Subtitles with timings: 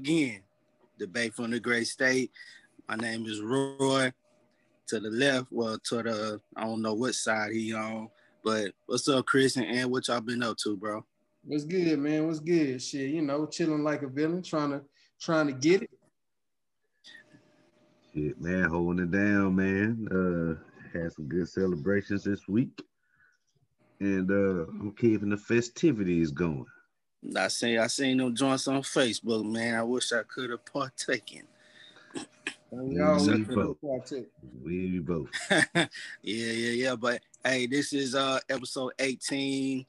[0.00, 0.40] again.
[0.98, 2.30] Debate from the great state.
[2.88, 4.12] My name is Roy.
[4.88, 8.08] To the left, well, to the I don't know what side he on,
[8.42, 9.88] but what's up, Chris and Ann?
[9.88, 11.04] What y'all been up to, bro?
[11.44, 12.26] What's good, man?
[12.26, 12.82] What's good?
[12.82, 14.82] Shit, you know, chilling like a villain, trying to
[15.20, 15.90] trying to get it.
[18.12, 20.08] Shit, man, holding it down, man.
[20.10, 22.82] Uh, had some good celebrations this week,
[24.00, 26.66] and uh, I'm keeping the festivities going.
[27.36, 29.74] I seen I seen them joints on Facebook, man.
[29.74, 31.42] I wish I could have partaken.
[32.72, 33.76] Y'all we, both.
[34.62, 35.28] we both.
[35.50, 35.86] yeah,
[36.22, 36.94] yeah, yeah.
[36.94, 39.84] But hey, this is uh episode 18.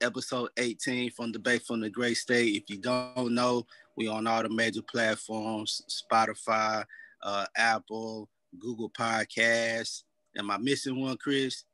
[0.00, 2.56] Episode 18 from Debate from the Great State.
[2.56, 3.64] If you don't know,
[3.96, 6.84] we on all the major platforms, Spotify,
[7.22, 10.02] uh, Apple, Google Podcasts.
[10.36, 11.64] Am I missing one, Chris?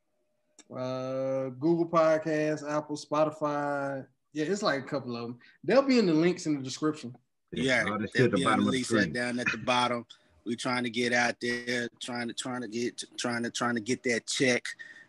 [0.71, 4.05] Uh, Google Podcasts, Apple, Spotify.
[4.33, 5.39] Yeah, it's like a couple of them.
[5.63, 7.15] They'll be in the links in the description.
[7.51, 10.05] Yeah, yeah they'll be in the links down at the bottom.
[10.45, 13.81] We're trying to get out there, trying to trying to get trying to trying to
[13.81, 14.63] get that check,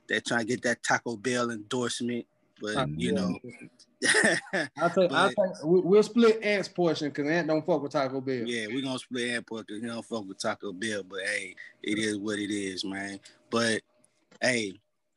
[0.09, 2.27] that trying to get that Taco Bell endorsement.
[2.61, 3.21] But uh, you yeah.
[3.21, 3.39] know,
[4.79, 8.21] I'll take, but, I'll take, we'll split Ant's portion because Ant don't fuck with Taco
[8.21, 8.45] Bell.
[8.45, 11.03] Yeah, we're gonna split Ant portion because he don't fuck with Taco Bell.
[11.09, 13.19] But hey, it is what it is, man.
[13.51, 13.81] But
[14.41, 14.75] hey,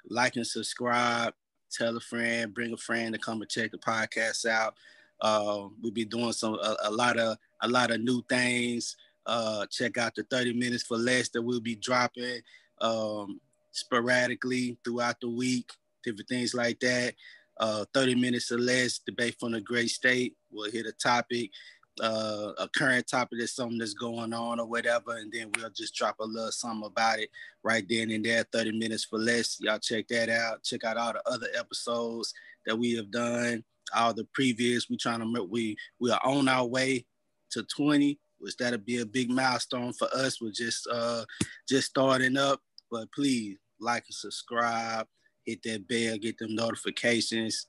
[0.09, 1.33] like and subscribe,
[1.71, 4.75] tell a friend, bring a friend to come and check the podcast out.
[5.21, 8.95] Uh, we'll be doing some a, a, lot of a lot of new things.
[9.25, 12.41] Uh, check out the 30 minutes for less that we'll be dropping
[12.81, 13.39] um,
[13.71, 15.71] sporadically throughout the week,
[16.03, 17.16] different things like that
[17.58, 20.36] uh, 30 minutes or less, debate from the great state.
[20.52, 21.52] We'll hit a topic,
[22.01, 25.95] uh, a current topic that's something that's going on or whatever, and then we'll just
[25.95, 27.29] drop a little something about it
[27.63, 29.57] right then and there, 30 minutes for less.
[29.61, 30.63] Y'all check that out.
[30.63, 32.33] Check out all the other episodes
[32.65, 33.64] that we have done,
[33.95, 34.89] all the previous.
[34.89, 37.05] We trying to we we are on our way
[37.52, 40.41] to 20, which that'll be a big milestone for us.
[40.41, 41.25] We're just uh
[41.67, 45.08] just starting up, but please like and subscribe
[45.45, 47.67] hit that bell, get them notifications.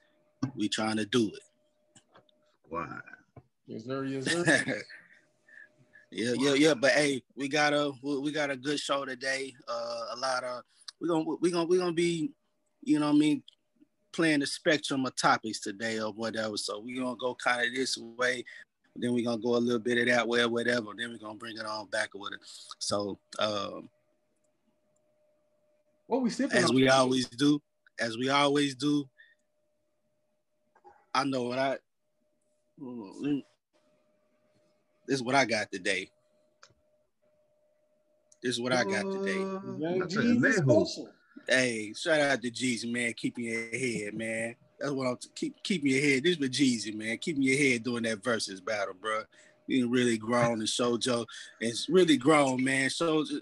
[0.54, 1.42] We trying to do it.
[2.70, 3.00] Wow.
[3.66, 4.04] Yes, sir.
[4.04, 4.44] Yes, sir.
[6.10, 6.74] yeah, yeah, yeah.
[6.74, 9.52] But hey, we got a we got a good show today.
[9.68, 10.62] Uh, a lot of
[11.00, 12.30] we're gonna we're gonna we're gonna be,
[12.82, 13.42] you know, what I mean,
[14.12, 16.56] playing the spectrum of topics today or whatever.
[16.56, 18.44] So we're gonna go kind of this way,
[18.94, 20.92] then we're gonna go a little bit of that way or whatever.
[20.96, 22.40] Then we're gonna bring it on back with it.
[22.78, 23.88] So um,
[26.06, 26.56] what we sipping?
[26.56, 27.60] As we always do,
[27.98, 29.08] as we always do.
[31.12, 31.78] I know what I.
[35.06, 36.10] This is what I got today.
[38.42, 39.44] This is what I got today.
[41.48, 43.12] hey, shout out to Jeezy, man.
[43.14, 44.56] Keeping your head, man.
[44.78, 46.22] That's what I'm t- keep keeping your head.
[46.22, 47.16] This is with Jeezy, man.
[47.18, 49.22] Keeping your head doing that versus battle, bro.
[49.66, 51.26] You really grown and show Joe.
[51.60, 52.88] It's really grown, man.
[52.88, 53.40] Sojo,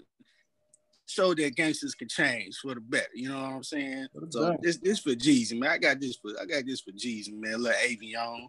[1.05, 3.09] show that gangsters can change for the better.
[3.13, 4.07] You know what I'm saying?
[4.29, 5.69] So this this for Jeezy, man.
[5.71, 7.61] I got this for I got this for Jeezy, man.
[7.61, 8.47] Little Avion.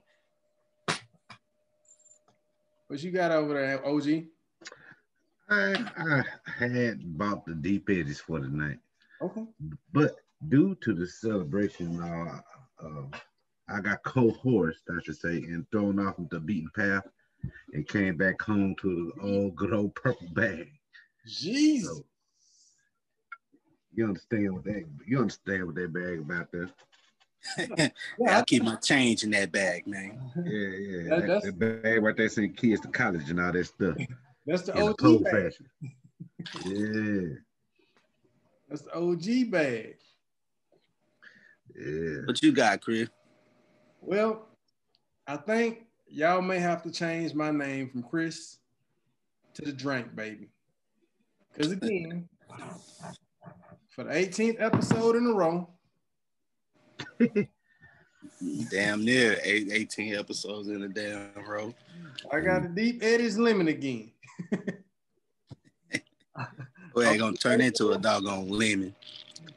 [2.88, 4.26] What you got over there, OG?
[5.48, 6.24] I,
[6.60, 8.78] I had bought the Deep Eddy's for the night.
[9.20, 9.44] Okay.
[9.92, 10.16] But
[10.48, 12.40] due to the celebration, uh,
[12.84, 13.18] uh,
[13.68, 17.04] I got coerced, I should say, and thrown off the beaten path
[17.72, 20.70] and came back home to the old good old purple bag.
[21.26, 21.96] Jesus.
[21.96, 22.04] So,
[23.94, 26.70] you understand what that you understand what that bag about there.
[27.58, 27.88] yeah,
[28.28, 30.30] I keep my change in that bag, man.
[30.36, 31.08] Yeah, yeah.
[31.08, 33.96] That, that's, that bag right there send kids to college and all that stuff.
[34.46, 35.32] That's the OG cold bag.
[35.32, 35.66] fashion.
[36.64, 37.34] yeah.
[38.68, 39.96] That's the OG bag.
[41.74, 42.20] Yeah.
[42.26, 43.08] What you got, Chris?
[44.00, 44.46] Well,
[45.26, 48.58] I think y'all may have to change my name from Chris
[49.54, 50.48] to the drink, baby.
[51.52, 52.28] Because again,
[53.90, 55.68] for the 18th episode in a row.
[58.70, 61.74] Damn near 18 episodes in a damn row.
[62.30, 64.10] I got a Deep Eddy's lemon again.
[66.94, 68.94] well, ain't gonna turn into a doggone lemon.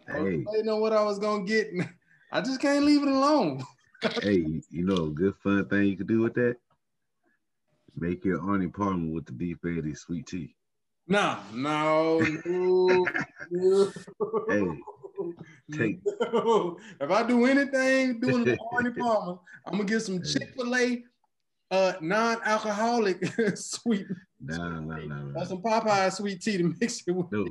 [0.07, 0.45] Hey.
[0.57, 1.71] I know what I was gonna get.
[2.31, 3.63] I just can't leave it alone.
[4.21, 6.55] hey, you know, a good fun thing you could do with that?
[7.97, 10.55] Make your Arnie Palmer with the deep Eddie sweet tea.
[11.07, 13.07] No, no, no,
[13.51, 13.91] no.
[14.47, 14.79] Hey,
[15.71, 15.99] take.
[17.01, 21.03] If I do anything doing the Arnie Palmer, I'm gonna get some Chick Fil A,
[21.71, 23.25] uh, non-alcoholic
[23.55, 24.05] sweet.
[24.41, 25.43] No, no, no, no.
[25.43, 27.31] Some Popeye sweet tea to mix it with.
[27.31, 27.45] No,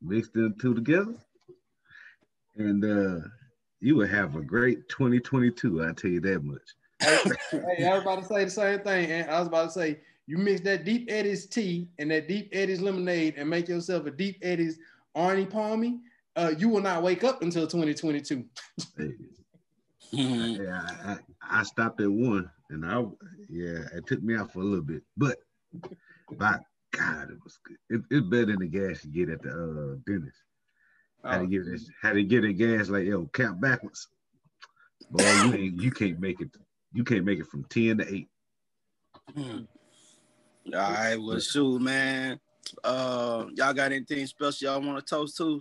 [0.00, 1.14] mix the two together,
[2.56, 3.26] and uh,
[3.80, 5.84] you will have a great 2022.
[5.84, 6.62] I tell you that much.
[7.00, 7.18] hey,
[7.50, 9.10] hey, everybody say the same thing.
[9.10, 12.48] And I was about to say you mix that Deep Eddy's tea and that Deep
[12.52, 14.78] Eddy's lemonade and make yourself a Deep Eddy's
[15.16, 16.00] Arnie Palmy,
[16.36, 18.44] uh, you will not wake up until 2022.
[20.10, 23.02] Yeah, I, I, I stopped at one, and I
[23.48, 25.38] yeah, it took me out for a little bit, but
[26.32, 26.58] by
[26.90, 27.76] God, it was good.
[27.88, 30.36] It, it's better than the gas you get at the uh, dentist.
[31.24, 31.46] How to Oh.
[31.46, 31.88] get this?
[32.02, 34.08] How to get a gas like yo count backwards?
[35.10, 36.50] Boy, you ain't you can't make it.
[36.92, 38.28] You can't make it from ten to eight.
[39.34, 39.60] Hmm.
[40.66, 42.38] All right, well, shoot, man.
[42.84, 45.60] Uh, y'all got anything special y'all want to toast to?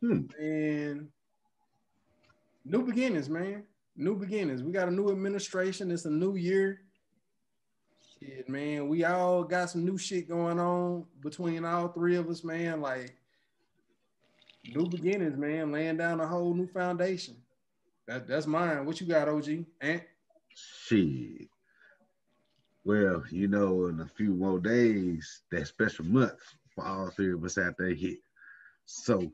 [0.00, 0.20] Hmm.
[0.38, 1.08] And
[2.64, 3.64] new beginnings, man.
[3.96, 4.62] New beginnings.
[4.62, 5.90] We got a new administration.
[5.90, 6.80] It's a new year.
[8.18, 8.88] Shit, man.
[8.88, 12.80] We all got some new shit going on between all three of us, man.
[12.80, 13.16] Like
[14.74, 15.72] new beginnings, man.
[15.72, 17.36] Laying down a whole new foundation.
[18.06, 18.86] That, that's mine.
[18.86, 19.64] What you got, OG?
[19.80, 20.02] Ant?
[20.54, 21.48] Shit.
[22.84, 26.38] Well, you know, in a few more days, that special month
[26.74, 28.18] for all three of us out there hit.
[28.84, 29.32] So,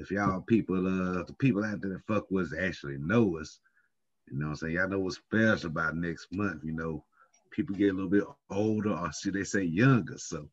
[0.00, 3.60] if y'all people, uh, the people out there that fuck with us actually know us,
[4.30, 4.74] you know what I'm saying?
[4.74, 6.62] Y'all know what's special about next month.
[6.64, 7.04] You know,
[7.50, 10.18] people get a little bit older or should they say younger.
[10.18, 10.48] So,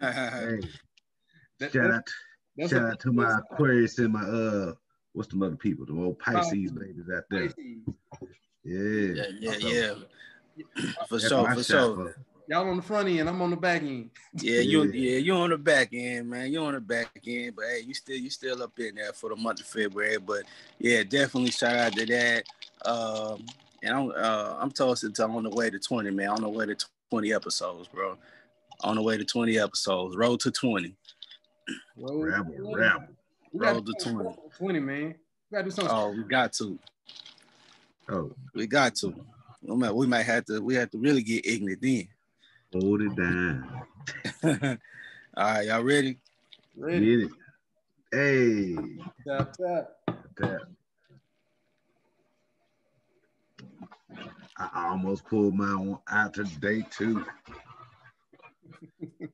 [0.00, 0.60] hey,
[1.58, 2.08] That- shout out,
[2.56, 4.72] That's shout what- out to my Aquarius and my, uh,
[5.12, 7.50] what's the other people, the old Pisces babies out there.
[8.64, 9.24] Yeah.
[9.40, 9.94] yeah, yeah,
[10.66, 10.90] yeah.
[11.08, 12.16] For sure, for sure.
[12.46, 14.10] For- Y'all on the front end, I'm on the back end.
[14.34, 15.10] Yeah, you Yeah.
[15.12, 16.52] yeah, you on the back end, man.
[16.52, 19.30] You on the back end, but hey, you still you still up in there for
[19.30, 20.18] the month of February.
[20.18, 20.44] But
[20.78, 22.44] yeah, definitely shout out to that.
[22.84, 23.44] Um,
[23.82, 26.28] and I'm uh, I'm toasting to on the way to 20, man.
[26.28, 26.76] On the way to
[27.10, 28.16] 20 episodes, bro.
[28.84, 30.16] On the way to 20 episodes.
[30.16, 30.94] Road to 20.
[31.96, 33.00] Roll- Rebel, rebel.
[33.58, 34.38] Gotta Roll do the something 20.
[34.58, 35.14] 20, man.
[35.50, 35.94] We gotta do something.
[35.94, 36.78] Oh, we got to.
[38.08, 39.14] Oh, We got to.
[39.62, 40.60] We might, we might have to.
[40.60, 42.06] We have to really get ignorant then.
[42.72, 43.82] Hold it down.
[45.36, 46.18] All right, y'all ready?
[46.76, 47.06] Ready?
[47.06, 47.30] Get it.
[48.12, 48.76] Hey.
[49.26, 49.88] Tap, tap.
[50.38, 50.60] That.
[54.58, 57.24] I almost pulled mine out today too.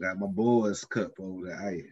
[0.00, 1.82] Got my boys cup over there.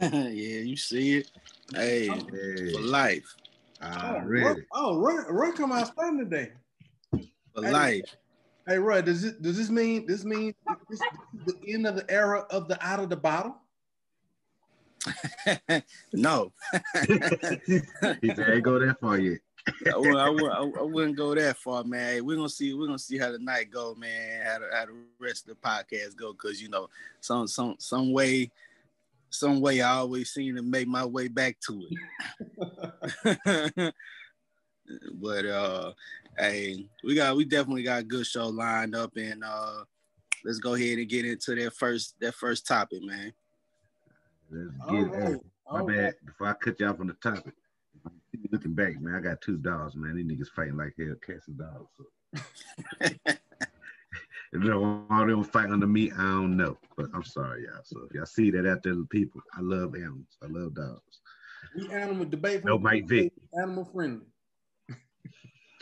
[0.00, 1.30] yeah, you see it.
[1.74, 3.34] Hey, Hey, for life.
[3.80, 6.52] I Oh, read oh, Roy, Roy come out starting today.
[7.54, 7.70] For Hey.
[7.72, 8.02] life.
[8.68, 10.54] Hey, Roy, does it does this mean this mean
[10.90, 11.08] this, this
[11.46, 13.56] the end of the era of the out of the bottle?
[16.12, 16.52] no,
[17.06, 17.62] he said,
[18.22, 19.38] "Ain't go that far yet."
[19.86, 22.12] I, wou- I, wou- I, I wouldn't go that far, man.
[22.14, 22.74] Hey, we're gonna see.
[22.74, 24.44] We're gonna see how the night go, man.
[24.44, 26.90] How the, how the rest of the podcast go, cause you know,
[27.20, 28.50] some some some way,
[29.30, 31.98] some way, I always seem to make my way back to it.
[35.14, 35.92] but uh,
[36.38, 39.84] hey, we got we definitely got a good show lined up, and uh,
[40.44, 43.32] let's go ahead and get into that first that first topic, man.
[44.50, 45.10] Let's All get it.
[45.10, 45.28] right.
[45.28, 45.38] Hey,
[45.70, 46.14] my All bad.
[46.24, 47.54] Before I cut you off on the topic,
[48.50, 50.16] looking back, man, I got two dogs, man.
[50.16, 51.90] These niggas fighting like hell, cats and dogs.
[51.96, 53.34] So.
[54.52, 56.78] If they don't all them fight under me, I don't know.
[56.96, 57.82] But I'm sorry, y'all.
[57.84, 60.38] So if y'all see that out there, the people, I love animals.
[60.42, 61.20] I love dogs.
[61.76, 62.64] We animal debate.
[62.64, 63.32] No Mike Vick.
[63.54, 64.26] Animal friendly.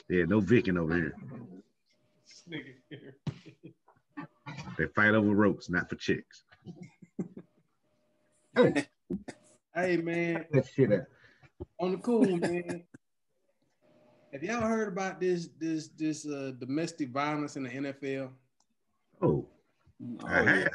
[0.08, 1.14] Yeah, no Vicking over here.
[2.24, 3.16] This nigga here.
[4.78, 6.44] They fight over ropes, not for chicks.
[9.74, 11.02] Hey man, That shit out.
[11.78, 12.82] on the cool, man.
[14.32, 18.30] Have y'all heard about this this this uh, domestic violence in the NFL?
[19.20, 19.46] Oh,
[20.02, 20.54] Oh, I yeah.
[20.60, 20.68] have.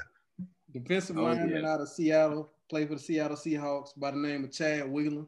[0.71, 1.73] Defensive Oh, lineman yeah.
[1.73, 5.25] out of Seattle, played for the Seattle Seahawks by the name of Chad Wheeler.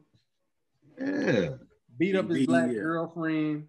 [1.00, 1.50] Yeah.
[1.98, 2.74] Beat up his black yeah.
[2.80, 3.66] girlfriend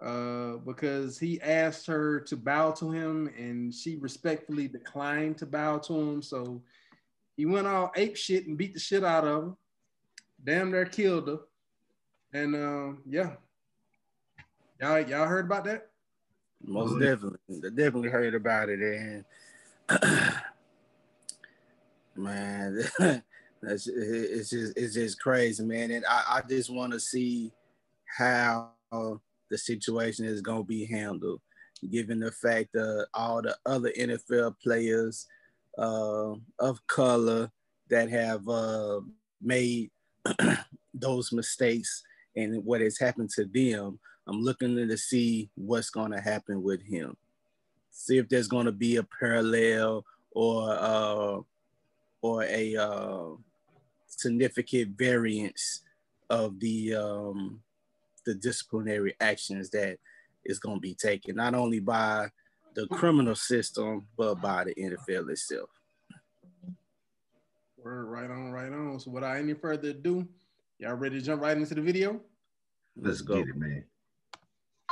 [0.00, 5.78] uh, because he asked her to bow to him and she respectfully declined to bow
[5.78, 6.22] to him.
[6.22, 6.62] So
[7.36, 9.52] he went all ape shit and beat the shit out of her.
[10.44, 11.38] Damn near killed her.
[12.32, 13.32] And um, yeah.
[14.80, 15.88] Y'all, y'all heard about that?
[16.62, 17.00] Most Mhm.
[17.00, 19.24] definitely, I definitely heard about it, and
[22.16, 22.82] man,
[23.62, 25.90] that's it's just it's just crazy, man.
[25.90, 27.52] And I, I just want to see
[28.06, 28.72] how
[29.50, 31.40] the situation is gonna be handled,
[31.90, 35.26] given the fact that all the other NFL players
[35.78, 37.50] uh, of color
[37.88, 39.00] that have uh,
[39.40, 39.90] made
[40.94, 42.02] those mistakes
[42.36, 43.98] and what has happened to them.
[44.26, 47.16] I'm looking to see what's going to happen with him.
[47.90, 51.40] See if there's going to be a parallel or uh,
[52.20, 53.28] or a uh,
[54.06, 55.82] significant variance
[56.28, 57.60] of the um,
[58.26, 59.98] the disciplinary actions that
[60.44, 62.28] is going to be taken, not only by
[62.74, 65.70] the criminal system, but by the NFL itself.
[67.78, 69.00] Word, right on, right on.
[69.00, 70.26] So without any further ado,
[70.78, 72.20] y'all ready to jump right into the video?
[72.96, 73.36] Let's, Let's go.
[73.36, 73.84] get it, man.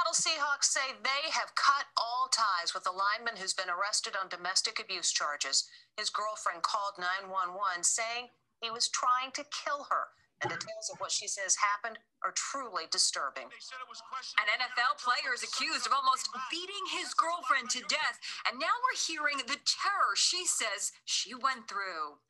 [0.04, 4.28] Seattle Seahawks say they have cut all ties with a lineman who's been arrested on
[4.28, 5.68] domestic abuse charges.
[5.96, 8.28] His girlfriend called 911 saying
[8.60, 10.08] he was trying to kill her.
[10.42, 13.48] The details of what she says happened are truly disturbing.
[13.48, 18.98] An NFL player is accused of almost beating his girlfriend to death, and now we're
[18.98, 22.20] hearing the terror she says she went through.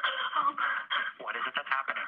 [1.21, 2.07] What is it that's happening?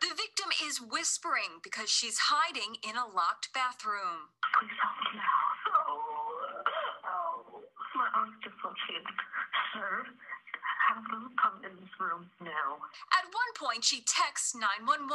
[0.00, 4.32] The victim is whispering because she's hiding in a locked bathroom.
[4.58, 5.40] Please help me now.
[5.88, 6.60] Oh,
[7.08, 7.62] oh,
[7.96, 9.16] my arms dislocated.
[9.72, 10.04] Sir,
[10.88, 11.49] have them come in this
[12.00, 12.80] room now.
[13.12, 15.06] At one point, she texts 911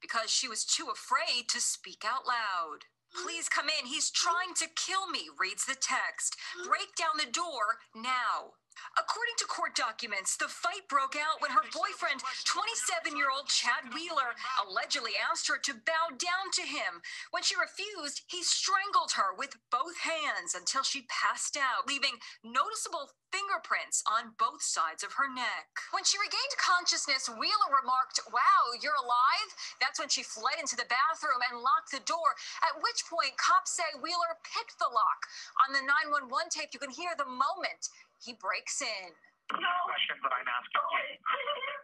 [0.00, 2.84] because she was too afraid to speak out loud.
[3.24, 3.86] Please come in.
[3.86, 6.36] He's trying to kill me, reads the text.
[6.66, 8.52] Break down the door now.
[8.98, 13.94] According to court documents, the fight broke out when her boyfriend, 27 year old Chad
[13.94, 17.02] Wheeler, allegedly asked her to bow down to him.
[17.30, 23.14] When she refused, he strangled her with both hands until she passed out, leaving noticeable
[23.30, 25.68] fingerprints on both sides of her neck.
[25.92, 29.50] When she regained consciousness, Wheeler remarked, Wow, you're alive?
[29.80, 33.76] That's when she fled into the bathroom and locked the door, at which point cops
[33.76, 35.20] say Wheeler picked the lock.
[35.66, 39.10] On the 911 tape, you can hear the moment he breaks in.
[39.54, 39.72] No.
[39.88, 41.78] Questions that I'm asking you.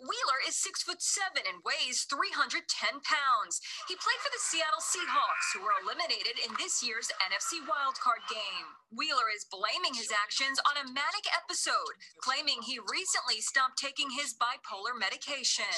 [0.00, 2.64] Wheeler is six foot seven and weighs 310
[3.04, 3.60] pounds.
[3.84, 8.64] He played for the Seattle Seahawks, who were eliminated in this year's NFC wildcard game.
[8.88, 14.32] Wheeler is blaming his actions on a manic episode, claiming he recently stopped taking his
[14.32, 15.68] bipolar medication.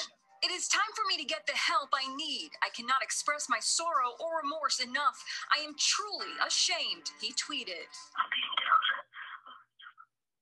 [0.43, 2.51] It is time for me to get the help I need.
[2.61, 5.23] I cannot express my sorrow or remorse enough.
[5.55, 7.87] I am truly ashamed, he tweeted.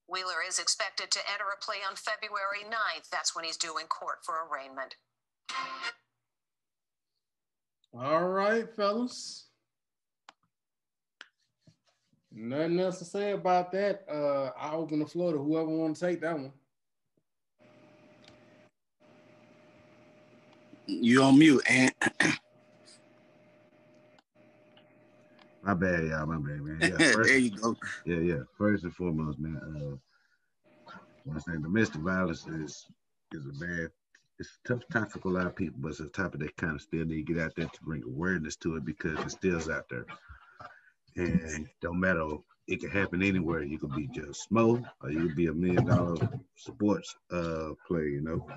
[0.08, 3.10] Wheeler is expected to enter a plea on February 9th.
[3.12, 4.96] That's when he's due in court for arraignment.
[7.93, 9.46] All right, fellas.
[12.31, 14.05] Nothing else to say about that.
[14.10, 16.53] Uh, I open the floor to whoever want to take that one.
[20.91, 21.93] You on mute, and
[25.63, 26.25] My bad, y'all.
[26.25, 26.77] My bad, man.
[26.81, 27.75] Yeah, first, there you go.
[28.05, 28.39] Yeah, yeah.
[28.57, 30.00] First and foremost, man.
[30.89, 32.88] Uh, I say domestic violence is
[33.31, 33.89] is a bad.
[34.39, 36.75] It's a tough topic for a lot of people, but it's a topic that kind
[36.75, 39.69] of still need to get out there to bring awareness to it because it still's
[39.69, 40.05] out there,
[41.15, 42.25] and don't matter.
[42.67, 43.62] It can happen anywhere.
[43.63, 46.15] You could be just Smo, or you could be a million dollar
[46.55, 48.48] sports uh player, you know.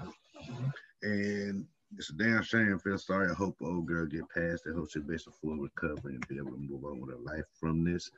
[1.03, 1.67] And
[1.99, 2.79] it's a damn shame.
[2.79, 3.31] Feel sorry.
[3.31, 4.75] I hope old girl get past it.
[4.75, 7.45] Hope she makes a full recovery and be able to move on with her life
[7.59, 8.11] from this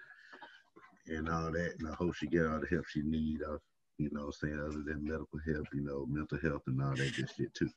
[1.07, 1.75] and all that.
[1.79, 3.43] And I hope she get all the help she need.
[3.43, 3.59] Uh,
[3.99, 7.31] you know, saying other than medical help, you know, mental health and all that good
[7.37, 7.71] shit too.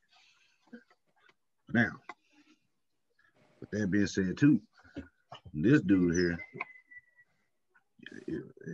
[1.71, 1.91] Now,
[3.59, 4.59] with that being said too,
[5.53, 6.37] this dude here,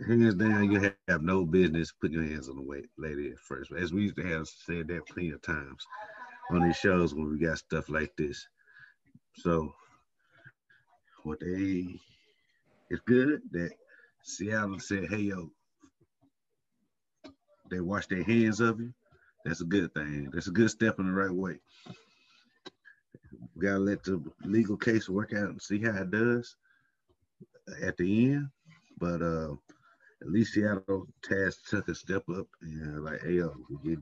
[0.08, 3.70] hands down, you have no business putting your hands on the lady at first.
[3.72, 5.86] As we used to have said that plenty of times
[6.50, 8.46] on these shows when we got stuff like this.
[9.36, 9.74] So
[11.24, 12.00] what they
[12.90, 13.70] it's good that
[14.22, 15.50] Seattle said, hey yo,
[17.70, 18.92] they wash their hands of you.
[19.44, 20.30] That's a good thing.
[20.32, 21.58] That's a good step in the right way.
[23.54, 26.56] We gotta let the legal case work out and see how it does
[27.82, 28.48] at the end.
[28.98, 29.54] But uh
[30.22, 33.98] at least Seattle Taz took a step up and like, hey yo, we get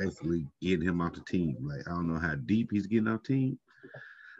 [0.00, 1.56] basically getting him off the team.
[1.60, 3.58] Like I don't know how deep he's getting off team,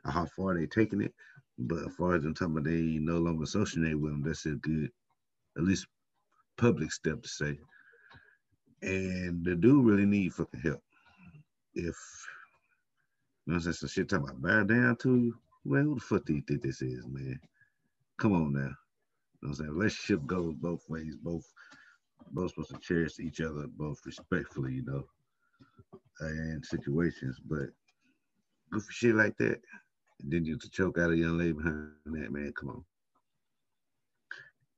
[0.04, 1.14] or how far they taking it,
[1.58, 4.22] but as far as I'm talking about, they no longer associate with him.
[4.22, 4.90] That's a good,
[5.56, 5.86] at least
[6.56, 7.58] public step to say.
[8.82, 10.82] And the dude really need fucking help.
[11.74, 11.96] If
[13.46, 15.34] you know, what I'm saying some shit talking about bow down to you.
[15.64, 17.38] Well, who the fuck do you think this is, man?
[18.18, 18.60] Come on now.
[18.60, 18.74] You know
[19.40, 19.70] what I'm saying?
[19.70, 21.16] Relationship goes both ways.
[21.22, 21.44] Both
[22.32, 25.04] both supposed to cherish each other both respectfully, you know
[26.20, 27.68] and situations, but
[28.72, 29.60] goofy shit like that,
[30.20, 32.84] then you to choke out a young lady behind that, man, come on.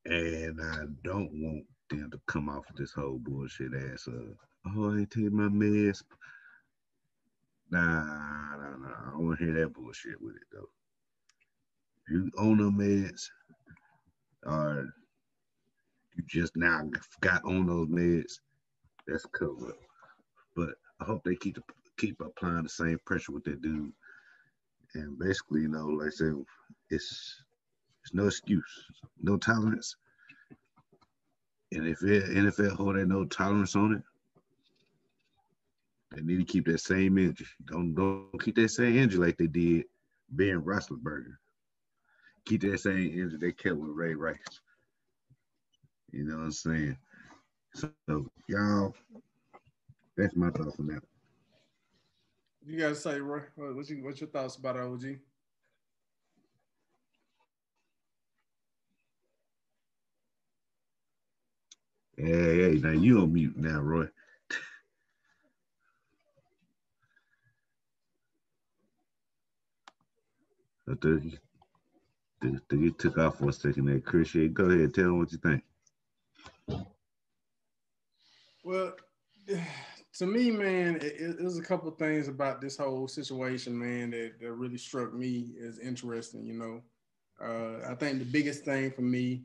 [0.05, 4.37] And I don't want them to come off with this whole bullshit ass of,
[4.77, 6.03] oh, I take my meds.
[7.71, 8.05] Nah,
[8.57, 9.09] nah, nah.
[9.09, 10.69] I don't want to hear that bullshit with it, though.
[12.09, 13.23] You own the meds,
[14.45, 14.93] or
[16.17, 16.83] you just now
[17.21, 18.33] got on those meds,
[19.07, 19.92] that's cover But
[21.03, 21.59] I hope they keep
[21.99, 23.93] keep applying the same pressure with that dude.
[24.95, 26.35] And basically, you know, like I said,
[26.91, 27.37] it's
[28.03, 28.87] There's no excuse,
[29.23, 29.97] no tolerance.
[31.73, 34.03] And if NFL hold that no tolerance on it,
[36.15, 37.47] they need to keep that same energy.
[37.67, 39.87] Don't don't keep that same energy like they did
[40.31, 41.37] Ben Roethlisberger.
[42.47, 44.39] Keep that same energy they kept with Ray Rice.
[46.13, 46.99] You know what I'm saying?
[47.75, 47.93] So
[48.49, 48.95] y'all,
[50.17, 51.03] that's my thoughts on that.
[52.65, 55.05] You guys say, Roy, what's, your, what's your thoughts about OG?
[62.17, 64.07] Hey, hey, now you on mute now, Roy.
[70.89, 71.39] I think
[72.41, 74.01] think- think he took off for a second there.
[74.01, 75.63] Chris, yeah, go ahead, tell him what you think.
[78.65, 78.93] Well,
[80.15, 84.33] to me, man, it, it, there's a couple things about this whole situation, man, that,
[84.41, 86.45] that really struck me as interesting.
[86.45, 86.83] You know,
[87.43, 89.45] uh, I think the biggest thing for me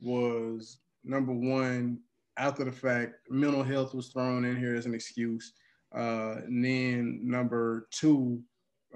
[0.00, 2.00] was number one,
[2.36, 5.52] after the fact, mental health was thrown in here as an excuse.
[5.94, 8.42] Uh, and then number two,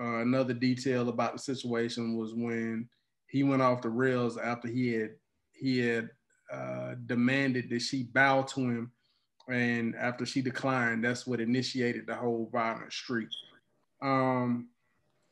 [0.00, 2.88] uh, another detail about the situation was when
[3.28, 5.11] he went off the rails after he had
[5.52, 6.11] he had
[6.52, 8.92] uh, demanded that she bow to him
[9.49, 13.29] and after she declined, that's what initiated the whole violent streak.
[14.03, 14.69] Um,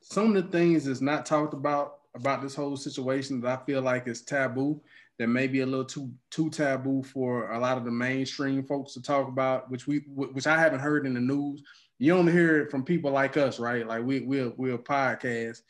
[0.02, 3.80] some of the things that's not talked about about this whole situation that I feel
[3.80, 4.82] like is taboo,
[5.18, 8.94] that may be a little too too taboo for a lot of the mainstream folks
[8.94, 11.62] to talk about, which we which I haven't heard in the news.
[11.98, 13.86] You only hear it from people like us, right?
[13.86, 15.60] Like we we're we're a podcast,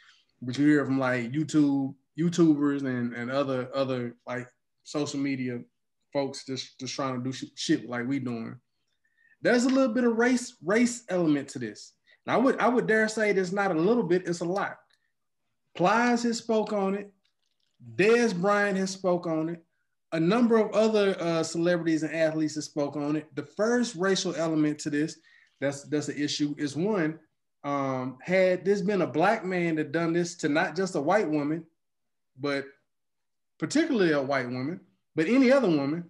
[0.41, 4.49] but you hear from like YouTube YouTubers and and other other like
[4.85, 5.61] social media
[6.13, 8.57] folks just just trying to do sh- shit like we doing.
[9.41, 11.95] There's a little bit of race race element to this.
[12.27, 14.77] And I would I would dare say there's not a little bit, it's a lot.
[15.75, 17.13] Plies has spoke on it.
[17.97, 19.65] Dez Bryant has spoke on it.
[20.13, 23.35] A number of other uh, celebrities and athletes have spoke on it.
[23.35, 25.19] The first racial element to this,
[25.61, 27.19] that's that's an issue, is one.
[27.65, 31.29] Um, had this been a black man that done this to not just a white
[31.29, 31.65] woman,
[32.39, 32.67] but
[33.59, 34.81] particularly a white woman,
[35.15, 36.05] but any other woman,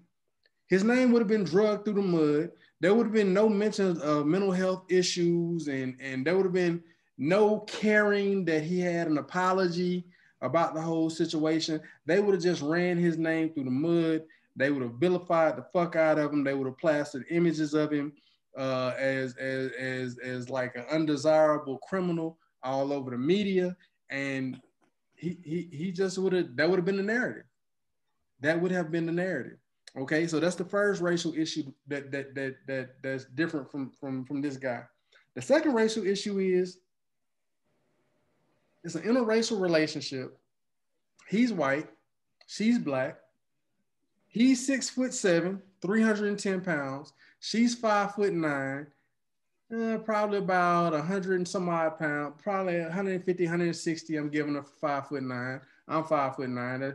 [0.68, 2.50] his name would have been drugged through the mud.
[2.80, 6.52] There would have been no mention of mental health issues, and, and there would have
[6.52, 6.82] been
[7.18, 10.04] no caring that he had an apology
[10.40, 11.80] about the whole situation.
[12.06, 14.22] They would have just ran his name through the mud.
[14.56, 16.42] They would have vilified the fuck out of him.
[16.44, 18.12] They would have plastered images of him
[18.58, 23.76] uh, as, as, as, as like an undesirable criminal all over the media.
[24.10, 24.60] And
[25.14, 27.44] he, he, he just would have, that would have been the narrative.
[28.42, 29.59] That would have been the narrative.
[29.96, 34.24] Okay, so that's the first racial issue that that that that that's different from from
[34.24, 34.83] from this guy.
[35.35, 36.78] The second racial issue is
[38.85, 40.38] it's an interracial relationship.
[41.28, 41.88] He's white,
[42.46, 43.18] she's black.
[44.28, 47.12] He's six foot seven, 310 pounds.
[47.38, 48.87] She's five foot nine,
[49.74, 54.16] uh, probably about 100 and some odd pounds, probably 150, 160.
[54.16, 55.61] I'm giving her five foot nine.
[55.87, 56.94] I'm five foot nine.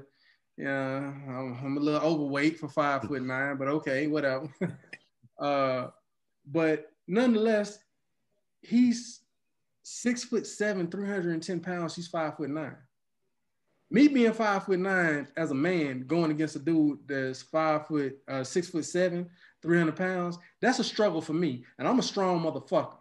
[0.57, 4.49] Yeah, I'm, I'm a little overweight for five foot nine, but okay, whatever.
[5.39, 5.87] uh,
[6.45, 7.77] but nonetheless,
[8.61, 9.21] he's
[9.83, 11.93] six foot seven, 310 pounds.
[11.93, 12.75] She's five foot nine.
[13.91, 18.17] Me being five foot nine as a man going against a dude that's five foot,
[18.27, 19.29] uh, six foot seven,
[19.61, 21.65] 300 pounds, that's a struggle for me.
[21.77, 22.97] And I'm a strong motherfucker.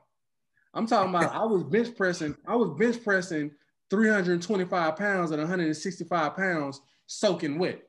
[0.74, 3.50] I'm talking about I was bench pressing, I was bench pressing
[3.88, 7.82] 325 pounds at 165 pounds soaking wet,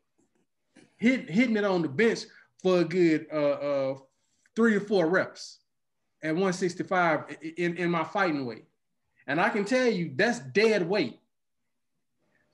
[0.98, 2.22] Hit, hitting it on the bench
[2.62, 3.96] for a good uh, uh,
[4.56, 5.60] three or four reps
[6.24, 8.66] at 165 in, in my fighting weight.
[9.28, 11.20] And I can tell you that's dead weight.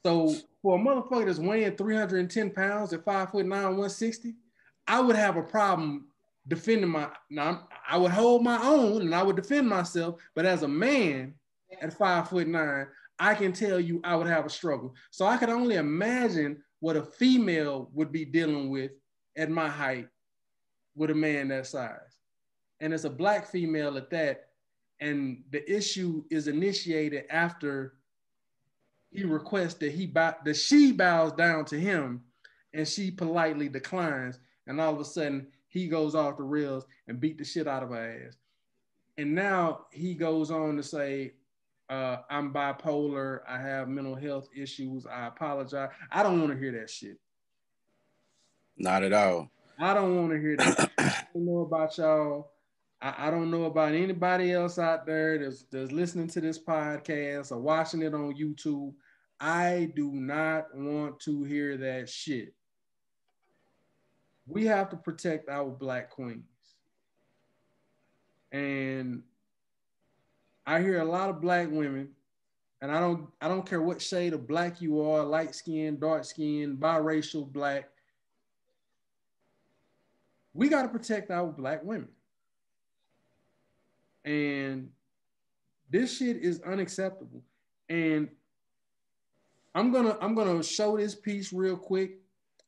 [0.06, 4.36] So for a motherfucker that's weighing 310 pounds at five foot nine, 160,
[4.88, 6.08] I would have a problem
[6.47, 10.63] defending my now I would hold my own and I would defend myself, but as
[10.63, 11.36] a man
[11.82, 12.88] at five foot nine,
[13.19, 14.95] I can tell you I would have a struggle.
[15.12, 18.91] So I could only imagine what a female would be dealing with
[19.38, 20.08] at my height
[20.95, 22.17] with a man that size.
[22.80, 24.47] And it's a black female at that.
[24.99, 27.93] And the issue is initiated after
[29.12, 32.21] he requests that he bow, that she bows down to him
[32.73, 34.39] and she politely declines.
[34.67, 37.84] And all of a sudden he goes off the rails and beat the shit out
[37.84, 38.38] of her ass.
[39.17, 41.34] And now he goes on to say,
[41.89, 43.39] uh, I'm bipolar.
[43.48, 45.06] I have mental health issues.
[45.06, 45.89] I apologize.
[46.12, 47.17] I don't want to hear that shit.
[48.78, 49.50] Not at all.
[49.80, 50.91] I don't want to hear that.
[50.98, 52.52] I don't know about y'all.
[53.02, 57.52] I, I, don't know about anybody else out there that's, that's listening to this podcast
[57.52, 58.93] or watching it on YouTube.
[59.39, 62.54] I do not want to hear that shit.
[64.48, 66.46] We have to protect our black queens.
[68.52, 69.24] And
[70.65, 72.10] I hear a lot of black women,
[72.82, 76.26] and I don't I don't care what shade of black you are, light skin, dark
[76.26, 77.89] skin, biracial, black.
[80.54, 82.10] We got to protect our black women.
[84.23, 84.89] And
[85.89, 87.41] this shit is unacceptable.
[87.89, 88.30] And
[89.76, 92.19] I'm gonna I'm gonna show this piece real quick.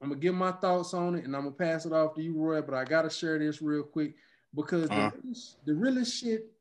[0.02, 2.34] I'm gonna give my thoughts on it, and I'm gonna pass it off to you,
[2.36, 2.62] Roy.
[2.62, 4.16] But I gotta share this real quick
[4.54, 5.12] because Uh-huh.
[5.12, 6.52] the, realest, the realest shit,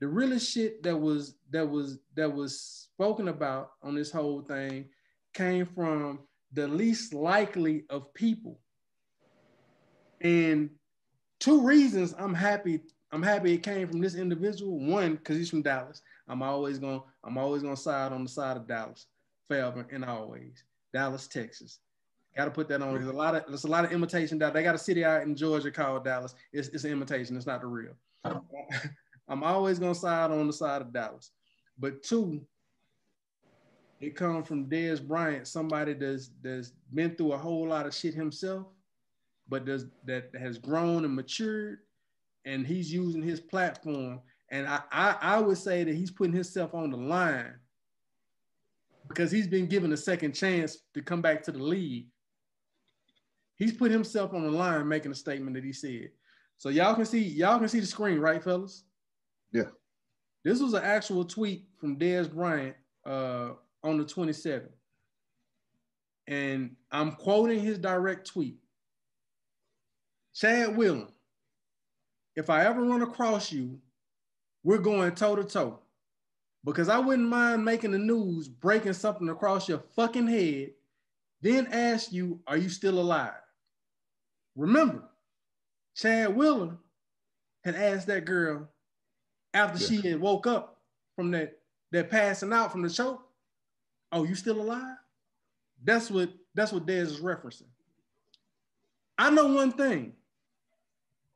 [0.00, 4.86] the realest shit that was that was that was spoken about on this whole thing
[5.34, 6.20] came from
[6.52, 8.58] the least likely of people.
[10.22, 10.70] And
[11.38, 12.80] two reasons I'm happy.
[13.12, 14.78] I'm happy it came from this individual.
[14.78, 16.00] One, because he's from Dallas.
[16.28, 19.06] I'm always gonna I'm always gonna side on the side of Dallas,
[19.48, 20.64] forever and always.
[20.92, 21.78] Dallas, Texas.
[22.36, 22.94] Got to put that on.
[22.94, 25.22] There's a lot of there's a lot of imitation that they got a city out
[25.22, 26.34] in Georgia called Dallas.
[26.52, 27.36] It's, it's an imitation.
[27.36, 27.94] It's not the real.
[29.30, 31.30] I'm always gonna side on the side of Dallas.
[31.78, 32.42] But two,
[34.00, 38.12] it comes from Dez Bryant, somebody that's that's been through a whole lot of shit
[38.12, 38.66] himself,
[39.48, 41.78] but does that has grown and matured,
[42.44, 44.20] and he's using his platform.
[44.50, 47.54] And I, I I would say that he's putting himself on the line
[49.06, 52.08] because he's been given a second chance to come back to the league.
[53.54, 56.10] He's put himself on the line making a statement that he said.
[56.56, 58.84] So y'all can see y'all can see the screen, right, fellas?
[59.52, 59.70] Yeah.
[60.44, 63.50] This was an actual tweet from Dez Bryant uh,
[63.82, 64.68] on the 27th.
[66.26, 68.58] And I'm quoting his direct tweet.
[70.34, 71.08] Chad Wheeler,
[72.36, 73.80] if I ever run across you,
[74.62, 75.80] we're going toe to toe.
[76.64, 80.70] Because I wouldn't mind making the news, breaking something across your fucking head,
[81.40, 83.32] then ask you, are you still alive?
[84.56, 85.02] Remember,
[85.96, 86.76] Chad Wheeler
[87.64, 88.68] had asked that girl
[89.54, 90.78] after she had woke up
[91.16, 91.58] from that,
[91.92, 93.22] that passing out from the choke,
[94.12, 94.96] oh, you still alive?
[95.84, 97.68] That's what that's what Dez is referencing.
[99.18, 100.14] I know one thing.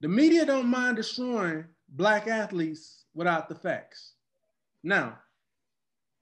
[0.00, 4.12] The media don't mind destroying black athletes without the facts.
[4.82, 5.18] Now,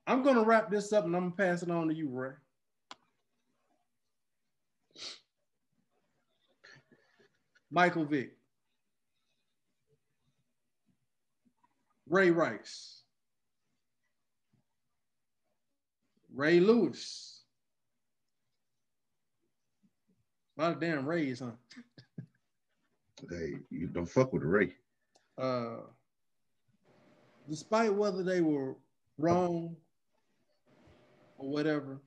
[0.07, 2.33] I'm gonna wrap this up and I'm gonna pass it on to you, Ray.
[7.71, 8.37] Michael Vick.
[12.13, 13.01] Ray Rice.
[16.35, 17.41] Ray Lewis.
[20.59, 21.53] A lot of damn Rays, huh?
[23.31, 24.75] Hey, you don't fuck with the Ray.
[25.39, 25.77] uh,
[27.49, 28.77] despite whether they were
[29.19, 29.77] wrong
[31.39, 32.01] or whatever,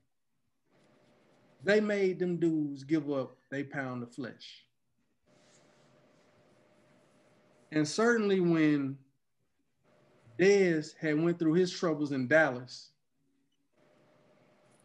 [1.64, 4.66] they made them dudes give up they pound of flesh.
[7.72, 8.98] And certainly when
[10.38, 12.90] Dez had went through his troubles in Dallas,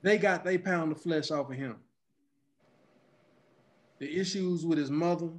[0.03, 1.77] they got they pound of flesh off of him.
[3.99, 5.31] The issues with his mother,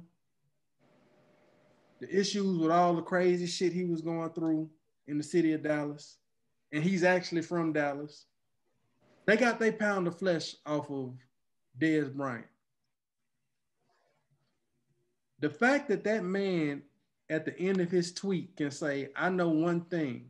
[2.00, 4.68] the issues with all the crazy shit he was going through
[5.08, 6.18] in the city of Dallas,
[6.72, 8.26] and he's actually from Dallas.
[9.26, 11.14] They got they pound of flesh off of
[11.80, 12.46] Dez Bryant.
[15.40, 16.82] The fact that that man
[17.32, 20.26] at the end of his tweet can say, I know one thing.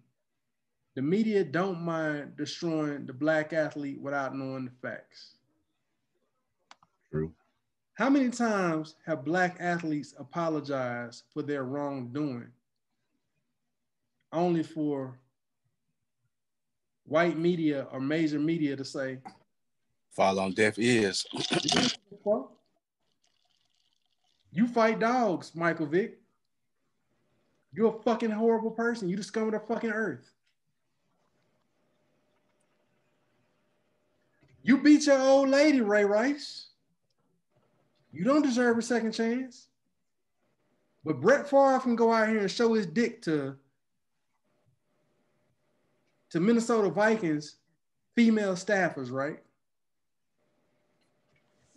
[0.94, 5.34] The media don't mind destroying the black athlete without knowing the facts.
[7.10, 7.32] True.
[7.94, 12.52] How many times have black athletes apologized for their wrongdoing
[14.32, 15.18] only for
[17.04, 19.18] white media or major media to say,
[20.12, 21.26] Fall on deaf ears.
[24.52, 26.21] you fight dogs, Michael Vick.
[27.74, 29.08] You're a fucking horrible person.
[29.08, 30.30] You of the fucking earth.
[34.62, 36.68] You beat your old lady, Ray Rice.
[38.12, 39.68] You don't deserve a second chance.
[41.04, 43.56] But Brett Favre can go out here and show his dick to,
[46.30, 47.56] to Minnesota Vikings
[48.14, 49.40] female staffers, right?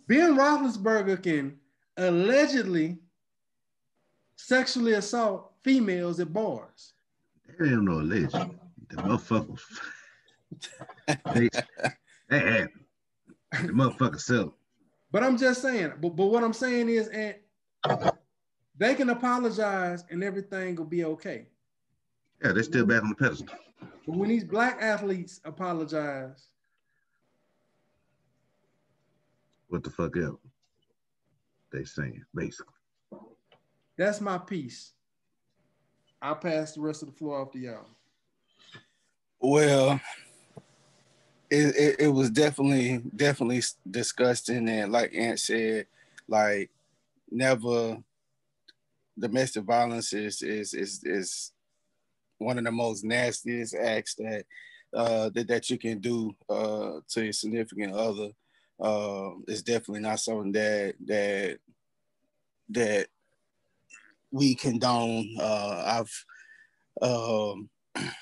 [0.06, 1.58] Ben Roethlisberger can
[1.96, 2.98] allegedly
[4.36, 6.92] sexually assault females at bars.
[7.58, 8.56] There ain't no legend.
[8.88, 9.60] The motherfuckers.
[11.34, 11.48] they,
[12.30, 12.66] they
[13.50, 14.54] the motherfucker sell.
[15.10, 17.34] But I'm just saying, but, but what I'm saying is, and
[18.76, 21.48] they can apologize and everything will be okay.
[22.44, 23.48] Yeah, they're still back on the pedestal.
[24.06, 26.46] But when these black athletes apologize,
[29.68, 30.38] What the fuck else?
[31.72, 32.72] They saying basically.
[33.98, 34.92] That's my piece.
[36.26, 37.86] I'll pass the rest of the floor off to y'all.
[39.40, 40.00] Well,
[41.48, 45.86] it, it, it was definitely definitely disgusting and like Ant said,
[46.26, 46.70] like
[47.30, 47.98] never
[49.16, 51.52] domestic violence is is is is
[52.38, 54.46] one of the most nastiest acts that
[54.94, 58.30] uh that, that you can do uh to your significant other.
[58.80, 61.58] Uh, it's definitely not something that that
[62.70, 63.06] that
[64.36, 65.34] we condone.
[65.40, 66.24] Uh, I've
[67.02, 67.70] um,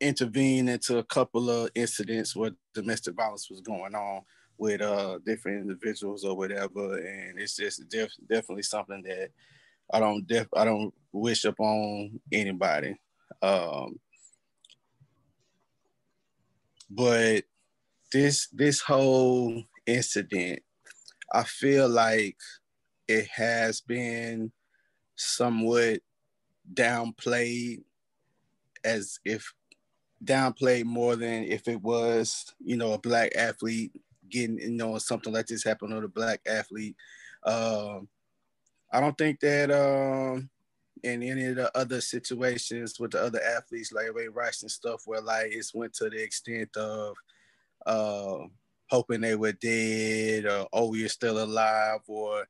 [0.00, 4.22] intervened into a couple of incidents where domestic violence was going on
[4.56, 9.30] with uh, different individuals or whatever, and it's just def- definitely something that
[9.92, 12.96] I don't def- I don't wish upon anybody.
[13.42, 13.98] Um,
[16.90, 17.44] but
[18.10, 20.60] this this whole incident,
[21.32, 22.38] I feel like
[23.06, 24.50] it has been
[25.16, 26.00] somewhat
[26.72, 27.82] downplayed
[28.84, 29.52] as if
[30.24, 33.92] downplayed more than if it was, you know, a black athlete
[34.30, 36.96] getting, you know, something like this happened to a black athlete.
[37.44, 38.08] Um,
[38.92, 40.48] I don't think that um,
[41.02, 45.02] in any of the other situations with the other athletes like Ray Rice and stuff,
[45.06, 47.16] where like it's went to the extent of
[47.86, 48.38] uh,
[48.90, 52.46] hoping they were dead or oh you're still alive or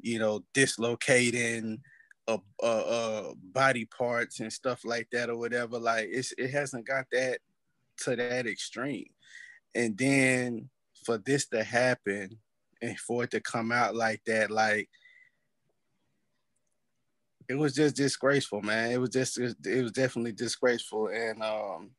[0.00, 1.80] you know dislocating
[2.28, 5.78] uh, uh, uh, body parts and stuff like that or whatever.
[5.78, 7.38] Like it's it hasn't got that
[7.98, 9.08] to that extreme.
[9.74, 10.68] And then
[11.04, 12.38] for this to happen
[12.80, 14.88] and for it to come out like that, like
[17.48, 18.92] it was just disgraceful, man.
[18.92, 21.08] It was just it was definitely disgraceful.
[21.08, 21.90] And um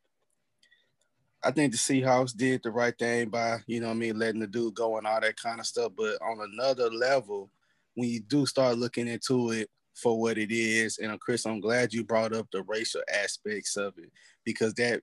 [1.42, 4.46] I think the Seahawks did the right thing by, you know I mean, letting the
[4.46, 5.92] dude go and all that kind of stuff.
[5.96, 7.50] But on another level,
[7.94, 10.98] when you do start looking into it, for what it is.
[10.98, 14.10] And uh, Chris, I'm glad you brought up the racial aspects of it
[14.44, 15.02] because that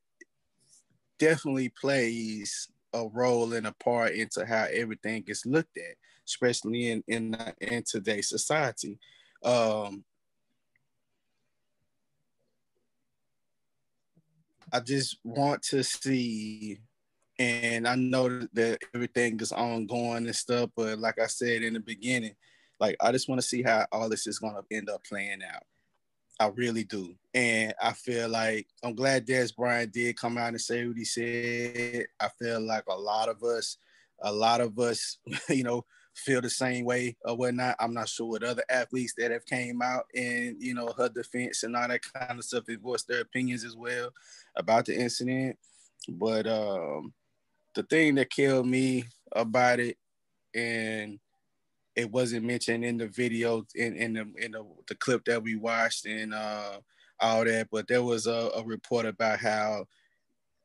[1.18, 5.96] definitely plays a role and a part into how everything gets looked at,
[6.28, 9.00] especially in in, uh, in today's society.
[9.44, 10.04] Um,
[14.74, 16.80] I just want to see,
[17.38, 21.80] and I know that everything is ongoing and stuff, but like I said in the
[21.82, 22.36] beginning,
[22.82, 25.42] like I just want to see how all this is going to end up playing
[25.44, 25.62] out.
[26.40, 27.14] I really do.
[27.36, 31.06] And I feel like I'm glad Dez Bryant did come out and say what he
[31.06, 32.08] said.
[32.20, 33.78] I feel like a lot of us,
[34.24, 37.76] a lot of us, you know, feel the same way or whatnot.
[37.80, 41.62] I'm not sure what other athletes that have came out and, you know, her defense
[41.62, 44.10] and all that kind of stuff and voiced their opinions as well
[44.56, 45.56] about the incident.
[46.10, 47.14] But um
[47.76, 49.98] the thing that killed me about it
[50.56, 51.20] and
[51.96, 55.56] it wasn't mentioned in the video in in the in the, the clip that we
[55.56, 56.80] watched and uh,
[57.20, 57.68] all that.
[57.72, 59.86] But there was a, a, report about how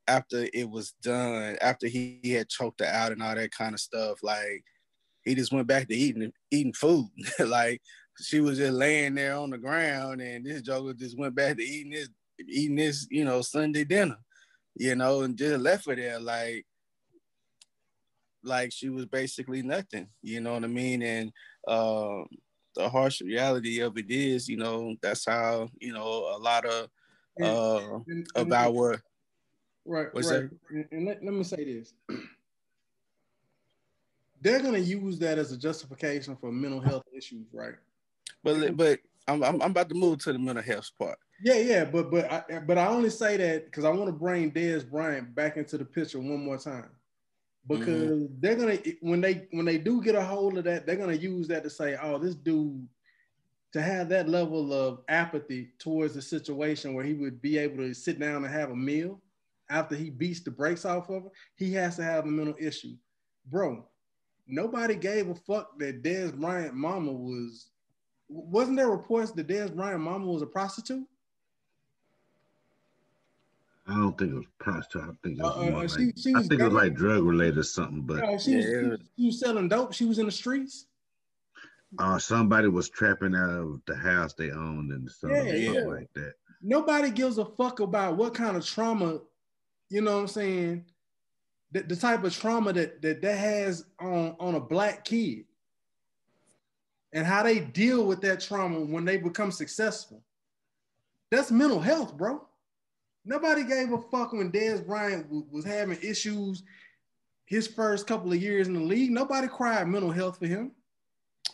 [0.06, 3.74] after it was done, after he, he had choked her out and all that kind
[3.74, 4.64] of stuff, like
[5.24, 7.08] he just went back to eating eating food.
[7.44, 7.82] like
[8.20, 11.62] she was just laying there on the ground, and this joker just went back to
[11.62, 12.08] eating this
[12.48, 14.18] eating this you know Sunday dinner,
[14.76, 16.64] you know, and just left her there like
[18.46, 20.08] like she was basically nothing.
[20.22, 21.02] You know what I mean?
[21.02, 21.32] And
[21.66, 22.22] uh,
[22.74, 26.88] the harsh reality of it is, you know, that's how you know a lot of
[27.42, 29.02] uh, and, and, of our
[29.84, 30.22] right, right.
[30.24, 30.50] That?
[30.92, 31.92] And let, let me say this:
[34.40, 37.74] they're gonna use that as a justification for mental health issues, right?
[38.42, 41.18] But but I'm I'm, I'm about to move to the mental health part.
[41.42, 44.50] Yeah, yeah, but but I, but I only say that because I want to bring
[44.50, 46.88] Dez Bryant back into the picture one more time
[47.68, 48.34] because mm-hmm.
[48.38, 51.48] they're gonna when they when they do get a hold of that, they're gonna use
[51.48, 52.86] that to say, oh, this dude
[53.72, 57.92] to have that level of apathy towards the situation where he would be able to
[57.92, 59.20] sit down and have a meal
[59.68, 62.94] after he beats the brakes off of her, he has to have a mental issue.
[63.46, 63.84] Bro,
[64.46, 67.70] nobody gave a fuck that Dez Bryant mama was
[68.28, 71.06] wasn't there reports that Dez Bryant mama was a prostitute?
[73.88, 75.02] I don't think it was prostitute.
[75.02, 76.94] I think it was, uh, uh like, she, she was I think it was like
[76.94, 78.02] drug related or something.
[78.02, 78.96] But yeah, she, was, yeah.
[79.16, 79.92] she, was, selling dope.
[79.92, 80.86] She was in the streets.
[81.98, 85.80] Uh, somebody was trapping out of the house they owned and something, yeah, yeah.
[85.82, 86.34] like that.
[86.60, 89.20] Nobody gives a fuck about what kind of trauma,
[89.88, 90.84] you know what I'm saying?
[91.70, 95.44] The, the type of trauma that, that that has on, on a black kid
[97.12, 100.22] and how they deal with that trauma when they become successful.
[101.30, 102.46] That's mental health, bro.
[103.26, 106.62] Nobody gave a fuck when Dez Bryant w- was having issues
[107.46, 110.72] his first couple of years in the league, nobody cried mental health for him.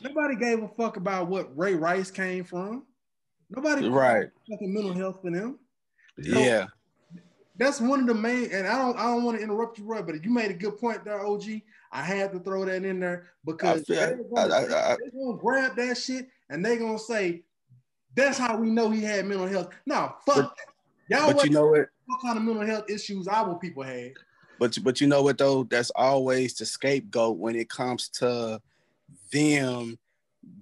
[0.01, 2.85] Nobody gave a fuck about what Ray Rice came from.
[3.51, 4.29] Nobody Right.
[4.51, 5.59] fucking mental health for them.
[6.19, 6.67] Yeah.
[7.57, 10.03] That's one of the main, and I don't I don't want to interrupt you, Roy,
[10.03, 11.63] but you made a good point there, OG.
[11.91, 15.11] I had to throw that in there because feel- they're gonna, I- I- I- they're
[15.11, 17.45] gonna grab that shit and they're gonna say,
[18.15, 19.75] that's how we know he had mental health.
[19.87, 20.57] No, fuck.
[21.09, 21.89] Y'all But you know what?
[22.07, 24.13] what kind of mental health issues our people had.
[24.59, 25.65] But but you know what though?
[25.65, 28.61] That's always the scapegoat when it comes to
[29.33, 29.99] them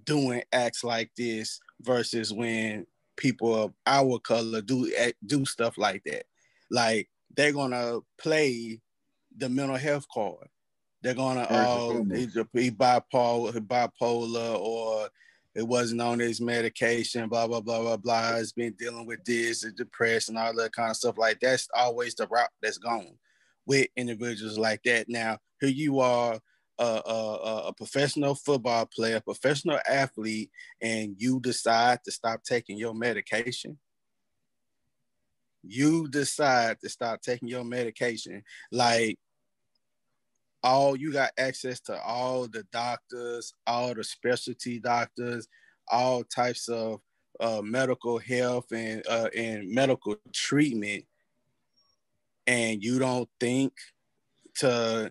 [0.05, 4.93] doing acts like this versus when people of our color do
[5.27, 6.25] do stuff like that.
[6.71, 8.81] Like they're gonna play
[9.37, 10.49] the mental health card.
[11.03, 12.21] They're gonna First and oh foremost.
[12.55, 15.09] he's bipolar, he bipolar, or
[15.55, 18.37] it wasn't on his medication, blah blah blah blah blah.
[18.37, 21.19] It's been dealing with this, and depressed, and all that kind of stuff.
[21.19, 23.15] Like that's always the route that's gone
[23.67, 25.09] with individuals like that.
[25.09, 26.39] Now here you are,
[26.79, 32.95] a, a- a professional football player, professional athlete, and you decide to stop taking your
[32.95, 33.79] medication.
[35.63, 39.19] You decide to stop taking your medication, like
[40.63, 45.49] all you got access to all the doctors, all the specialty doctors,
[45.89, 47.01] all types of
[47.41, 51.05] uh, medical health and uh, and medical treatment,
[52.47, 53.73] and you don't think
[54.57, 55.11] to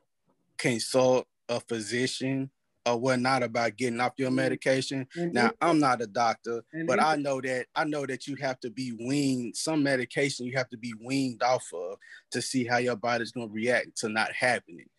[0.58, 2.52] consult a physician
[2.86, 5.08] or whatnot about getting off your medication.
[5.16, 8.36] And Now, I'm not a doctor, And but I know that I know that you
[8.38, 9.56] have to be weaned.
[9.56, 11.98] Some medication you have to be weaned off of
[12.32, 14.92] to see how your body's gonna react to not having it.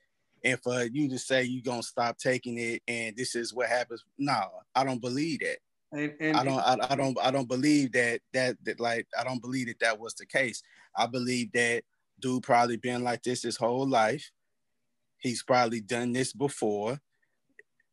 [0.44, 4.04] And for you to say you're gonna stop taking it and this is what happens,
[4.18, 4.42] no,
[4.74, 5.58] I don't believe that.
[5.92, 9.24] and, and I don't, I, I don't, I don't believe that that that like I
[9.24, 10.62] don't believe that that was the case.
[10.96, 11.82] I believe that
[12.20, 14.30] dude probably been like this his whole life.
[15.18, 16.98] He's probably done this before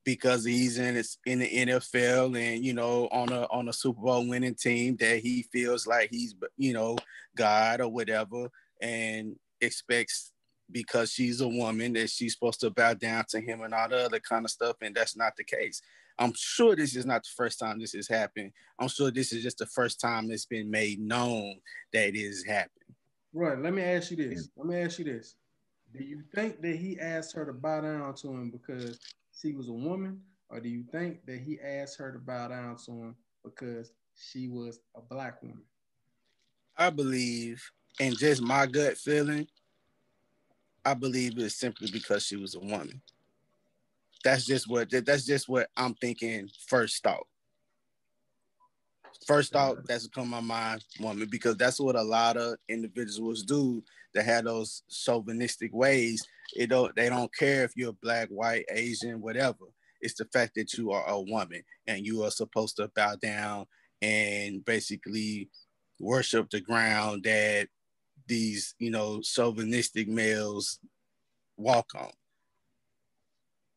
[0.08, 4.26] because he's in in the NFL and you know on a on a Super Bowl
[4.26, 6.98] winning team that he feels like he's you know
[7.36, 8.50] God or whatever
[8.82, 10.32] and expects
[10.72, 14.06] because she's a woman that she's supposed to bow down to him and all the
[14.06, 15.82] other kind of stuff and that's not the case.
[16.20, 18.52] I'm sure this is not the first time this has happened.
[18.80, 21.56] I'm sure this is just the first time it's been made known
[21.94, 22.72] that it has happened.
[23.34, 23.60] Right.
[23.60, 24.50] Let me ask you this.
[24.58, 25.36] Let me ask you this.
[25.96, 29.00] Do you think that he asked her to bow down to him because
[29.40, 32.78] she was a woman, or do you think that he asked her to bow down
[32.86, 35.62] to him because she was a black woman?
[36.78, 37.64] I believe,
[38.00, 39.48] and just my gut feeling,
[40.88, 43.02] I believe it's simply because she was a woman.
[44.24, 47.28] That's just what that's just what I'm thinking first thought.
[49.26, 49.86] First thought mm-hmm.
[49.86, 54.24] that's come to my mind, woman, because that's what a lot of individuals do that
[54.24, 56.26] have those chauvinistic ways.
[56.56, 59.66] It don't they don't care if you're black, white, Asian, whatever.
[60.00, 63.66] It's the fact that you are a woman and you are supposed to bow down
[64.02, 65.50] and basically
[66.00, 67.68] worship the ground that
[68.28, 70.80] these, you know, chauvinistic males
[71.58, 72.12] walk on.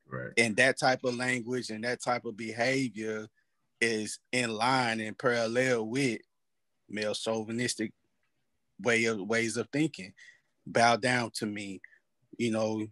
[0.09, 0.33] Right.
[0.37, 3.29] And that type of language and that type of behavior
[3.81, 6.21] is in line and parallel with
[6.89, 7.93] male chauvinistic
[8.81, 10.13] way of ways of thinking.
[10.67, 11.81] Bow down to me,
[12.37, 12.87] you know,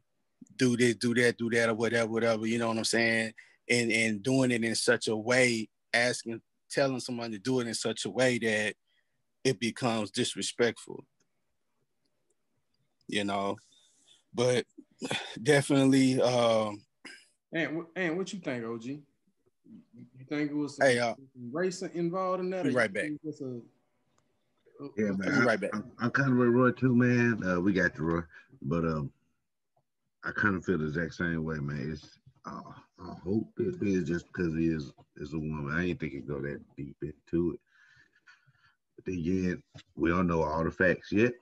[0.57, 3.33] do this, do that, do that, or whatever, whatever, you know what I'm saying?
[3.69, 6.41] And and doing it in such a way, asking,
[6.71, 8.75] telling someone to do it in such a way that
[9.45, 11.05] it becomes disrespectful.
[13.09, 13.57] You know,
[14.35, 14.65] but
[15.43, 16.83] definitely um
[17.53, 18.85] And and what you think, OG?
[18.85, 19.01] You
[20.19, 22.65] you think it was some, Hey, uh, some race involved in that?
[22.65, 23.05] be right back.
[23.05, 23.61] a-
[24.97, 25.41] Yeah, I'll man.
[25.41, 25.71] be right back.
[25.75, 27.43] I, am I'm kind of with Roy too, man.
[27.45, 28.21] Uh, we got the Roy,
[28.63, 29.11] but um,
[30.25, 31.91] I kind of feel the exact same way, man.
[31.93, 32.61] It's uh,
[33.01, 35.75] I hope it is just because he is is a woman.
[35.75, 37.61] I ain't think it go that deep into it.
[38.97, 39.63] But again,
[39.97, 41.33] we don't know all the facts yet.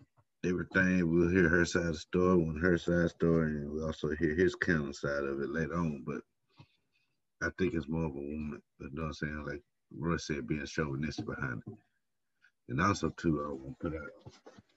[0.47, 3.73] Everything we'll hear her side of the story, on her side of the story, and
[3.73, 6.05] we'll also hear his counter side of it later on.
[6.07, 6.23] But
[7.43, 8.63] I think it's more of a woman.
[8.81, 9.45] You know what I'm saying?
[9.47, 9.63] Like
[9.99, 11.75] Roy said, being chauvinistic behind it.
[12.69, 14.11] And also too, I want to put out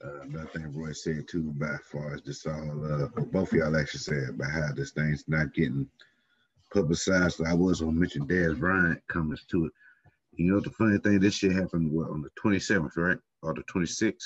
[0.06, 3.78] uh, another thing Roy said too about far as this all, uh, both of y'all
[3.78, 5.90] actually said about how this thing's not getting
[6.74, 7.38] publicized.
[7.38, 9.74] So I was gonna mention Dez Bryant comments to it.
[10.34, 13.18] You know the funny thing, this shit happened what on the 27th, right?
[13.44, 14.24] Or the 26th?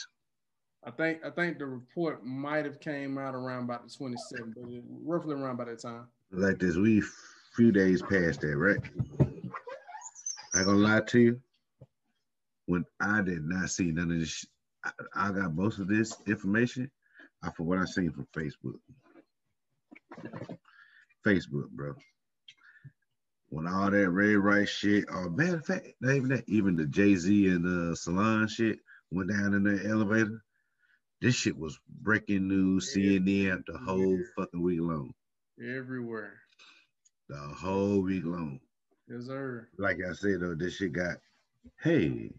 [0.86, 4.64] I think I think the report might have came out around about the 27th, but
[5.06, 6.08] roughly around by that time.
[6.32, 7.02] Like this, we
[7.56, 8.80] few days past that, right?
[10.54, 11.42] I gonna lie to you.
[12.66, 14.46] When I did not see none of this, sh-
[14.84, 16.90] I, I got most of this information
[17.44, 18.80] uh, off of what I seen from Facebook.
[21.26, 21.94] Facebook, bro.
[23.50, 26.86] When all that Ray Rice shit, or matter of fact, not even that, even the
[26.86, 28.80] Jay Z and the Solange shit
[29.12, 30.44] went down in the elevator.
[31.24, 35.14] This shit was breaking news, CNN the whole fucking week long.
[35.58, 36.34] Everywhere.
[37.30, 38.60] The whole week long.
[39.08, 39.70] Yes, sir.
[39.78, 41.16] Like I said though, this shit got,
[41.82, 42.30] hey,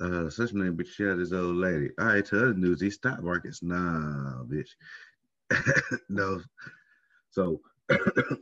[0.00, 1.90] uh, such name but share this old lady.
[1.98, 4.70] All right, to other news, these stock markets, nah, bitch.
[6.08, 6.40] no.
[7.30, 8.38] So that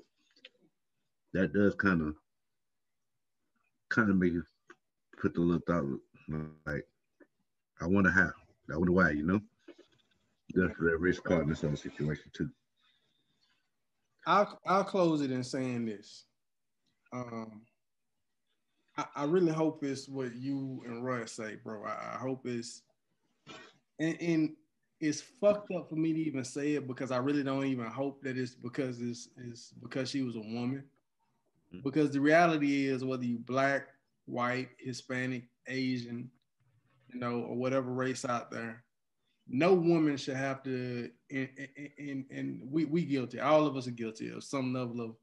[1.55, 2.17] does kind of
[3.89, 4.43] kind of make you
[5.19, 5.87] put the little thought
[6.67, 6.87] like,
[7.81, 8.31] I wonder how.
[8.71, 9.41] I wonder why, you know?
[10.55, 12.51] That's the risk caught in this whole situation too.
[14.27, 16.25] I'll I'll close it in saying this.
[17.13, 17.63] Um,
[18.97, 21.85] I, I really hope it's what you and Roy say, bro.
[21.85, 22.83] I, I hope it's
[23.99, 24.51] and, and
[25.01, 28.23] it's fucked up for me to even say it because I really don't even hope
[28.23, 30.85] that it's because it's, it's because she was a woman.
[31.75, 31.83] Mhm.
[31.83, 33.89] Because the reality is whether you black,
[34.27, 36.31] white, Hispanic, Asian,
[37.09, 38.85] you know, or whatever race out there,
[39.51, 41.49] no woman should have to and,
[41.99, 43.41] and, and, we we guilty.
[43.41, 45.17] All of us are guilty of some level of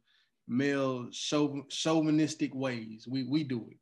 [0.48, 3.08] male chauvinistic ways.
[3.08, 3.78] We we do it.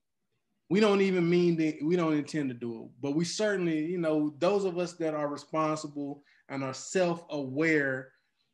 [0.70, 4.00] We don't even mean that we don't intend to do it, but we certainly, you
[4.00, 8.10] know, those of us that are responsible and are self-aware,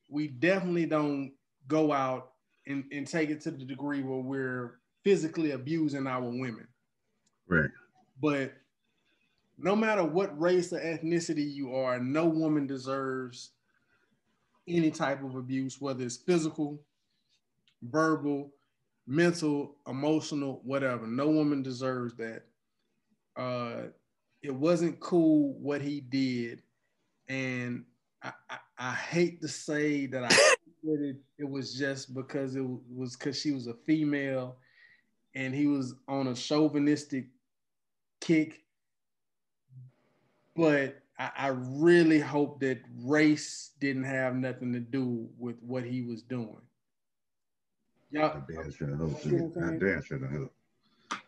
[0.10, 1.32] we definitely don't
[1.68, 2.32] go out
[2.68, 6.68] and, and take it to the degree where we're physically abusing our women.
[7.48, 7.70] Right.
[8.22, 8.54] But
[9.64, 13.52] no matter what race or ethnicity you are, no woman deserves
[14.68, 16.82] any type of abuse, whether it's physical,
[17.84, 18.52] verbal,
[19.08, 21.08] mental, emotional, whatever.
[21.08, 22.44] No woman deserves that.
[23.36, 23.88] Uh,
[24.42, 26.64] it wasn't cool what he did,
[27.30, 27.86] and
[28.24, 30.28] I, I, I hate to say that I
[30.84, 34.58] it, it was just because it was because she was a female,
[35.36, 37.28] and he was on a chauvinistic
[38.20, 38.60] kick.
[40.56, 46.02] But I, I really hope that race didn't have nothing to do with what he
[46.02, 46.62] was doing.
[48.14, 49.26] I Y'all, damn sure hope.
[49.26, 49.80] You know what I'm I saying?
[49.80, 50.50] damn.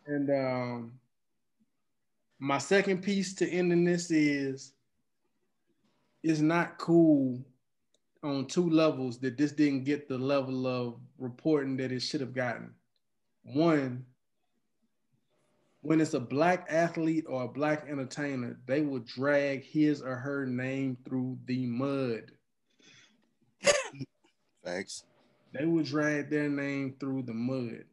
[0.06, 0.92] And um,
[2.38, 4.74] my second piece to ending this is
[6.22, 7.44] it's not cool
[8.22, 12.34] on two levels that this didn't get the level of reporting that it should have
[12.34, 12.74] gotten.
[13.42, 14.06] One,
[15.84, 20.46] when it's a black athlete or a black entertainer, they will drag his or her
[20.46, 22.32] name through the mud.
[24.64, 25.04] Facts.
[25.52, 27.84] They will drag their name through the mud.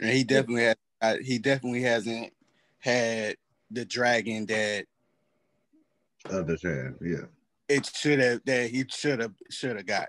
[0.00, 0.76] And he definitely has.
[1.02, 2.32] uh, He definitely hasn't
[2.78, 3.34] had
[3.72, 4.86] the dragon that
[6.30, 7.26] Other side, yeah.
[7.68, 8.40] it should have.
[8.46, 10.08] That he should have should have got.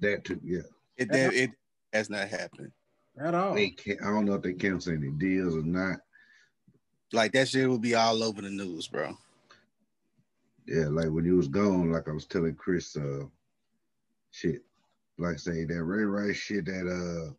[0.00, 0.62] That too, yeah.
[0.96, 1.50] It that it
[1.92, 2.72] has not happened.
[3.20, 3.54] At all.
[3.54, 6.00] They can't, I don't know if they cancel any deals or not.
[7.12, 9.16] Like that shit will be all over the news, bro.
[10.66, 13.24] Yeah, like when he was gone, like I was telling Chris, uh,
[14.30, 14.62] shit,
[15.18, 17.32] like I say that Ray Rice shit, that uh,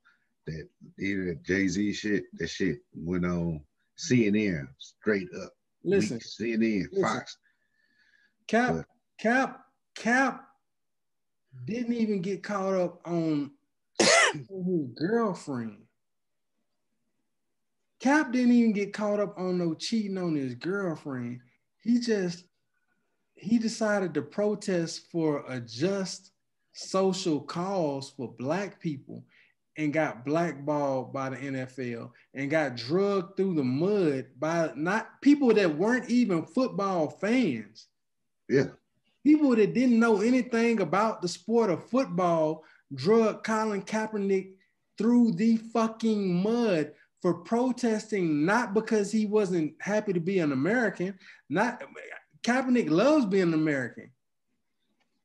[0.48, 0.68] that
[0.98, 3.62] either that Jay Z shit, that shit went on
[3.98, 5.52] CNN straight up.
[5.84, 7.04] Listen, Week, CNN, listen.
[7.04, 7.38] Fox.
[8.48, 8.86] Cap, But-
[9.20, 9.60] Cap,
[9.96, 10.46] Cap
[11.66, 13.52] didn't even get caught up on
[14.00, 14.48] his
[14.96, 15.78] girlfriend.
[18.00, 21.42] Cap didn't even get caught up on no cheating on his girlfriend.
[21.82, 22.46] He just
[23.36, 26.32] he decided to protest for a just
[26.74, 29.24] social cause for black people
[29.78, 35.54] and got blackballed by the NFL and got drugged through the mud by not people
[35.54, 37.88] that weren't even football fans.
[38.48, 38.68] Yeah,
[39.24, 44.54] people that didn't know anything about the sport of football drug Colin Kaepernick
[44.98, 46.92] through the fucking mud
[47.22, 51.18] for protesting, not because he wasn't happy to be an American.
[51.50, 51.84] Not
[52.44, 54.12] Kaepernick loves being an American.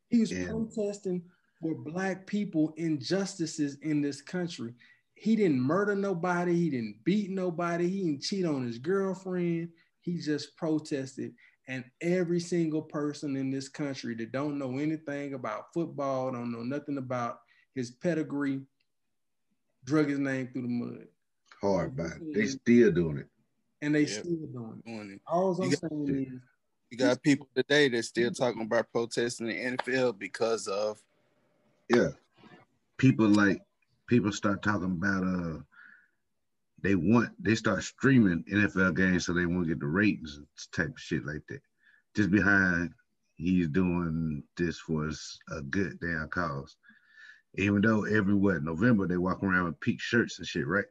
[0.09, 0.47] He was Yeah.
[0.47, 1.30] protesting
[1.61, 4.74] for black people injustices in this country.
[5.14, 6.55] He didn't murder nobody.
[6.55, 7.88] He didn't beat nobody.
[7.88, 9.72] He didn't cheat on his girlfriend.
[10.01, 11.34] He just protested
[11.66, 16.62] and every single person in this country that don't know anything about football, don't know
[16.62, 17.40] nothing about
[17.74, 18.61] his pedigree,
[19.84, 21.09] drug his name through the mud.
[21.64, 22.34] Hard by it.
[22.34, 23.28] They still doing it.
[23.82, 24.08] And they Yep.
[24.24, 24.84] still doing it.
[24.86, 25.20] Doing it.
[25.26, 26.40] All I'm You got- saying is
[26.90, 31.02] You got people today that's still talking about protesting the NFL because of
[31.88, 32.10] Yeah.
[32.98, 33.60] People like
[34.06, 35.60] people start talking about uh
[36.82, 40.90] they want they start streaming NFL games so they won't get the ratings and type
[40.90, 41.62] of shit like that.
[42.14, 42.92] Just behind
[43.36, 45.10] he's doing this for
[45.50, 46.76] a good damn cause.
[47.56, 50.84] Even though every what November they walk around with peak shirts and shit, right?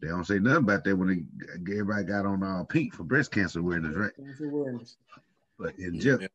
[0.00, 3.30] They don't say nothing about that when they, everybody got on all pink for breast
[3.32, 4.14] cancer awareness, right?
[4.16, 4.96] Cancer awareness.
[5.58, 6.28] But in Jeff, Yeah.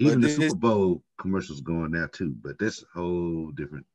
[0.00, 2.34] even But the Super Bowl commercials going now too.
[2.42, 3.86] But that's a whole different.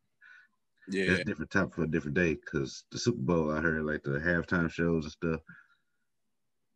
[0.90, 2.36] Yeah, That's different topic for a different day.
[2.36, 5.42] Cause the Super Bowl, I heard like the halftime shows and stuff.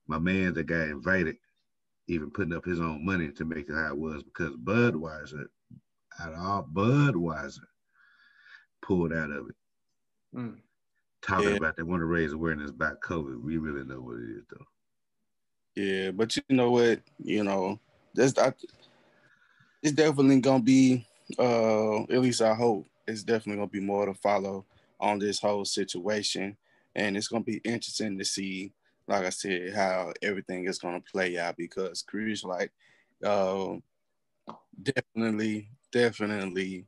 [0.07, 1.37] My man that got invited,
[2.07, 5.45] even putting up his own money to make it how it was because Budweiser,
[6.19, 7.59] out of all Budweiser,
[8.81, 9.55] pulled out of it.
[10.35, 10.57] Mm.
[11.27, 11.57] Talking Yeah.
[11.57, 13.41] about they want to raise awareness about COVID.
[13.43, 14.65] We really know what it is though.
[15.75, 16.11] yeah.
[16.11, 17.01] But you know what?
[17.21, 17.79] You know,
[18.15, 18.53] that's I,
[19.83, 21.05] it's definitely gonna be.
[21.37, 24.65] Uh, at least I hope it's definitely gonna be more to follow
[24.99, 26.55] on this whole situation,
[26.95, 28.71] and it's gonna be interesting to see,
[29.07, 32.71] like I said, how everything is gonna play out because Cruise like,
[33.21, 33.75] uh,
[34.81, 36.85] definitely, definitely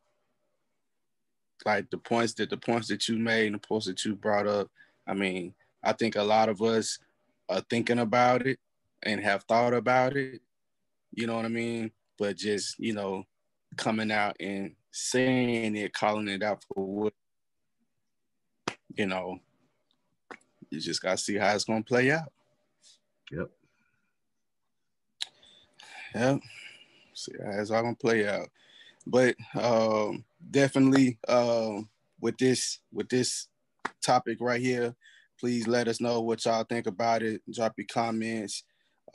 [1.66, 4.48] like the points that the points that you made and the points that you brought
[4.48, 4.70] up.
[5.08, 5.54] I mean,
[5.84, 7.00] I think a lot of us
[7.48, 8.60] are thinking about it
[9.04, 10.42] and have thought about it.
[11.14, 11.92] You know what I mean?
[12.18, 13.26] But just you know,
[13.76, 17.14] coming out and saying it, calling it out for what
[18.96, 19.40] you know.
[20.70, 22.32] You just gotta see how it's gonna play out.
[23.32, 23.50] Yep.
[26.16, 26.40] Yep.
[27.14, 28.50] See how it's all gonna play out.
[29.08, 31.90] But um definitely um
[32.22, 33.48] with this with this
[34.06, 34.96] topic right here,
[35.40, 37.42] please let us know what y'all think about it.
[37.54, 38.64] Drop your comments,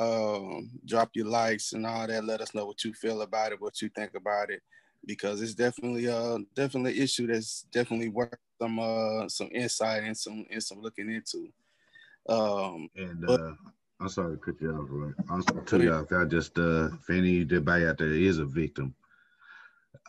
[0.00, 2.24] um, drop your likes and all that.
[2.24, 4.62] Let us know what you feel about it, what you think about it.
[5.06, 10.46] Because it's definitely uh definitely issue that's definitely worth some uh some insight and some
[10.50, 11.48] and some looking into.
[12.28, 13.52] Um And But- uh,
[14.00, 15.14] I'm sorry to cut you off, right?
[15.30, 15.92] Also, tell ahead.
[15.92, 18.94] y'all if y'all just uh, if any of everybody out there is a victim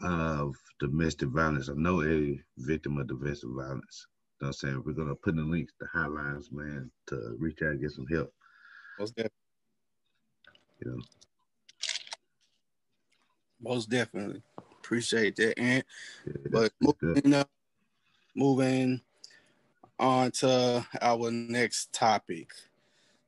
[0.01, 4.07] of domestic violence, I know a victim of domestic violence.
[4.41, 4.83] You know what I'm saying?
[4.85, 8.07] We're gonna put in the links, the hotlines, man, to reach out and get some
[8.07, 8.33] help.
[8.99, 9.31] most definitely.
[10.83, 11.03] You know,
[13.61, 14.41] Most definitely.
[14.79, 15.57] Appreciate that.
[15.57, 15.83] And
[16.27, 17.49] Yeah, but moving up,
[18.35, 19.01] moving
[19.99, 22.51] on to our next topic,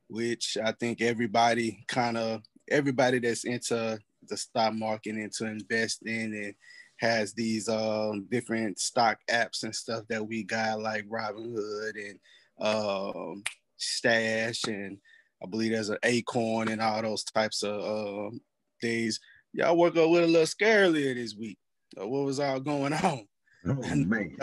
[0.10, 6.54] which I think everybody kind of everybody that's into the stock market into investing and
[6.98, 12.20] has these um, different stock apps and stuff that we got like Robinhood and
[12.60, 13.44] um,
[13.78, 14.98] Stash and
[15.42, 18.42] I believe there's an Acorn and all those types of um
[18.82, 19.20] things.
[19.54, 21.58] Y'all woke up with a little scare earlier this week.
[22.00, 23.28] Uh, what was all going on?
[23.68, 24.36] Oh man,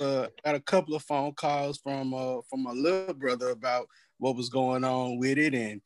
[0.00, 3.86] uh, got a couple of phone calls from uh, from my little brother about
[4.18, 5.80] what was going on with it, and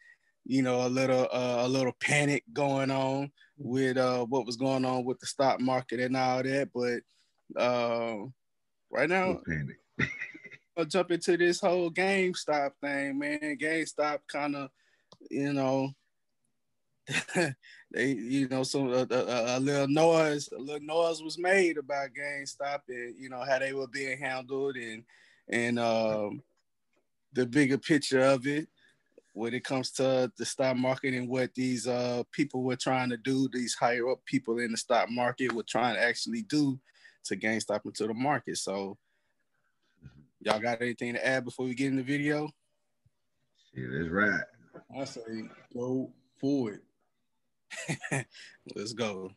[0.45, 4.85] you know a little uh, a little panic going on with uh, what was going
[4.85, 6.71] on with the stock market and all that.
[6.75, 8.27] But uh,
[8.91, 9.77] right now, panic.
[10.79, 13.59] I'll jump into this whole GameStop thing, man.
[13.61, 14.71] GameStop kind of,
[15.29, 15.91] you know,
[17.35, 22.11] they, you know, some a, a, a little noise, a little noise was made about
[22.11, 25.03] GameStop and you know how they were being handled and
[25.49, 26.43] and um,
[27.33, 28.69] the bigger picture of it
[29.33, 33.17] when it comes to the stock market and what these uh, people were trying to
[33.17, 36.79] do, these higher up people in the stock market were trying to actually do
[37.25, 38.57] to GameStop into the market.
[38.57, 38.99] So
[40.41, 42.49] Y'all got anything to add before we get in the video?
[43.75, 44.41] Yeah, that's right.
[44.97, 45.21] I say
[45.75, 48.27] go for it.
[48.77, 49.33] Let's go.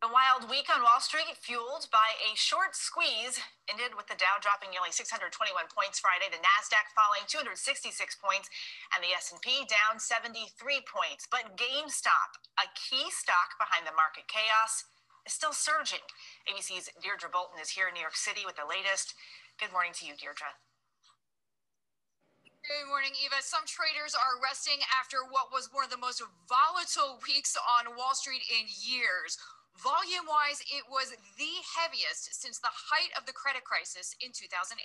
[0.00, 3.36] The wild week on Wall Street, fueled by a short squeeze,
[3.68, 5.28] ended with the Dow dropping nearly 621
[5.68, 8.48] points Friday, the Nasdaq falling 266 points,
[8.96, 10.56] and the S&P down 73
[10.88, 11.28] points.
[11.28, 14.88] But GameStop, a key stock behind the market chaos,
[15.28, 16.08] is still surging.
[16.48, 19.12] ABC's Deirdre Bolton is here in New York City with the latest.
[19.60, 20.56] Good morning to you, Deirdre.
[22.64, 23.44] Good morning, Eva.
[23.44, 28.16] Some traders are resting after what was one of the most volatile weeks on Wall
[28.16, 29.36] Street in years.
[29.78, 34.76] Volume wise, it was the heaviest since the height of the credit crisis in 2008.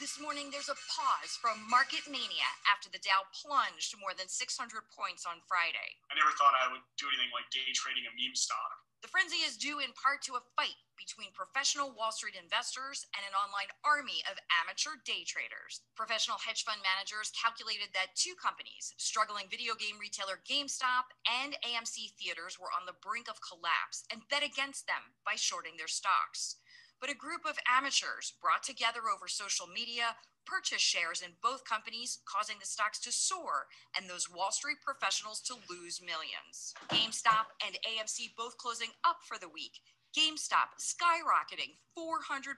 [0.00, 4.52] This morning, there's a pause from market mania after the Dow plunged more than 600
[4.92, 6.00] points on Friday.
[6.12, 8.85] I never thought I would do anything like day trading a meme stock.
[9.06, 13.22] The frenzy is due in part to a fight between professional Wall Street investors and
[13.22, 15.78] an online army of amateur day traders.
[15.94, 22.18] Professional hedge fund managers calculated that two companies, struggling video game retailer GameStop and AMC
[22.18, 26.58] Theaters, were on the brink of collapse and bet against them by shorting their stocks.
[26.98, 32.20] But a group of amateurs brought together over social media purchased shares in both companies,
[32.24, 33.66] causing the stocks to soar
[33.96, 36.72] and those Wall Street professionals to lose millions.
[36.88, 39.82] GameStop and AMC both closing up for the week.
[40.16, 42.56] GameStop skyrocketing 400%,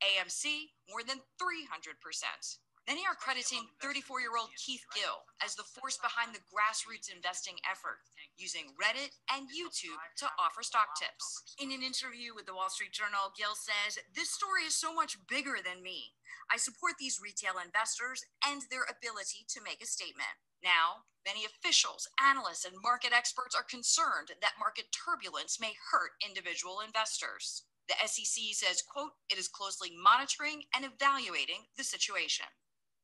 [0.00, 2.56] AMC more than 300%.
[2.84, 7.56] Many are crediting 34 year old Keith Gill as the force behind the grassroots investing
[7.64, 8.04] effort,
[8.36, 11.56] using Reddit and YouTube to offer stock tips.
[11.56, 15.16] In an interview with the Wall Street Journal, Gill says, This story is so much
[15.32, 16.12] bigger than me.
[16.52, 20.36] I support these retail investors and their ability to make a statement.
[20.60, 26.84] Now, many officials, analysts, and market experts are concerned that market turbulence may hurt individual
[26.84, 27.64] investors.
[27.88, 32.46] The SEC says, quote, it is closely monitoring and evaluating the situation.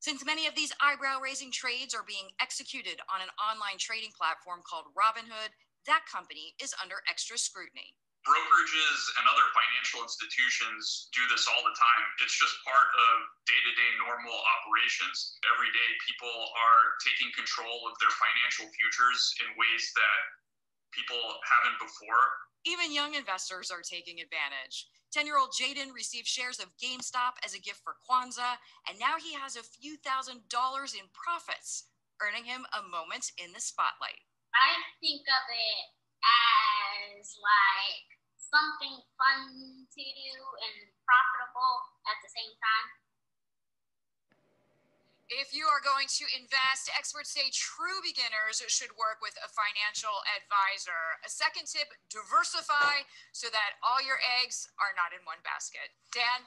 [0.00, 4.64] Since many of these eyebrow raising trades are being executed on an online trading platform
[4.64, 5.52] called Robinhood,
[5.86, 7.96] that company is under extra scrutiny.
[8.28, 12.04] brokerages and other financial institutions do this all the time.
[12.20, 13.12] It's just part of
[13.48, 15.40] day to day normal operations.
[15.56, 20.20] Every day, people are taking control of their financial futures in ways that
[20.92, 22.24] people haven't before.
[22.66, 24.86] Even young investors are taking advantage.
[25.12, 29.18] 10 year old Jaden received shares of GameStop as a gift for Kwanzaa, and now
[29.18, 31.90] he has a few thousand dollars in profits,
[32.22, 34.22] earning him a moment in the spotlight.
[34.54, 35.86] I think of it
[36.20, 38.06] as like
[38.38, 40.32] something fun to do
[40.66, 40.76] and
[41.06, 41.74] profitable
[42.10, 42.86] at the same time.
[45.30, 50.10] If you are going to invest, experts say true beginners should work with a financial
[50.34, 51.22] advisor.
[51.24, 55.94] A second tip diversify so that all your eggs are not in one basket.
[56.10, 56.42] Dan?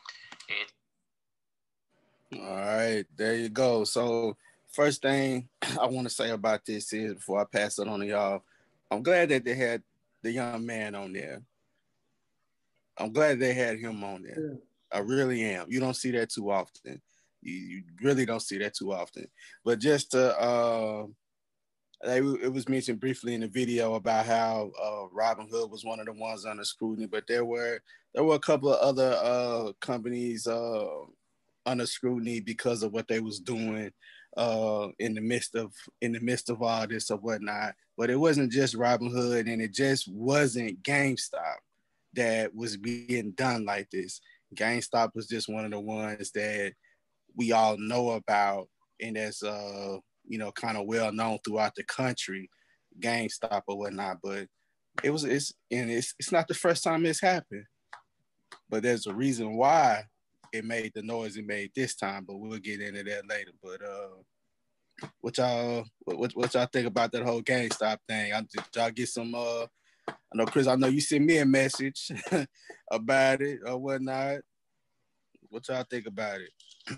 [2.44, 3.86] All right, there you go.
[3.86, 4.36] So,
[4.74, 5.48] first thing
[5.80, 8.44] I want to say about this is before I pass it on to y'all,
[8.92, 9.82] I'm glad that they had
[10.24, 11.42] the young man on there.
[12.98, 14.58] I'm glad they had him on there.
[14.92, 15.68] I really am.
[15.70, 17.02] You don't see that too often.
[17.44, 19.28] You, you really don't see that too often.
[19.64, 21.06] But just to, uh,
[22.06, 26.14] it was mentioned briefly in the video about how uh, Robinhood was one of the
[26.14, 27.80] ones under scrutiny, but there were
[28.14, 30.86] there were a couple of other uh, companies uh,
[31.66, 33.92] under scrutiny because of what they was doing
[34.38, 37.74] uh, in the midst of in the midst of all this or whatnot.
[37.98, 41.56] But it wasn't just Robinhood, and it just wasn't GameStop
[42.14, 44.20] that was being done like this.
[44.56, 46.74] GameStop was just one of the ones that
[47.36, 48.68] we all know about
[49.02, 52.50] and that's uh you know kind of well known throughout the country,
[53.00, 54.18] GameStop or whatnot.
[54.24, 54.48] But
[55.04, 57.66] it was it's and it's it's not the first time it's happened.
[58.70, 60.04] But there's a reason why
[60.52, 63.52] it made the noise it made this time, but we'll get into that later.
[63.62, 68.34] But uh what y'all what, what y'all think about that whole GameStop thing?
[68.34, 69.66] I, did y'all get some uh
[70.08, 72.12] I know Chris, I know you sent me a message
[72.92, 74.40] about it or whatnot.
[75.54, 76.50] What y'all think about it?
[76.90, 76.96] Go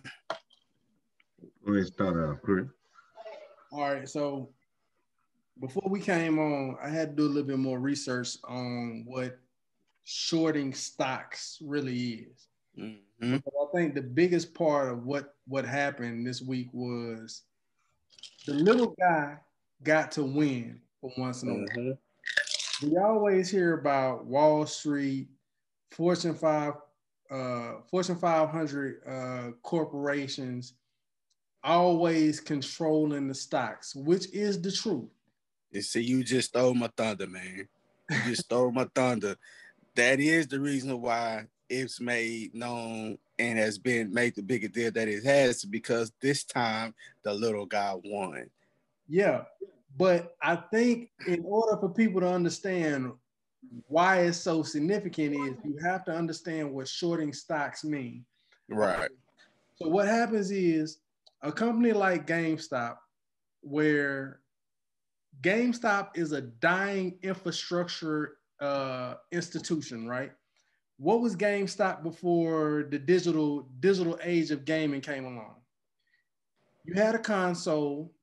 [1.74, 2.68] ahead and start out, Chris.
[3.70, 4.54] All right, so
[5.60, 9.38] before we came on, I had to do a little bit more research on what
[10.06, 12.48] shorting stocks really is.
[12.78, 13.44] Mhm.
[13.46, 17.44] I think the biggest part of what what happened this week was
[18.46, 19.38] the little guy
[19.84, 21.68] got to win for once in a while.
[21.68, 21.98] Mhm.
[22.84, 25.28] We always hear about Wall Street,
[25.92, 26.76] Fortune five,
[27.32, 30.74] uh, Fortune five hundred uh, corporations
[31.64, 35.10] always controlling the stocks, which is the truth.
[35.72, 37.68] You see, you just stole my thunder, man.
[38.10, 39.36] You just stole my thunder.
[39.96, 44.92] That is the reason why it's made known and has been made the bigger deal
[44.92, 48.50] that it has because this time the little guy won.
[49.08, 49.44] Yeah,
[49.98, 53.12] but I think in order for people to understand
[53.88, 58.26] why it's so significant is you have to understand what shorting stocks mean.
[58.68, 59.10] Right.
[59.76, 61.00] So what happens is
[61.42, 62.98] a company like GameStop,
[63.62, 64.40] where
[65.42, 70.32] GameStop is a dying infrastructure uh, institution, right?
[70.98, 75.56] What was GameStop before the digital digital age of gaming came along?
[76.86, 78.14] You had a console.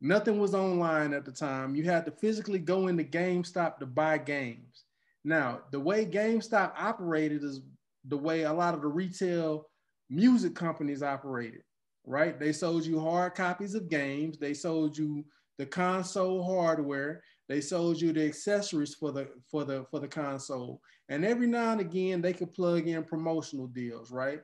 [0.00, 1.74] Nothing was online at the time.
[1.74, 4.84] You had to physically go into GameStop to buy games.
[5.24, 7.60] Now, the way GameStop operated is
[8.04, 9.66] the way a lot of the retail
[10.08, 11.62] music companies operated,
[12.06, 12.38] right?
[12.38, 15.24] They sold you hard copies of games, they sold you
[15.58, 20.80] the console hardware, they sold you the accessories for the for the for the console.
[21.08, 24.40] And every now and again they could plug in promotional deals, right?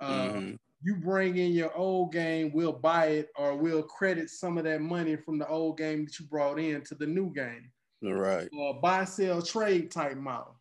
[0.00, 0.58] Uh, Mhm.
[0.82, 4.80] You bring in your old game, we'll buy it or we'll credit some of that
[4.80, 7.70] money from the old game that you brought in to the new game.
[8.02, 8.48] Right.
[8.58, 10.60] Uh, buy, sell, trade type model.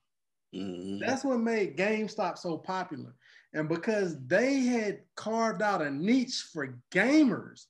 [0.55, 0.99] Mhm.
[0.99, 3.13] That's what made GameStop so popular.
[3.53, 7.65] And because they had carved out a niche for gamers,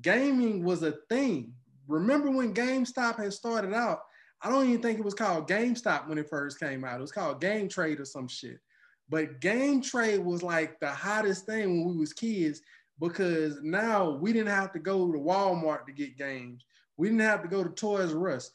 [0.00, 1.52] gaming was a thing.
[1.88, 4.02] Remember when GameStop had started out?
[4.40, 6.98] I don't even think it was called GameStop when it first came out.
[6.98, 8.60] It was called Game Trade or some shit.
[9.08, 12.60] But Game Trade was like the hottest thing when we was kids
[13.00, 16.64] because now we didn't have to go to Walmart to get games.
[16.96, 18.50] We didn't have to go to Toys R Us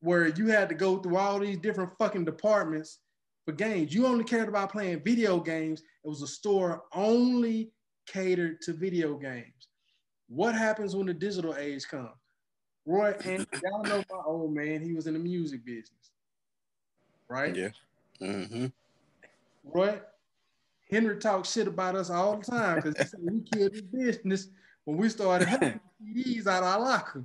[0.00, 3.00] where you had to go through all these different fucking departments
[3.44, 3.92] for games.
[3.92, 5.80] You only cared about playing video games.
[6.04, 7.72] It was a store only
[8.06, 9.68] catered to video games.
[10.28, 12.10] What happens when the digital age comes?
[12.86, 16.12] Roy, and y'all know my old man, he was in the music business.
[17.28, 17.54] Right?
[17.54, 17.70] Yeah.
[18.20, 18.66] Mm-hmm.
[19.74, 20.00] Roy,
[20.90, 24.48] Henry talks shit about us all the time because he said we killed his business
[24.84, 27.24] when we started having CDs out of our locker.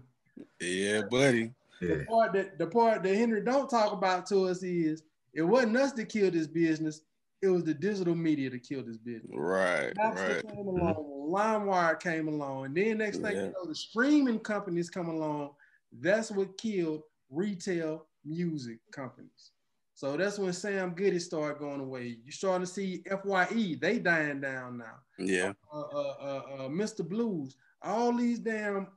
[0.60, 1.52] Yeah, buddy.
[1.82, 1.96] Yeah.
[1.96, 5.78] The part that the part that Henry don't talk about to us is it wasn't
[5.78, 7.02] us that killed this business.
[7.42, 9.32] It was the digital media that killed this business.
[9.34, 10.48] Right, Napster right.
[10.56, 11.34] came along, mm-hmm.
[11.34, 13.46] LimeWire came along, and then next thing Yeah.
[13.46, 15.52] you know, the streaming companies come along.
[15.92, 19.52] That's what killed retail music companies.
[19.96, 22.18] So that's when Sam Goody started going away.
[22.26, 24.96] You starting to see Fye, they dying down now.
[25.20, 25.54] Yeah.
[25.72, 27.08] Uh, uh, uh, uh, Mr.
[27.08, 28.88] Blues, all these damn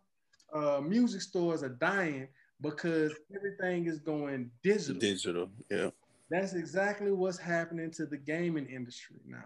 [0.53, 2.29] uh, music stores are dying
[2.63, 5.01] because everything is going digital.
[5.01, 5.51] Digital.
[5.71, 5.91] Yeah.
[6.31, 9.45] That's exactly what's happening to the gaming industry now.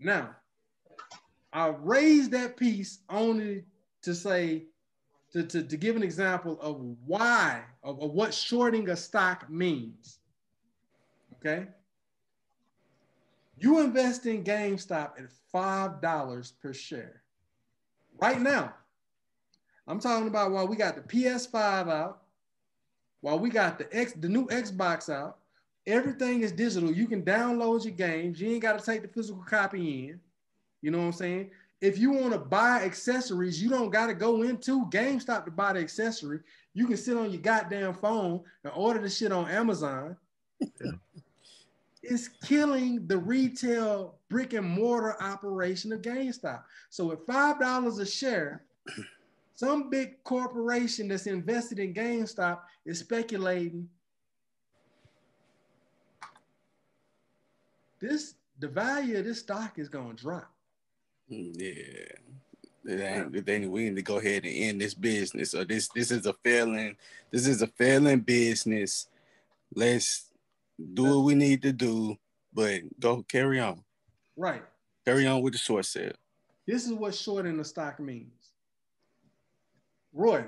[0.00, 0.36] Now,
[1.52, 3.64] I raised that piece only
[4.02, 4.64] to say,
[5.32, 10.19] to, to, to give an example of why, of, of what shorting a stock means.
[11.40, 11.66] Okay?
[13.58, 17.22] You invest in GameStop at $5 per share.
[18.18, 18.74] Right now,
[19.86, 22.22] I'm talking about while we got the PS5 out,
[23.20, 25.38] while we got the X, the new Xbox out,
[25.86, 26.90] everything is digital.
[26.90, 28.40] You can download your games.
[28.40, 30.20] You ain't got to take the physical copy in.
[30.82, 31.50] You know what I'm saying?
[31.80, 35.72] If you want to buy accessories, you don't got to go into GameStop to buy
[35.72, 36.40] the accessory.
[36.74, 40.16] You can sit on your goddamn phone and order the shit on Amazon.
[42.02, 46.62] It's killing the retail brick and mortar operation of GameStop.
[46.88, 48.64] So at five dollars a share,
[49.54, 53.88] some big corporation that's invested in GameStop is speculating
[58.00, 60.50] this the value of this stock is gonna drop.
[61.30, 62.16] Mm, Yeah.
[62.82, 65.50] It we need to go ahead and end this business.
[65.50, 66.96] So this this is a failing,
[67.30, 69.06] this is a failing business.
[69.74, 70.29] Let's
[70.94, 72.16] do what we need to do,
[72.52, 73.82] but go carry on.
[74.36, 74.62] Right.
[75.04, 76.12] Carry on with the short sale.
[76.66, 78.52] This is what shorting the stock means.
[80.12, 80.44] Roy,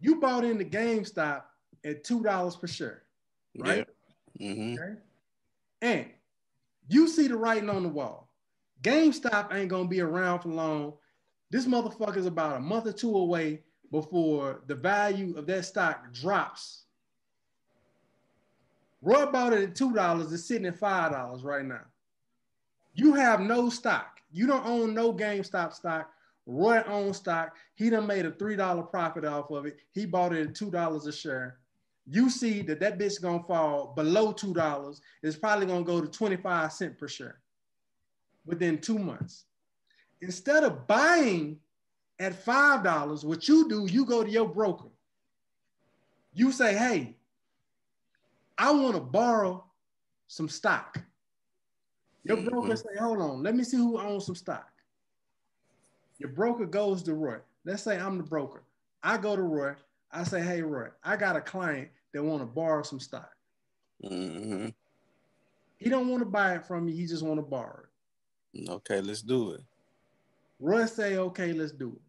[0.00, 1.42] you bought into GameStop
[1.84, 3.02] at two dollars per share,
[3.58, 3.86] right?
[4.38, 4.54] Yeah.
[4.54, 5.00] hmm Okay.
[5.82, 6.06] And
[6.88, 8.28] you see the writing on the wall.
[8.82, 10.94] GameStop ain't gonna be around for long.
[11.50, 16.12] This motherfucker is about a month or two away before the value of that stock
[16.12, 16.85] drops.
[19.06, 20.32] Roy bought it at two dollars.
[20.32, 21.82] It's sitting at five dollars right now.
[22.94, 24.20] You have no stock.
[24.32, 26.10] You don't own no GameStop stock.
[26.44, 27.54] Roy owns stock.
[27.76, 29.76] He done made a three dollar profit off of it.
[29.92, 31.58] He bought it at two dollars a share.
[32.08, 35.00] You see that that bitch gonna fall below two dollars.
[35.22, 37.38] It's probably gonna go to twenty five cent per share
[38.44, 39.44] within two months.
[40.20, 41.60] Instead of buying
[42.18, 44.88] at five dollars, what you do, you go to your broker.
[46.34, 47.15] You say, "Hey,
[48.58, 49.64] I want to borrow
[50.28, 50.98] some stock."
[52.24, 52.78] Your broker Mhm.
[52.78, 54.72] say, "Hold on, let me see who owns some stock."
[56.18, 57.40] Your broker goes to Roy.
[57.64, 58.64] Let's say I'm the broker.
[59.02, 59.76] I go to Roy.
[60.10, 63.32] I say, "Hey, Roy, I got a client that want to borrow some stock.
[64.02, 64.68] hmm
[65.78, 66.94] He don't want to buy it from you.
[66.94, 67.84] He just want to borrow
[68.54, 69.64] it." Okay, let's do it.
[70.58, 72.02] Roy say, okay, let's do it.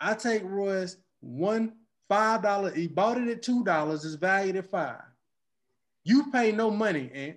[0.00, 2.72] I take Roy's one five dollar.
[2.72, 4.04] He bought it at two dollars.
[4.04, 5.04] It's valued at five.
[6.04, 7.34] You pay no money, and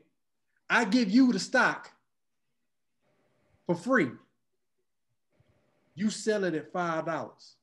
[0.70, 1.92] I give you the stock
[3.66, 4.10] for free.
[5.94, 7.56] You sell it at five dollars.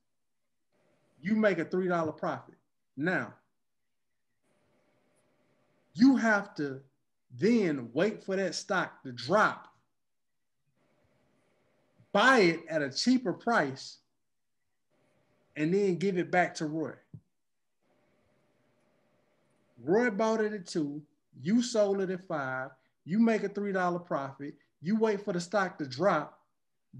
[1.21, 2.55] You make a three dollar profit.
[2.95, 3.33] Now,
[5.93, 6.81] you have to
[7.37, 9.73] then wait for that stock to drop
[12.13, 13.97] buy it at a cheaper price,
[15.57, 16.93] and then give it back to Roy.
[19.83, 21.01] Roy bought it at two,
[21.41, 22.69] you sold it at five,
[23.05, 26.39] you make a $3 profit, you wait for the stock to drop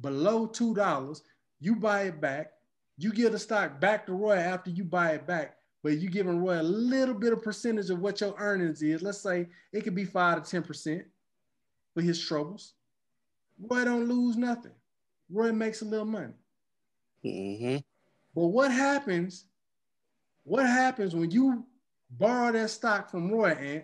[0.02, 1.22] below $2,
[1.60, 2.52] you buy it back,
[2.98, 6.40] you give the stock back to Roy after you buy it back, but you giving
[6.40, 9.02] Roy a little bit of percentage of what your earnings is.
[9.02, 11.04] Let's say it could be five to 10%
[11.94, 12.74] for his troubles.
[13.60, 14.72] Roy don't lose nothing.
[15.30, 16.34] Roy makes a little money.
[17.24, 17.78] hmm
[18.36, 19.46] But what happens
[20.44, 21.66] what happens when you
[22.18, 23.84] borrow that stock from Roy Ant?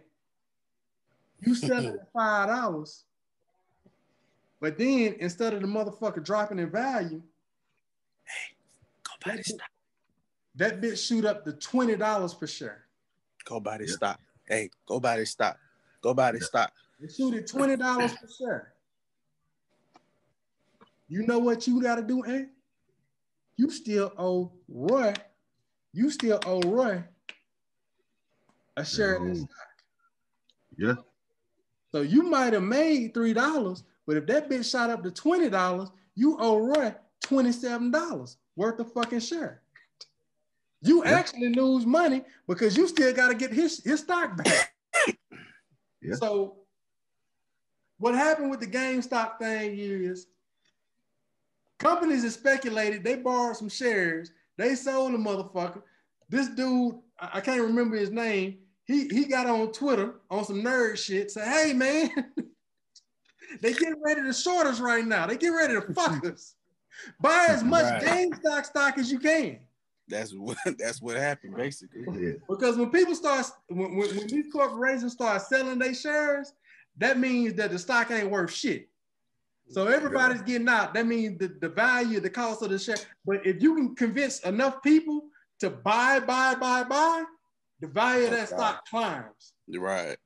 [1.41, 3.03] You sell it at five dollars,
[4.59, 7.21] but then instead of the motherfucker dropping in value,
[8.25, 8.55] hey,
[9.03, 9.69] Go buy this stock.
[10.55, 12.85] that bitch shoot up to twenty dollars per share.
[13.45, 13.95] Go buy this Yeah.
[13.95, 14.19] stock.
[14.47, 15.57] Hey, go buy this stock.
[16.01, 16.71] Go buy this stock.
[16.99, 18.73] They shoot at twenty dollars per share.
[21.07, 22.49] You know what you got to do, Ant?
[23.55, 25.13] You still owe Roy.
[25.91, 27.03] You still owe Roy
[28.79, 29.45] a share of this Mhm.
[29.45, 29.83] stock.
[30.77, 30.95] Yeah.
[31.91, 35.49] So you might have made three dollars, but if that bitch shot up to twenty
[35.49, 39.61] dollars, you owe Roy twenty-seven dollars worth of fucking share.
[40.81, 41.11] You Yeah.
[41.11, 44.73] actually lose money because you still got to get his, his stock back.
[46.01, 46.15] Yeah.
[46.15, 46.59] So
[47.97, 50.27] what happened with the GameStop thing is
[51.77, 55.83] companies have speculated, they borrowed some shares, they sold the motherfucker.
[56.29, 58.59] This dude, I can't remember his name.
[58.89, 62.09] He he got on Twitter on some nerd shit, say, hey man,
[63.61, 65.27] they getting ready to short us right now.
[65.27, 66.55] They get ready to fuck us.
[67.21, 68.03] Buy as much Right.
[68.03, 69.59] GameStop stock as you can.
[70.07, 72.01] That's what that's what happened basically.
[72.19, 72.31] Yeah.
[72.49, 76.53] Because when people start, when, when, when these corporations start selling their shares,
[76.97, 78.89] that means that the stock ain't worth shit.
[79.69, 80.95] So everybody's getting out.
[80.95, 82.97] That means the, the value, the cost of the share.
[83.23, 85.27] But if you can convince enough people
[85.59, 87.25] to buy, buy, buy, buy,
[87.79, 88.55] the value of that Okay.
[88.55, 89.53] stock climbs.
[89.67, 90.17] You're right.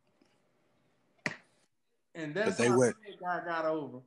[2.15, 3.99] And that's But they how would- that guy got over.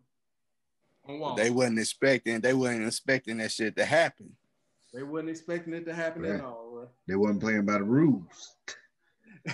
[1.09, 4.37] They They, wasn't expecting they wasn't expecting that shit to happen.
[4.93, 6.53] they wasn't expecting it to happen at all.
[6.55, 6.79] all.
[6.81, 6.89] Right?
[7.07, 8.57] They wasn't playing by the rules.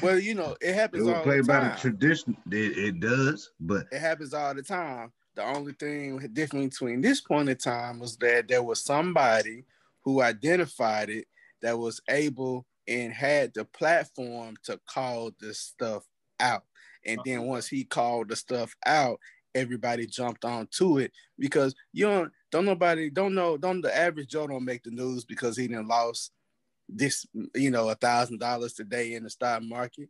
[0.01, 2.37] Well, you know, it They happens were all the playing by the tradition.
[2.51, 5.13] It, it does, but it happens all the time.
[5.35, 9.65] The only thing different between this point in time was that there was somebody
[10.01, 11.27] who identified it
[11.61, 16.05] that was able and had the platform to call this stuff
[16.41, 16.65] out.
[17.05, 17.47] And then uh-huh.
[17.47, 19.19] once he called the stuff out,
[19.55, 24.47] everybody jumped onto it because you don't don't nobody don't know don't the average Joe
[24.47, 26.33] don't make the news because he didn't lost
[26.89, 30.09] this you know a thousand dollars today in the stock market.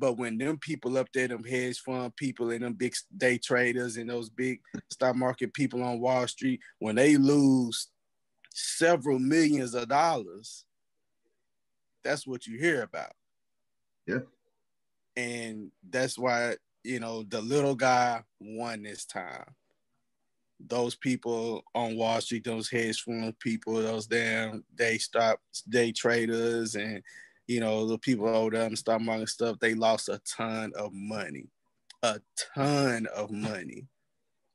[0.00, 3.96] But when them people up there, them hedge fund people and them big day traders
[3.96, 4.60] and those big
[4.90, 7.88] stock market people on Wall Street, when they lose
[8.54, 10.64] several millions of dollars,
[12.08, 13.12] that's what you hear about.
[14.06, 14.20] Yeah.
[15.16, 19.44] And that's why, you know, the little guy won this time.
[20.58, 25.38] Those people on Wall Street, those hedge fund people, those damn day stock
[25.68, 27.02] day traders and
[27.46, 30.70] you know, the people over there in the stock market stuff, they lost a ton
[30.76, 31.48] of money.
[32.02, 32.20] A
[32.54, 33.86] ton of money.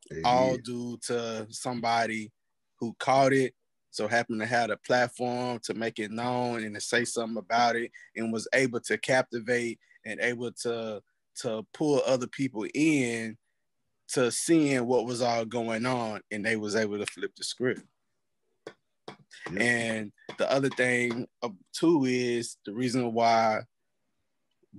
[0.10, 2.32] they All due to somebody
[2.80, 3.56] who caught it,
[3.94, 7.76] so happened to have a platform to make it known and to say something about
[7.76, 11.00] it and was able to captivate and able to
[11.36, 13.38] to pull other people in
[14.08, 17.84] to seeing what was all going on and they was able to flip the script.
[19.56, 23.62] And the other thing uh, too is the reason why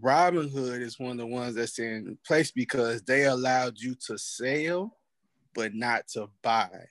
[0.02, 4.96] Robinhood is one of the ones that's in place because they allowed you to sell,
[5.54, 6.88] but not to buy.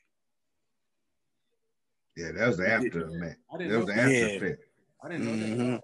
[2.16, 3.36] Yeah, that was the after man.
[3.57, 4.26] That was the after Yeah.
[4.26, 4.64] effect.
[5.03, 5.57] I didn't know that.
[5.57, 5.82] Mhm.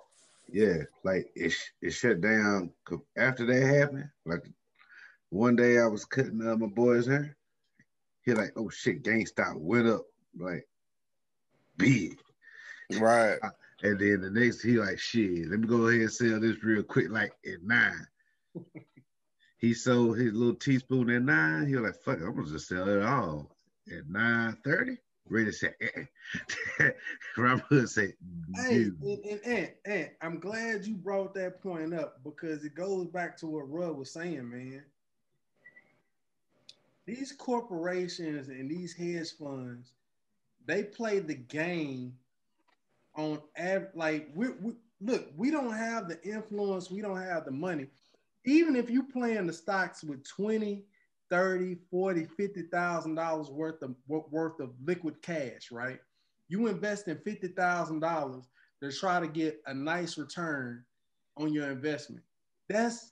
[0.52, 2.72] Yeah, like it, it shut down
[3.18, 4.10] after that happened.
[4.26, 4.44] Like
[5.30, 7.36] one day I was cutting uh, my boy's hair.
[8.24, 10.06] He like, oh shit, GameStop went up
[10.38, 10.68] like
[11.78, 12.20] big.
[13.00, 13.38] Right.
[13.84, 16.84] And then the next he like, shit, let me go ahead and sell this real
[16.84, 18.08] quick, like at nine.
[19.58, 21.68] he sold his little teaspoon at nine.
[21.68, 23.56] He was like, fuck it, I'm gonna just sell it all
[23.96, 24.98] at nine thirty.
[25.30, 26.90] Ready said, eh.
[27.38, 28.14] Robert Hood said,
[28.56, 28.98] Hey, dude.
[29.02, 33.38] and, and, and, and I'm glad you brought that point up because it goes back
[33.38, 34.84] to what Rudd was saying, man.
[37.06, 39.94] These corporations and these hedge funds,
[40.66, 42.14] they play the game
[43.16, 47.52] on av- like we, we look, we don't have the influence, we don't have the
[47.52, 47.88] money.
[48.46, 50.84] Even if you play in the stocks with 20,
[51.30, 56.00] 30, 40, 50,000 dollars worth of worth of liquid cash, right?
[56.48, 58.44] You invest in $50,000
[58.82, 60.84] to try to get a nice return
[61.38, 62.24] on your investment.
[62.68, 63.12] That's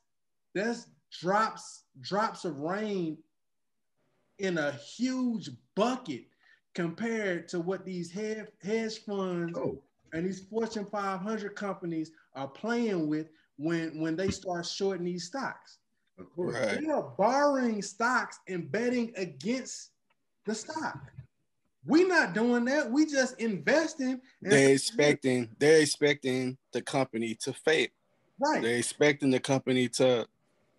[0.53, 3.17] that's drops drops of rain
[4.39, 6.25] in a huge bucket
[6.73, 9.81] compared to what these hedge, funds Oh,
[10.13, 15.79] and these Fortune 500 companies are playing with when when they start shorting these stocks.
[16.17, 16.55] Of course.
[16.55, 16.81] Right.
[16.81, 19.91] They are borrowing stocks and betting against
[20.45, 20.99] the stock.
[21.85, 22.91] We're not doing that.
[22.91, 24.19] We just investing.
[24.41, 27.87] They're expecting they're expecting the company to fail.
[28.39, 28.61] right.
[28.61, 30.25] They're expecting the company to,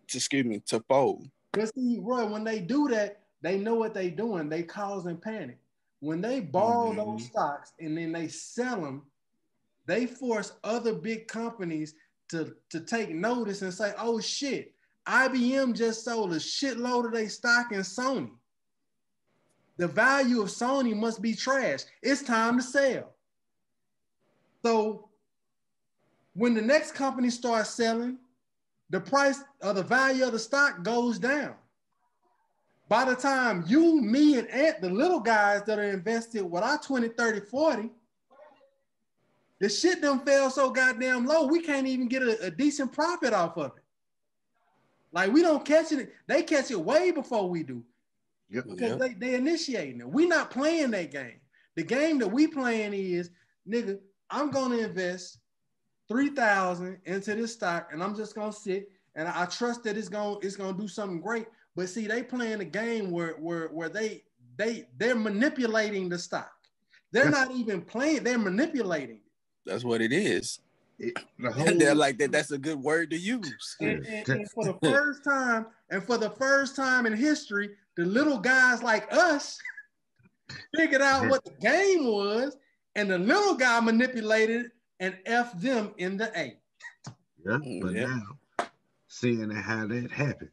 [0.08, 1.28] to excuse me, to fold.
[1.52, 4.48] But see, Roy, when they do that, they know what they're doing.
[4.48, 5.58] They causing panic.
[6.00, 7.30] When they borrow those Mhm.
[7.30, 9.02] stocks and then they sell them,
[9.86, 11.94] they force other big companies
[12.28, 14.74] to, to take notice and say, oh shit,
[15.08, 18.30] IBM just sold a shitload of their stock in Sony.
[19.78, 21.80] The value of Sony must be trash.
[22.02, 23.14] It's time to sell.
[24.64, 25.08] So
[26.34, 28.18] when the next company starts selling,
[28.90, 31.54] the price or the value of the stock goes down.
[32.88, 36.78] By the time you, me, and Ant, the little guys that are invested with our
[36.78, 37.90] 20, 30, 40,
[39.60, 43.32] the shit done fell so goddamn low, we can't even get a, a decent profit
[43.32, 43.82] off of it.
[45.12, 47.82] Like we don't catch it, they catch it way before we do
[48.50, 48.64] Yep.
[48.68, 48.98] because Yep.
[48.98, 50.08] they they initiating it.
[50.08, 51.40] We not playing that game.
[51.76, 53.30] The game that we playing is,
[53.68, 53.98] nigga,
[54.30, 55.38] I'm gonna invest
[56.08, 59.96] three thousand into this stock, and I'm just gonna sit and I, I trust that
[59.96, 61.46] it's gonna it's gonna do something great.
[61.76, 64.24] But see, they playing a game where where where they
[64.56, 66.52] they they're manipulating the stock.
[67.12, 68.24] They're not even playing.
[68.24, 69.20] They're manipulating.
[69.64, 70.60] That's what it is.
[70.98, 72.32] It- the And they're like that.
[72.32, 73.76] That's a good word to use.
[73.80, 78.04] And, and- and for the first time, and for the first time in history, the
[78.04, 79.58] little guys like us
[80.74, 82.56] figured out what the game was,
[82.94, 84.70] and the little guy manipulated
[85.00, 86.58] and F them in the A.
[87.44, 88.06] Yeah, Mm, but yeah.
[88.06, 88.66] now
[89.06, 90.50] seeing how that happened,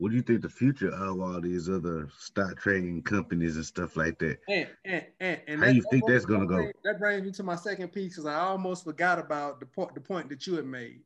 [0.00, 3.98] what do you think the future of all these other stock trading companies and stuff
[3.98, 4.38] like that?
[4.48, 6.56] And and and, and How you think that's gonna go?
[6.56, 9.94] brings- That brings me to my second piece because I almost forgot about the point
[9.94, 11.02] the point that you had made.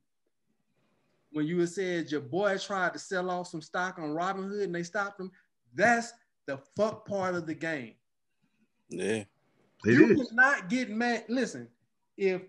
[1.32, 4.72] When you had said your boy tried to sell off some stock on Robinhood and
[4.72, 5.32] they stopped him,
[5.74, 6.12] that's
[6.46, 7.94] the fuck part of the game.
[8.90, 9.24] Yeah.
[9.24, 9.28] It
[9.86, 11.24] you is cannot get mad.
[11.28, 11.66] Listen,
[12.16, 12.42] if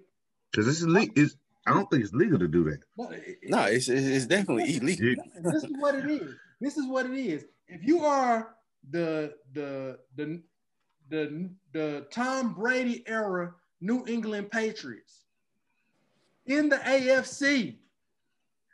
[0.51, 1.11] because it's illegal.
[1.17, 1.35] It's,
[1.67, 2.79] I don't think it's legal to do that.
[2.97, 5.07] no, it- No, it's it's it's definitely illegal.
[5.07, 5.41] Yeah.
[5.51, 6.35] This is what it is.
[6.61, 7.45] This is what it is.
[7.67, 8.55] If you are
[8.91, 10.41] the the the
[11.09, 15.23] the the Tom Brady era New England Patriots
[16.45, 17.77] in the AFC,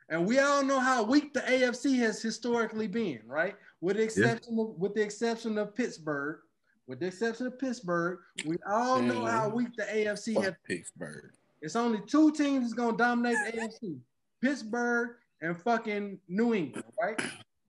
[0.10, 3.56] and we all know how weak the AFC has historically been, right?
[3.80, 6.40] With the exception of with the exception of Pittsburgh,
[6.88, 9.54] with the exception of Pittsburgh, we all know how Mhm.
[9.54, 11.32] weak the AFC has Fuck Pittsburgh.
[11.62, 14.00] It's only two teams that's gonna dominate the AFC:
[14.42, 17.20] Pittsburgh and fucking New England, right?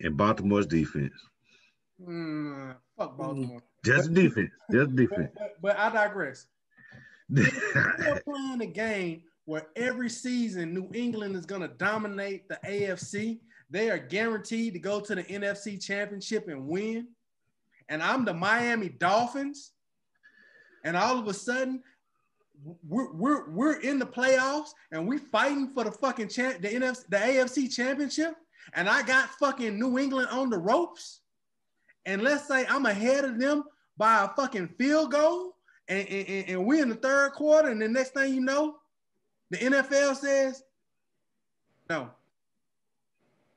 [0.01, 1.12] And Baltimore's defense,
[2.01, 3.62] Mm, fuck Baltimore.
[3.84, 5.30] just defense, just But, defense.
[5.36, 6.47] but, but I digress.
[7.28, 13.40] They're playing a game where every season New England is gonna dominate the AFC.
[13.70, 17.09] They are guaranteed to go to the NFC Championship and win.
[17.88, 19.72] And I'm the Miami Dolphins.
[20.84, 21.82] And all of a sudden,
[22.88, 27.07] we're, we're, we're in the playoffs and we fighting for the fucking champ, the NFC,
[27.09, 28.36] the AFC championship.
[28.74, 31.20] And I got fucking New England on the ropes.
[32.07, 33.64] And let's say I'm ahead of them
[33.96, 35.57] by a fucking field goal.
[35.88, 37.68] And, and, and- we're in the third quarter.
[37.68, 38.76] And the next thing you know,
[39.50, 40.62] the NFL says,
[41.90, 42.11] no,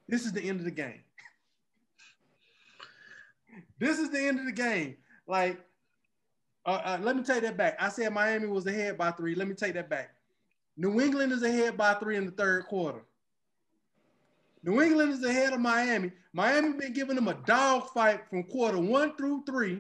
[0.08, 1.02] this is the end of the game.
[3.80, 4.98] this is the end of the game.
[5.28, 5.60] Like,
[6.66, 7.78] uh, uh, let me take that back.
[7.80, 9.36] I said Miami was ahead by three.
[9.36, 10.12] Let me take that back.
[10.78, 13.02] New England is ahead by three in the third quarter.
[14.64, 16.12] New England is ahead of Miami.
[16.34, 19.80] Miami been giving them a dog fight from quarter one through three,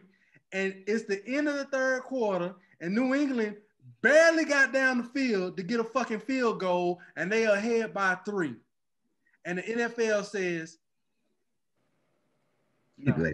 [0.53, 3.57] and it's the end of the third quarter, and New England
[4.01, 7.93] barely got down the field to get a fucking field goal, and they are ahead
[7.93, 8.55] by three.
[9.43, 10.77] And the NFL says,
[12.97, 13.33] no,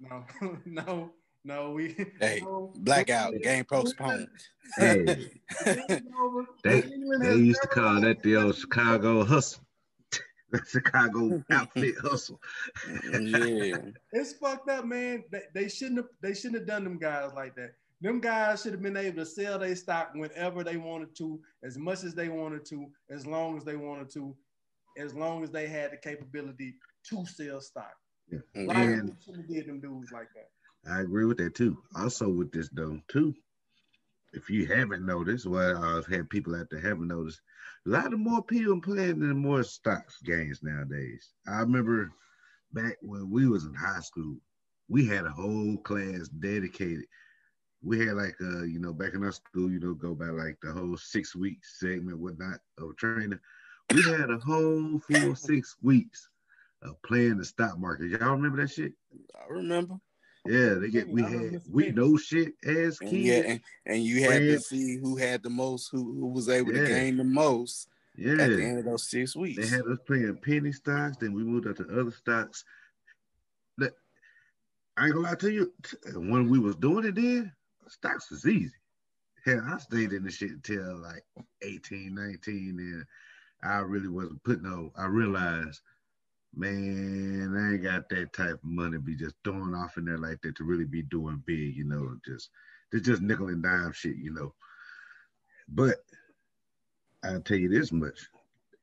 [0.00, 1.10] no, no,
[1.46, 3.32] no, we Hey, no, Blackout.
[3.32, 4.28] New Game postponed.
[4.76, 5.30] Hey,
[6.64, 6.82] They-
[7.20, 9.62] they used to call that the old Chicago hustle.
[10.50, 12.40] the Chicago outfit hustle.
[13.12, 13.76] yeah.
[14.12, 15.24] It's fucked up, man.
[15.30, 16.08] They, they shouldn't have.
[16.20, 17.74] They shouldn't have done them guys like that.
[18.00, 21.78] Them guys should have been able to sell their stock whenever they wanted to, as
[21.78, 24.36] much as they wanted to, as long as they wanted to,
[24.98, 26.74] as long as they had the capability
[27.08, 27.94] to sell stock.
[28.32, 28.66] Mhm.
[28.66, 30.50] Like, And- shouldn't have did them dudes like that.
[30.88, 31.78] I agree with that too.
[31.96, 33.34] Also with this though too,
[34.32, 37.40] if you haven't noticed, well, I've had people out there haven't noticed,
[37.86, 41.32] a lot of more people playing in more stocks games nowadays.
[41.48, 42.10] I remember
[42.72, 44.36] back when we was in high school,
[44.88, 47.06] we had a whole class dedicated.
[47.82, 50.58] We had like uh, you know, back in our school, you know, go by like
[50.62, 53.38] the whole six week segment, whatnot of training.
[53.92, 56.28] We had a whole full six weeks
[56.82, 58.10] of playing the stock market.
[58.10, 58.92] Y'all remember that shit?
[59.34, 59.96] I remember.
[60.48, 63.22] Yeah, they get we had we know shit as And kids.
[63.24, 66.72] yeah, and, and you had to see who had the most, who who was able
[66.72, 66.80] Yeah.
[66.80, 69.98] to gain the most Yeah, at the end of those six weeks, they had us
[70.06, 71.16] playing penny stocks.
[71.18, 72.64] Then we moved up to other stocks.
[73.78, 73.92] That
[74.96, 75.72] I ain't gonna lie to you.
[76.14, 77.52] When we was doing it, then
[77.88, 78.72] stocks was easy.
[79.44, 81.22] Hell, I stayed in the shit until like
[81.62, 83.04] 18, 19, and
[83.62, 84.92] I really wasn't putting no.
[84.96, 85.80] I realized,
[86.56, 90.18] man, I ain't got that type of money to be just throwing off in there
[90.18, 92.16] like that to really be doing big, you know.
[92.24, 92.50] Just
[92.92, 94.54] it's just nickel and dime shit, you know.
[95.68, 95.96] But
[97.22, 98.18] I'll tell you this much: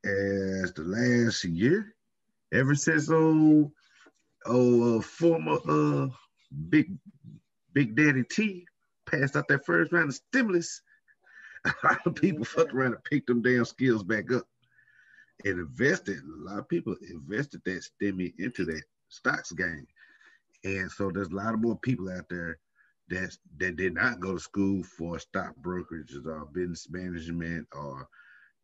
[0.05, 1.95] as the last year,
[2.53, 3.71] ever since old,
[4.45, 6.07] oh, uh, former uh,
[6.69, 6.91] big
[7.73, 8.67] Big Daddy T
[9.09, 10.81] passed out that first round of stimulus,
[11.65, 14.47] a lot of people fucked around and picked them damn skills back up
[15.45, 16.17] and invested.
[16.19, 19.87] A lot of people invested that stimmy into that stocks game,
[20.63, 22.59] and so there's a lot of more people out there
[23.09, 28.07] that that did not go to school for stock brokerages or business management or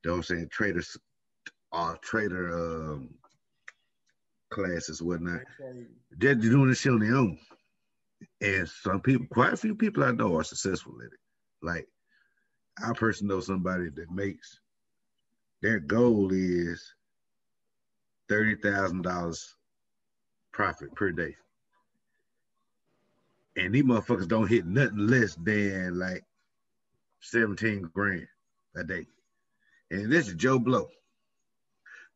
[0.03, 0.97] you know saying traders
[1.71, 3.09] or trader um,
[4.49, 5.41] classes whatnot.
[6.11, 7.37] They're doing this shit on their own.
[8.41, 11.19] And some people, quite a few people I know are successful at it.
[11.61, 11.87] Like
[12.83, 14.59] I personally know somebody that makes
[15.61, 16.93] their goal is
[18.29, 19.55] thirty thousand dollars
[20.51, 21.35] profit per day.
[23.55, 26.23] And these motherfuckers don't hit nothing less than like
[27.21, 28.27] 17 grand
[28.75, 29.07] a day.
[29.91, 30.87] And this is Joe Blow.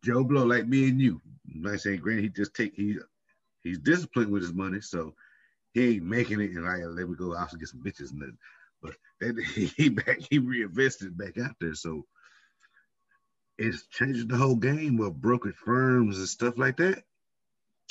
[0.03, 1.21] Joe Blow, like me and you.
[1.65, 2.97] I'm saying granted, he just take he
[3.61, 5.13] he's disciplined with his money, so
[5.73, 8.19] he ain't making it and like let me go out and get some bitches and
[8.19, 8.37] nothing.
[8.81, 8.95] But
[9.55, 11.75] he back he reinvested back out there.
[11.75, 12.05] So
[13.57, 17.03] it's changing the whole game of brokerage firms and stuff like that.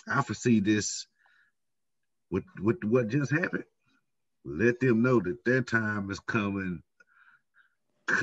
[0.08, 1.06] I foresee this
[2.30, 3.64] with with what just happened.
[4.44, 6.82] Let them know that their time is coming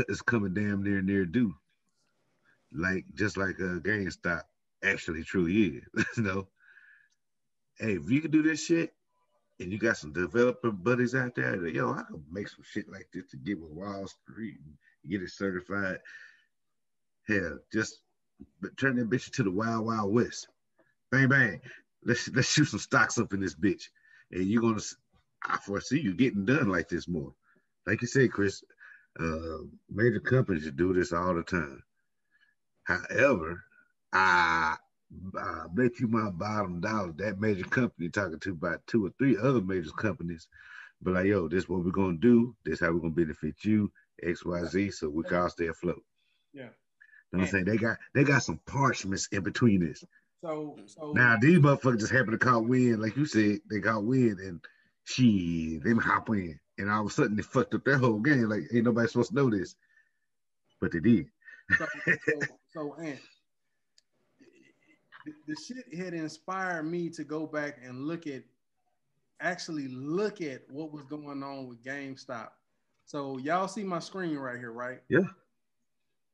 [0.10, 1.56] is coming damn near near due.
[2.74, 4.44] Like just like a GameStop
[4.84, 6.06] actually truly is.
[6.18, 6.48] you know.
[7.78, 8.94] Hey, if you can do this shit
[9.62, 13.08] and you got some developer buddies out there yo, I can make some shit like
[13.14, 16.00] this to get with Wall Street and get it certified.
[17.30, 18.02] Hell, just
[18.78, 20.48] turn that bitch to the wild, wild west.
[21.12, 21.62] Bang bang.
[22.04, 23.84] Let's let's shoot some stocks up in this bitch.
[24.32, 24.82] And you're gonna
[25.48, 27.34] I foresee you getting done like this more.
[27.86, 28.64] Like you said, Chris,
[29.20, 29.60] uh,
[29.90, 31.84] major companies do this all the time.
[32.84, 33.64] However,
[34.12, 34.76] I,
[35.38, 39.38] I bet you my bottom dollar that major company talking to about two or three
[39.38, 40.48] other major companies,
[41.02, 42.56] but like, yo, this what we're gonna do.
[42.66, 43.92] This how we're gonna benefit you,
[44.24, 46.04] X, Y, Z, so we can all stay afloat.
[46.54, 46.70] Yeah.
[47.32, 47.66] You know what I'm saying?
[47.66, 50.04] They got they got some parchments in between this.
[50.42, 54.04] So so Now these motherfuckers just happen to caught wind, like you said, they got
[54.04, 54.62] wind and
[55.04, 56.60] she they hop in.
[56.78, 58.50] And all of a sudden they fucked up their whole game.
[58.50, 59.76] Like ain't nobody supposed to know this.
[60.82, 61.28] But they did.
[61.78, 61.86] so,
[62.26, 62.40] so,
[62.74, 62.96] so
[65.26, 68.44] the, the shit had inspired me to go back and look at,
[69.42, 72.50] actually look at what was going on with GameStop.
[73.06, 75.00] So y'all see my screen right here, right?
[75.10, 75.28] Yeah.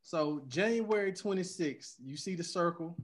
[0.05, 2.95] So January 26th, you see the circle?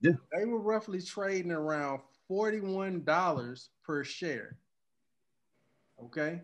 [0.00, 0.12] Yeah.
[0.34, 4.56] They were roughly trading around $41 per share.
[6.02, 6.40] Okay.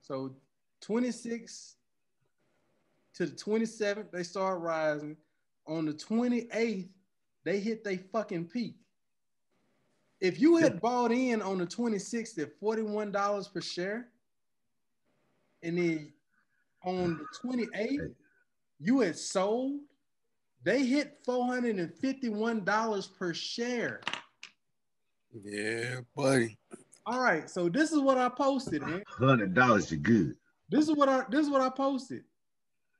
[0.00, 0.34] So
[0.80, 1.76] 26
[3.14, 5.16] to the 27th, they start rising.
[5.68, 6.88] On the 28th,
[7.44, 8.74] they hit their fucking peak.
[10.20, 14.08] If you had bought in on the 26th at $41 per share,
[15.62, 16.12] and then
[16.84, 18.12] on the 28th,
[18.82, 19.80] you had sold,
[20.64, 24.00] they hit $451 per share.
[25.44, 26.58] Yeah, buddy.
[27.06, 29.02] All right, so this is what I posted, man.
[29.08, 30.34] Hundred dollars you good.
[30.68, 32.22] This is what I this is what I posted.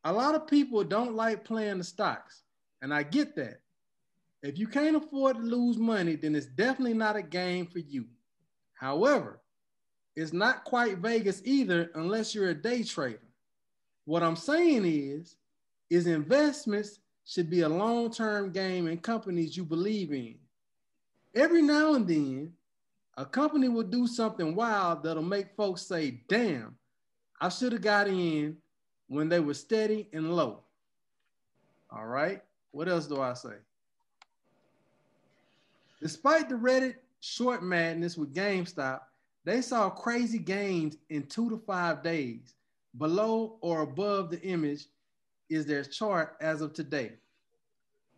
[0.04, 2.42] A lot of people don't like playing the stocks,
[2.80, 3.60] and I get that.
[4.42, 8.06] If you can't afford to lose money, then it's definitely not a game for you.
[8.74, 9.40] However,
[10.16, 13.20] it's not quite Vegas either unless you're a day trader.
[14.04, 15.36] What I'm saying is,
[15.92, 20.36] is investments should be a long-term game in companies you believe in.
[21.34, 22.52] Every now and then,
[23.18, 26.76] a company will do something wild that'll make folks say, damn,
[27.38, 28.56] I should have got in
[29.08, 30.62] when they were steady and low.
[31.90, 32.42] All right.
[32.70, 33.56] What else do I say?
[36.00, 39.00] Despite the Reddit short madness with GameStop,
[39.44, 42.54] they saw crazy gains in two to five days.
[42.96, 44.86] Below or above the image
[45.54, 47.12] is their chart as of today.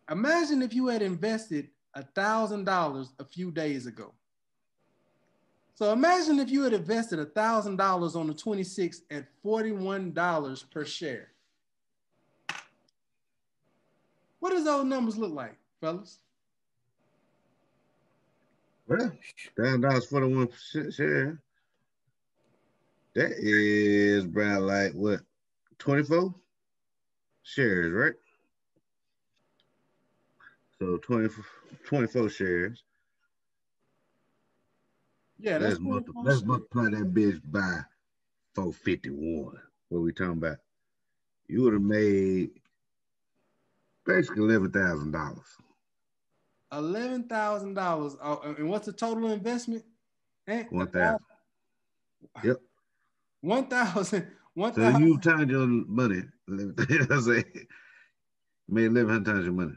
[0.09, 4.13] Imagine if you had invested $1,000 a few days ago.
[5.73, 10.85] So imagine if you had invested a thousand dollars on the 26 at $41 per
[10.85, 11.31] share.
[14.39, 16.19] What does those numbers look like, fellas?
[18.87, 19.11] Well,
[19.57, 20.49] thousand dollars for the one
[20.91, 21.41] share.
[23.15, 25.21] That is about like what,
[25.79, 26.35] twenty four
[27.45, 28.13] shares, right?
[30.79, 31.29] So 20,
[31.85, 32.83] 24 shares.
[35.39, 37.81] Yeah, Let's, multiply, let's multiply that bitch by
[38.53, 39.59] four fifty one.
[39.89, 40.57] What we talking about?
[41.47, 42.51] You would have made
[44.05, 45.45] basically eleven thousand dollars.
[46.71, 48.15] eleven thousand dollars.
[48.21, 49.83] uh, And what's the total investment?
[50.47, 51.19] Eh, One thousand.
[52.43, 52.57] Yep.
[53.41, 54.31] One thousand.
[54.55, 55.07] One So thousand.
[55.07, 56.23] you times your money.
[56.49, 57.43] I say,
[58.67, 59.73] made eleven hundred times your money.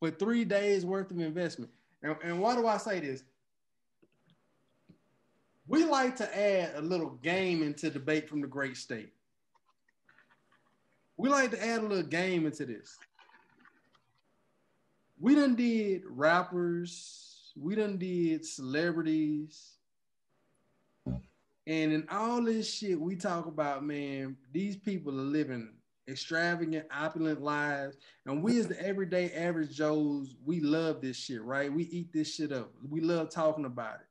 [0.00, 1.70] for three days worth of investment.
[2.02, 3.22] And, and why do I say this?
[5.68, 9.12] We like to add a little game into debate from the great state.
[11.18, 12.96] We like to add a little game into this.
[15.20, 19.72] We done did rappers, we done did celebrities.
[21.66, 25.70] And in all this shit we talk about, man, these people are living
[26.10, 27.96] extravagant, opulent lives.
[28.26, 31.72] And we as the everyday average Joes, we love this shit, right?
[31.72, 32.72] We eat this shit up.
[32.88, 34.06] We love talking about it.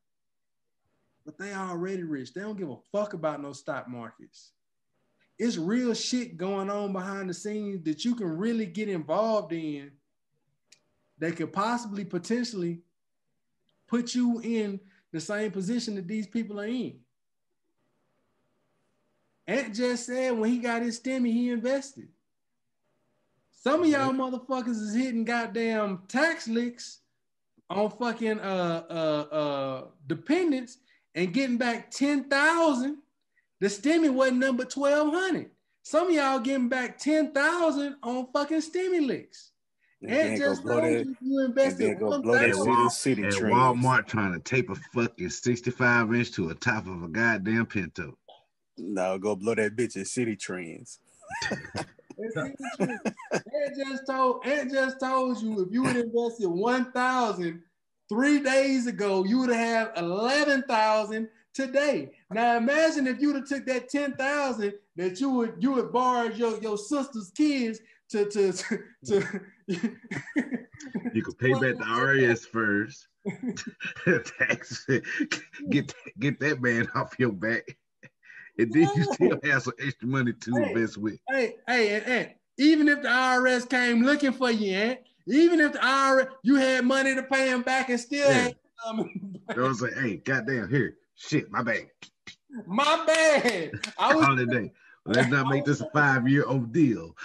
[1.26, 2.34] But they already rich.
[2.34, 4.52] They don't give a fuck about no stock markets.
[5.38, 9.92] It's real shit going on behind the scenes that you can really get involved in
[11.20, 12.82] that could possibly potentially
[13.88, 14.80] put you in
[15.12, 17.00] the same position that these people are in.
[19.50, 22.08] Ant just said when he got his stimmy, he invested.
[23.52, 27.00] Some of y'all motherfuckers is hitting goddamn tax licks
[27.68, 30.78] on fucking uh uh uh dependents
[31.16, 32.98] and getting back 10,000.
[33.60, 35.50] The stimmy wasn't number 1200.
[35.82, 39.52] Some of y'all getting back 10,000 on fucking stimmy licks.
[40.04, 42.34] And Ant then go just blow told that, you you and invested then go blow
[42.34, 42.90] that And, 1,000.
[42.92, 43.52] city city and.
[43.52, 48.16] Walmart trying to tape a fucking 65 inch to a top of a goddamn Pinto.
[48.80, 51.00] No, go blow that bitch at Citi Trends.
[52.22, 52.98] It's even true.
[53.32, 57.62] Ant just told Ant just told you if you would invested 1,000
[58.10, 62.12] three days ago, you would have 11,000 today.
[62.32, 66.30] Now imagine if you would have took that 10,000 that you would you would borrow
[66.30, 67.80] your, your sister's kids
[68.10, 69.24] to to to, to
[71.14, 73.08] You could pay back the RS first.
[74.40, 74.86] Tax,
[75.70, 77.78] get get that man off your back.
[78.60, 80.70] And then you still have some extra money to Hey.
[80.70, 81.20] invest with.
[81.30, 85.74] hey, hey, and, and even if the IRS came looking for you, Ant, even if
[85.74, 88.48] the IRS you had money to pay him back and still Yeah.
[88.48, 89.10] ain't coming
[89.56, 89.94] know what I'm saying?
[89.96, 90.98] Hey, goddamn, here.
[91.16, 91.88] Shit, my bad.
[92.66, 93.72] My bad.
[93.98, 94.72] I was Holiday.
[95.06, 97.16] Let's not make this a five-year old deal.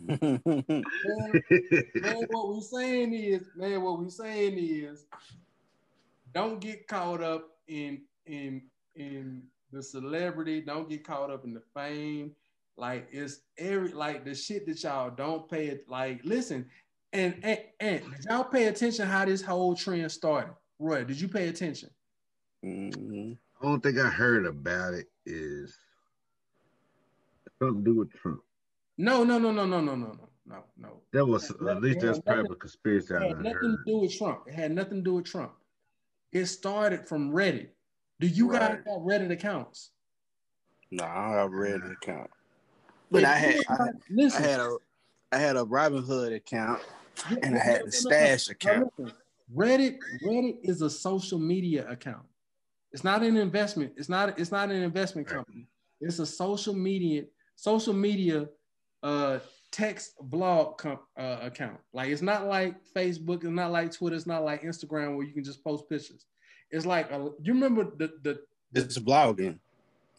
[0.00, 5.06] man, man, what we're saying is, man, what we're saying is,
[6.34, 8.62] don't get caught up in in
[8.98, 9.42] in
[9.72, 10.60] the celebrity.
[10.60, 12.32] Don't get caught up in the fame.
[12.76, 15.88] Like it's every like the shit that y'all don't pay it.
[15.88, 16.66] Like listen,
[17.12, 20.54] and and, and y'all pay attention how this whole trend started?
[20.78, 21.90] Roy, did you pay attention?
[22.64, 23.36] Mhm.
[23.60, 25.76] Only thing I heard about it is
[27.58, 28.40] something to do with Trump.
[28.96, 31.00] No, no, no, no, no, no, no, no, no, no.
[31.12, 33.76] That was at least that's Yeah, probably a conspiracy It had done nothing heard.
[33.78, 34.42] to do with Trump.
[34.46, 35.52] It had nothing to do with Trump.
[36.32, 37.70] It started from Reddit.
[38.20, 38.70] Do you guys Right.
[38.86, 39.90] have Reddit accounts?
[40.90, 42.30] No, I read Reddit account.
[43.10, 44.44] But I had I, listen.
[44.44, 44.76] I had a
[45.32, 46.80] I had a Robinhood account
[47.30, 48.92] Yeah, and I had no, the no, no, stash account.
[49.54, 52.26] Reddit, Reddit is a social media account.
[52.92, 53.92] It's not an investment.
[53.96, 54.38] It's not.
[54.38, 55.68] It's not an investment company.
[56.00, 57.24] It's a social media,
[57.56, 58.48] social media,
[59.02, 59.38] uh,
[59.70, 61.78] text blog comp, uh, account.
[61.92, 63.36] Like it's not like Facebook.
[63.44, 64.16] It's not like Twitter.
[64.16, 66.26] It's not like Instagram where you can just post pictures.
[66.70, 68.40] It's like a, you remember the the
[68.74, 69.58] It's blogging.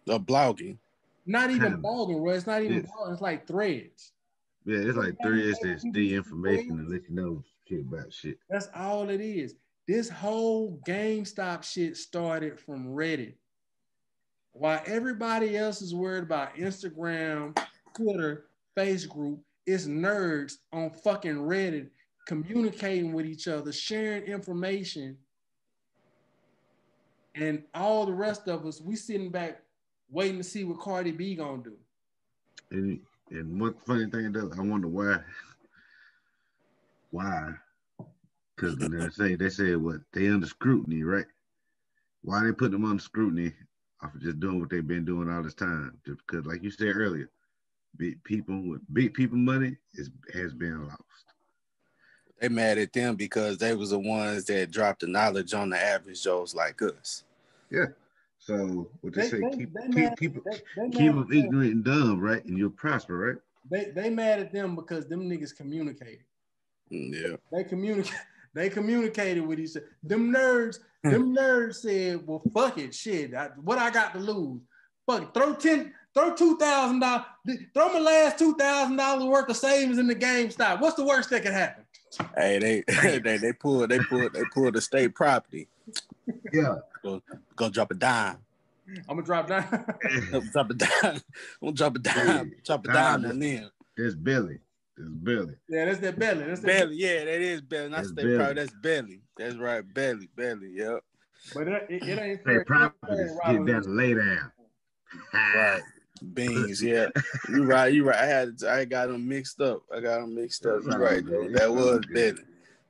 [0.06, 0.78] The blogging.
[1.26, 1.86] not even hmm.
[1.86, 2.34] blogging, bro.
[2.34, 2.92] It's not even Yes.
[2.92, 3.14] blogging.
[3.14, 4.14] It's like threads.
[4.66, 8.38] Yeah, it's like threads three SSD information to let you know shit about shit.
[8.50, 9.56] That's all it is.
[9.88, 13.34] This whole GameStop shit started from Reddit.
[14.54, 17.58] While everybody else is worried about Instagram,
[17.96, 18.46] Twitter,
[18.78, 21.90] Facebook, it's nerds on fucking Reddit
[22.28, 25.18] communicating with each other, sharing information.
[27.40, 29.62] And all the rest of us, we sitting back
[30.12, 31.78] waiting to see what Cardi B gonna do.
[32.72, 33.00] And
[33.32, 35.20] and one funny thing does, I wonder why
[37.12, 37.54] why
[38.56, 41.26] Because they say they said what they under scrutiny, right?
[42.24, 43.54] Why they put them under scrutiny
[44.04, 45.98] off of just doing what they've been doing all this time?
[46.06, 47.30] Just because, like you said earlier,
[47.98, 51.04] big people with big people money is has been lost.
[52.42, 55.78] They mad at them because they was the ones that dropped the knowledge on the
[55.78, 57.24] average Joes like us.
[57.72, 57.86] Yeah.
[58.40, 61.28] So what they, They- say, they- keep they keep mad- keep, they- they keep them
[61.32, 62.44] ignorant and dumb, right?
[62.46, 63.36] And you'll prosper, right?
[63.70, 66.24] They they mad at them because them niggas communicated.
[66.92, 67.36] Mm, Yeah.
[67.52, 68.14] They communicate.
[68.56, 69.86] They communicated with each other.
[70.02, 70.80] Them nerds.
[71.04, 73.36] them nerds said, "Well, fuck it, shit.
[73.36, 74.60] I, what I got to lose?
[75.06, 75.34] Fuck it.
[75.36, 75.94] Throw ten.
[76.16, 77.26] Throw two thousand dollars.
[77.76, 80.82] Throw my last two thousand dollars worth of savings in the GameStop.
[80.82, 81.84] What's the worst that could happen?
[82.36, 85.68] Hey, they they they pulled they pulled they pulled the state property.
[86.52, 86.78] Yeah.
[87.04, 87.22] Go
[87.56, 88.38] go drop a dime.
[89.08, 89.86] I'm gonna drop down.
[90.32, 90.90] Go drop a dime.
[91.04, 91.22] I'm
[91.62, 92.52] gonna drop a dime.
[92.66, 93.70] Drop a dime on them.
[93.96, 94.60] There's Billy.
[94.98, 95.56] There's Billy.
[95.70, 96.44] yeah, that's that belly.
[96.46, 97.90] That's that Belly, yeah, that is belly.
[97.90, 98.36] Not That's state belly.
[98.38, 98.60] property.
[98.60, 99.22] That's belly.
[99.38, 100.72] That's right, belly, belly.
[100.76, 101.00] Yep.
[101.54, 102.66] But it, it, it ain't Hey, fair.
[102.66, 104.52] properties get down to lay down.
[105.34, 105.82] Right.
[106.34, 107.08] Beans, yeah.
[107.48, 108.18] You right, you right.
[108.20, 109.84] I had I got them mixed up.
[109.96, 110.82] I got them mixed up.
[110.84, 111.48] You right, though.
[111.50, 112.44] That was Belly.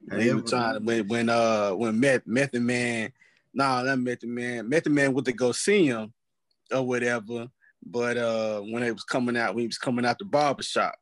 [0.07, 3.11] When he was trying to when when uh when Meth Method Man,
[3.53, 4.69] nah, not Method Man.
[4.69, 6.13] Method Man went to go see him
[6.71, 7.47] or whatever.
[7.85, 10.95] But uh when it was coming out, when he was coming out the barber shop.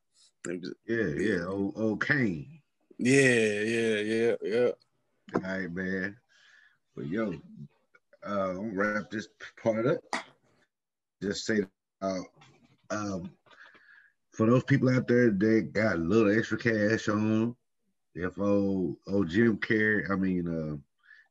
[0.46, 1.46] was- Yeah, yeah.
[1.46, 2.62] Old, old Kane.
[3.00, 4.70] yeah, yeah, yeah, yeah.
[5.36, 6.18] All right, man.
[6.96, 7.34] But yo,
[8.26, 9.28] uh, I'm wrap this
[9.62, 10.00] part up.
[11.22, 11.62] Just say,
[12.02, 12.20] uh,
[12.90, 13.30] um,
[14.32, 17.56] for those people out there that got a little extra cash on,
[18.16, 20.78] if old, old Jim Carrey, I mean, uh,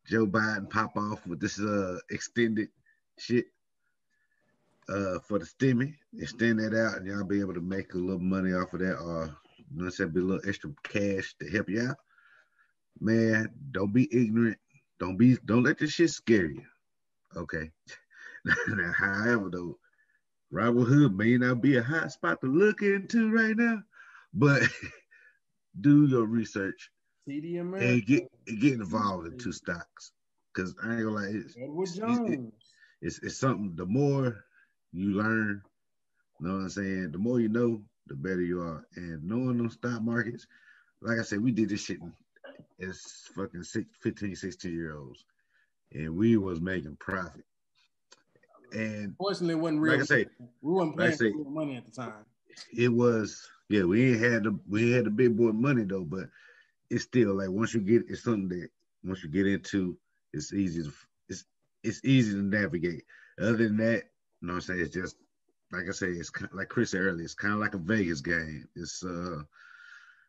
[0.08, 2.68] Joe Biden pop off with this uh extended
[3.18, 3.46] shit
[4.88, 8.20] uh for the stimmy, extend that out, and y'all be able to make a little
[8.20, 9.36] money off of that, or
[9.74, 11.96] you know, say be a little extra cash to help you out
[13.00, 14.58] man, don't be ignorant.
[14.98, 16.62] Don't be don't let this shit scare you.
[17.36, 17.70] Okay.
[18.68, 19.78] now, however, though,
[20.52, 23.82] Robinhood may not be a hot spot to look into right now,
[24.32, 24.62] but
[25.80, 26.90] do your research
[27.28, 27.86] TD America.
[27.88, 28.24] and get
[28.60, 30.12] get involved into stocks.
[30.54, 32.52] Cause I ain't gonna lie, it's, Edward Jones.
[33.02, 33.74] it's it's something.
[33.76, 34.44] The more
[34.92, 35.60] you learn,
[36.40, 37.12] you know what I'm saying.
[37.12, 38.86] The more you know, the better you are.
[38.96, 40.46] And knowing those stock markets,
[41.02, 41.98] like I said, we did this shit
[42.80, 43.02] as
[43.34, 45.24] fucking six, 15, 16 year olds,
[45.92, 47.44] and we was making profit.
[48.72, 49.92] And Fortunately, it wasn't real.
[49.94, 50.26] like I say,
[50.62, 52.24] we like playing say- real money at the time.
[52.76, 56.28] it was yeah, we ain't had the we had the big boy money though, but
[56.90, 58.68] it's still like once you get it's something that
[59.04, 59.96] once you get into,
[60.32, 60.92] it's easy to
[61.28, 61.44] it's
[61.82, 63.04] it's easy to navigate.
[63.40, 64.04] Other than that,
[64.40, 64.80] you know what I'm saying?
[64.80, 65.16] It's just
[65.72, 68.20] like I say, it's kind like Chris said earlier, it's kind of like a Vegas
[68.20, 68.66] game.
[68.76, 69.42] It's uh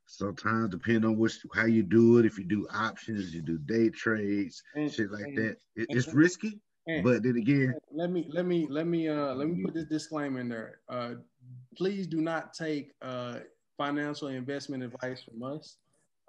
[0.05, 2.25] sometimes depend on which how you do it.
[2.25, 5.57] If you do options, you do day trades, And- shit like and- that.
[5.75, 9.47] It, it's risky, and- but then again, let me let me let me uh let
[9.49, 10.79] me put this disclaimer in there.
[10.89, 11.15] Uh
[11.77, 13.39] please do not take uh
[13.77, 15.77] financial investment advice from us.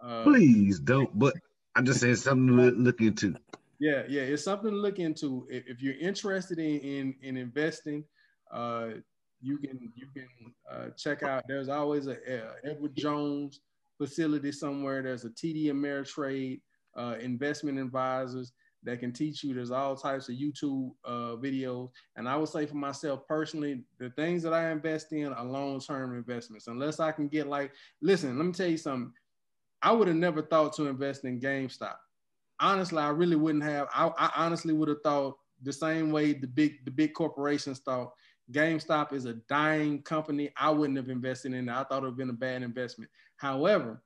[0.02, 1.16] Uh please don't.
[1.18, 1.34] But
[1.74, 3.34] I'm just saying something to look into.
[3.78, 5.46] yeah, yeah, it's something to look into.
[5.50, 8.04] If, if you're interested in in, in investing,
[8.52, 8.88] uh
[9.40, 10.28] you can you can
[10.70, 11.44] uh, check out.
[11.46, 13.60] There's always a, a Edward Jones
[13.98, 15.02] facility somewhere.
[15.02, 16.60] There's a TD Ameritrade
[16.96, 18.52] uh, investment advisors
[18.84, 19.54] that can teach you.
[19.54, 21.90] There's all types of YouTube uh, videos.
[22.16, 26.16] And I would say for myself personally, the things that I invest in are long-term
[26.16, 26.68] investments.
[26.68, 29.12] Unless I can get like, listen, let me tell you something.
[29.82, 31.96] I would have never thought to invest in GameStop.
[32.60, 33.88] Honestly, I really wouldn't have.
[33.94, 38.12] I, I honestly would have thought the same way the big the big corporations thought.
[38.50, 40.50] GameStop is a dying company.
[40.56, 41.72] I wouldn't have invested in it.
[41.72, 43.10] I thought it would have been a bad investment.
[43.36, 44.02] However,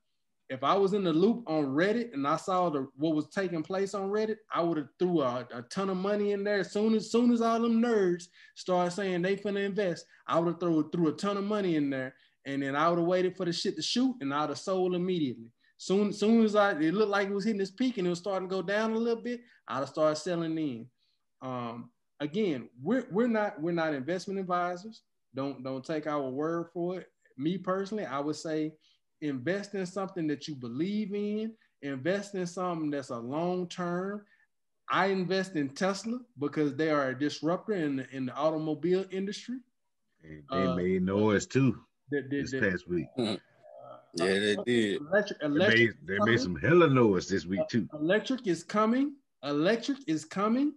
[0.52, 3.62] if I was in the loop on Reddit and I saw the what was taking
[3.62, 6.58] place on Reddit, I would have threw a, a ton of money in there.
[6.58, 10.48] As soon as soon as all them nerds start saying they finna invest, I would
[10.48, 13.36] have threw threw a ton of money in there, and then I would have waited
[13.36, 15.50] for the shit to shoot, and I'd have sold immediately.
[15.82, 18.20] Soon soon as I it looked like it was hitting its peak and it was
[18.20, 20.86] starting to go down a little bit, I'd have started selling in.
[21.40, 21.90] Um,
[22.20, 25.02] again, we're we're not we're not investment advisors.
[25.34, 27.08] Don't don't take our word for it.
[27.36, 28.74] Me personally, I would say
[29.22, 31.52] invest in something that you believe in,
[31.82, 34.22] invest in something that's a long term.
[34.88, 39.58] I invest in Tesla because they are a disruptor in the, in the automobile industry.
[40.22, 41.72] And they Uh, made noise too
[42.12, 43.08] That- that- this that- past week.
[44.14, 45.00] Yeah, they did.
[45.00, 47.88] Electric, They made, they made some hella noise this week too.
[47.94, 49.14] electric is coming.
[49.42, 50.74] Electric is coming.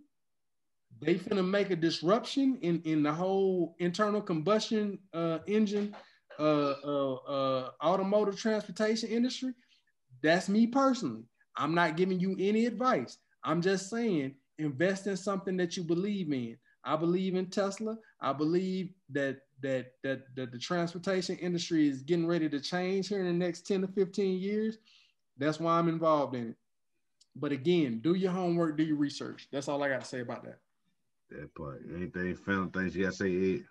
[1.02, 5.94] They finna make a disruption in, in the whole internal combustion uh, engine,
[6.40, 9.54] uh, uh, uh, automotive transportation industry.
[10.24, 11.24] That's me personally.
[11.58, 13.18] I'm not giving you any advice.
[13.44, 16.58] I'm just saying invest in something that you believe in.
[16.84, 17.98] I believe in Tesla.
[18.22, 23.20] I believe that that that that the transportation industry is getting ready to change here
[23.20, 24.78] in the next 10 to 15 years.
[25.38, 26.56] That's why I'm involved in it.
[27.36, 29.48] But again, do your homework, do your research.
[29.52, 30.60] That's all I got to say about that.
[31.32, 31.84] That part.
[31.94, 33.64] Anything found things you gotta say, Ed?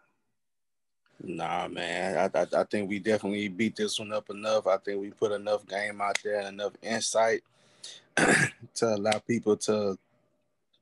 [1.22, 2.30] Nah, man.
[2.34, 4.66] I, I I think we definitely beat this one up enough.
[4.66, 7.42] I think we put enough game out there and enough insight
[8.16, 9.96] to allow people to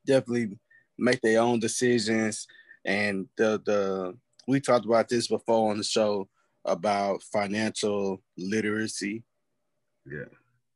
[0.07, 0.57] definitely
[0.99, 2.49] make their own decisions.
[2.85, 4.17] And the the
[4.49, 6.29] we talked about this before on the show
[6.65, 9.25] about financial literacy.
[10.07, 10.25] Yeah.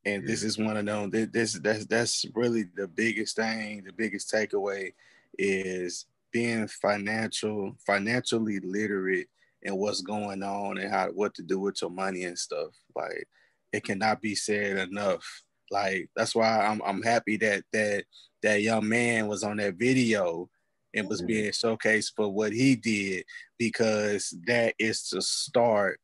[0.04, 0.26] And Yeah.
[0.26, 1.10] this is one of them.
[1.10, 3.84] This, this that's that's really the biggest thing.
[3.84, 4.92] The biggest takeaway
[5.38, 9.28] is being financial, financially literate
[9.64, 12.70] and what's going on and how what to do with your money and stuff.
[12.94, 13.26] Like
[13.72, 15.24] it cannot be said enough.
[15.70, 18.04] Like that's why I'm I'm happy that that
[18.42, 20.48] that young man was on that video
[20.96, 23.24] and was being showcased for what he did
[23.58, 26.00] because that is to start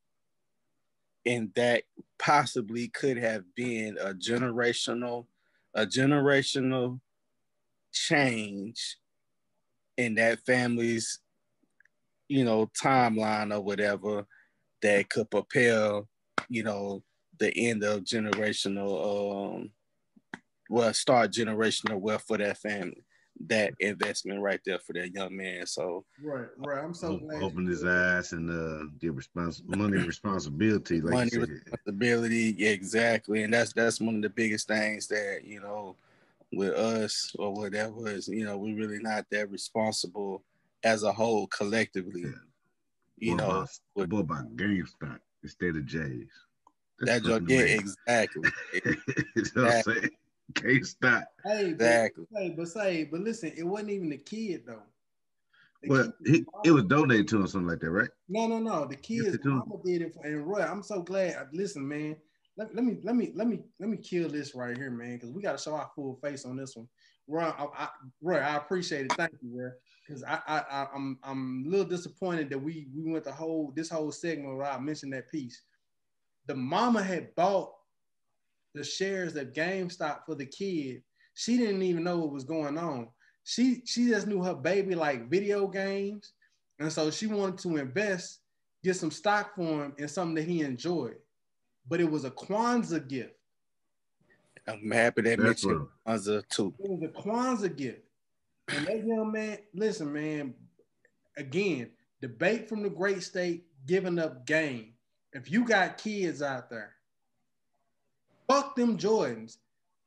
[1.24, 1.84] and that
[2.18, 5.26] possibly could have been a generational
[5.74, 7.00] a generational
[7.92, 8.98] change
[9.96, 11.20] in that family's
[12.28, 14.26] you know timeline or whatever
[14.82, 16.06] that could propel
[16.48, 17.02] you know
[17.38, 19.70] the end of generational um
[20.68, 23.02] well start generational wealth for that family
[23.48, 26.84] that investment right there for that young man so Right, right.
[26.84, 27.42] I'm so Open, glad.
[27.42, 33.52] open his eyes and uh get respons- money responsibility, like money responsibility yeah, exactly and
[33.52, 35.96] that's that's one of the biggest things that you know
[36.52, 40.42] with us or whatever is you know we're really not that responsible
[40.84, 42.30] as a whole collectively Yeah.
[43.16, 46.28] you What know about, what about GameStop instead of J's?
[47.00, 47.78] that That's joke fucking yeah amazing.
[47.78, 48.50] exactly
[48.84, 50.10] you know what I'm saying?
[50.62, 51.24] GameStop.
[51.44, 54.82] Hey, but, exactly hey, but say, but listen, it wasn't even the kid though.
[55.82, 58.10] The Well, he, it was donated to him, something like that, right?
[58.28, 58.86] No, no, no.
[58.86, 59.50] The Yes, kids, it do.
[59.50, 61.36] mama did it, for, and Roy, I'm so glad.
[61.36, 62.16] Uh, listen, man,
[62.56, 65.30] let, let me, let me, let me, let me kill this right here, man, because
[65.30, 66.88] we got to show our full face on this one.
[67.26, 67.88] Roy, I, I,
[68.20, 69.16] Roy, I appreciate it.
[69.16, 69.70] Thank you, Roy,
[70.06, 73.72] because I, I, I, I'm, I'm a little disappointed that we, we went the whole,
[73.74, 75.62] this whole segment where I mentioned that piece.
[76.46, 77.72] The mama had bought
[78.74, 81.02] the shares of GameStop for the kid.
[81.34, 83.08] She didn't even know what was going on.
[83.44, 86.32] She, she just knew her baby like video games.
[86.78, 88.40] And so she wanted to invest,
[88.82, 91.16] get some stock for him in something that he enjoyed.
[91.88, 93.34] But it was a Kwanzaa gift.
[94.68, 98.00] i'm happy that That's mentioned what- Kwanzaa too It was a Kwanzaa gift.
[98.68, 100.54] And that young man, listen, man,
[101.36, 101.90] again,
[102.20, 104.94] debate from the great state, giving up game.
[105.32, 106.94] If you got kids out there,
[108.48, 109.56] fuck them Jordans.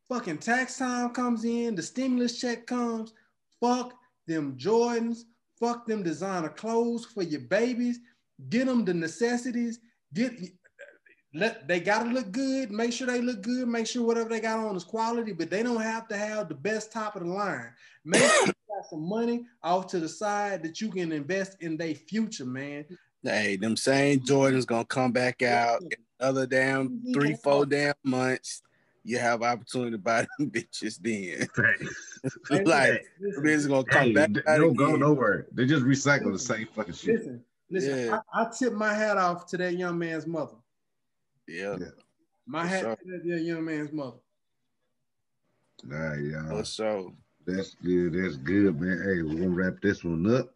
[0.10, 3.14] Fucking tax time comes in, the stimulus check comes,
[3.60, 3.94] fuck
[4.28, 5.24] them Jordans,
[5.60, 8.00] fuck them designer clothes for your babies,
[8.50, 9.80] get them the necessities,
[10.14, 10.34] get
[11.34, 14.60] let they gotta look good, make sure they look good, make sure whatever they got
[14.60, 17.72] on is quality, but they don't have to have the best top of the line.
[18.06, 21.76] Make sure you got some money off to the side that you can invest in
[21.76, 22.86] their future, man.
[23.24, 25.82] hey them same jordans gonna come back out
[26.26, 28.62] in another damn three four damn months
[29.04, 32.50] you have opportunity to buy them bitches then Facts.
[32.66, 35.48] like listen, bitches gonna come Hey, back they don't go nowhere.
[35.52, 37.16] They just recycle the same fucking shit.
[37.18, 38.20] listen, listen, Yeah.
[38.34, 40.56] I, I tip my hat off to that young man's mother.
[41.48, 41.86] yeah Yeah.
[42.48, 42.96] My For hat sure.
[42.96, 44.18] to that young man's mother.
[45.92, 46.50] All right, y'all.
[46.50, 47.14] for sure
[47.46, 48.14] That's good.
[48.14, 48.98] That's good, man.
[49.04, 50.52] Hey, we're gonna wrap this one up.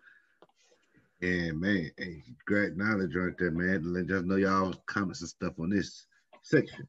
[1.21, 3.93] And man, hey, great knowledge right there, man.
[3.93, 6.05] Let us know y'all comments and stuff on this
[6.43, 6.87] section.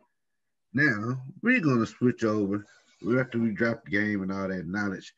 [0.72, 2.64] Now we're gonna switch over.
[3.04, 5.14] We after we drop the game and all that knowledge.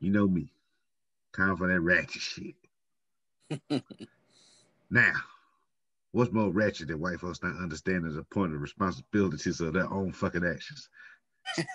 [0.00, 0.50] You know me.
[1.36, 2.54] Time for that ratchet shit.
[4.90, 5.12] now,
[6.12, 10.12] what's more ratchet than white folks not understanding the point of responsibilities of their own
[10.12, 10.88] fucking actions?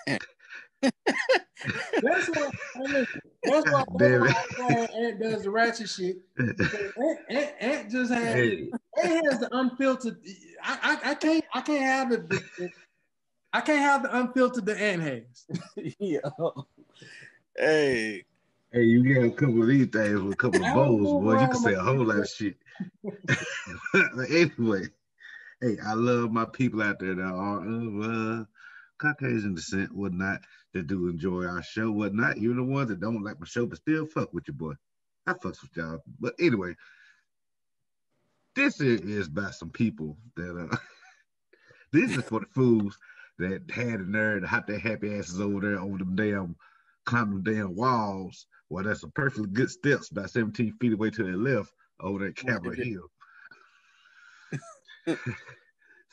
[0.82, 5.20] That's what listen, that's why Damn that's it.
[5.20, 6.18] does the ratchet shit.
[6.38, 8.70] Ant, Ant, Ant just has hey,
[9.02, 10.18] Ant has the unfiltered.
[10.62, 12.18] I, I, I can't I can't have the,
[12.58, 12.70] the
[13.52, 15.46] I can't have the unfiltered the Ant has.
[15.98, 16.20] yeah
[17.56, 18.24] hey
[18.72, 21.40] Hey, you get a couple of these things with a couple of bowls, boy.
[21.40, 22.54] You can say a whole lot of shit.
[24.30, 24.84] anyway,
[25.60, 28.44] hey, I love my people out there that are of uh,
[28.98, 32.38] Caucasian descent, whatnot, that do enjoy our show, whatnot.
[32.38, 34.74] You're the ones that don't like my show, but still fuck with your boy.
[35.26, 36.00] I fucks with y'all.
[36.18, 36.74] But anyway,
[38.54, 40.76] this is, by some people that uh
[41.92, 42.98] this is for the fools
[43.38, 46.56] that had a nerve to hop their happy asses over there over them damn
[47.06, 48.46] climbing them damn walls.
[48.68, 52.36] Well, that's a perfectly good steps about 17 feet away to their left over that
[52.36, 53.10] Capitol Hill.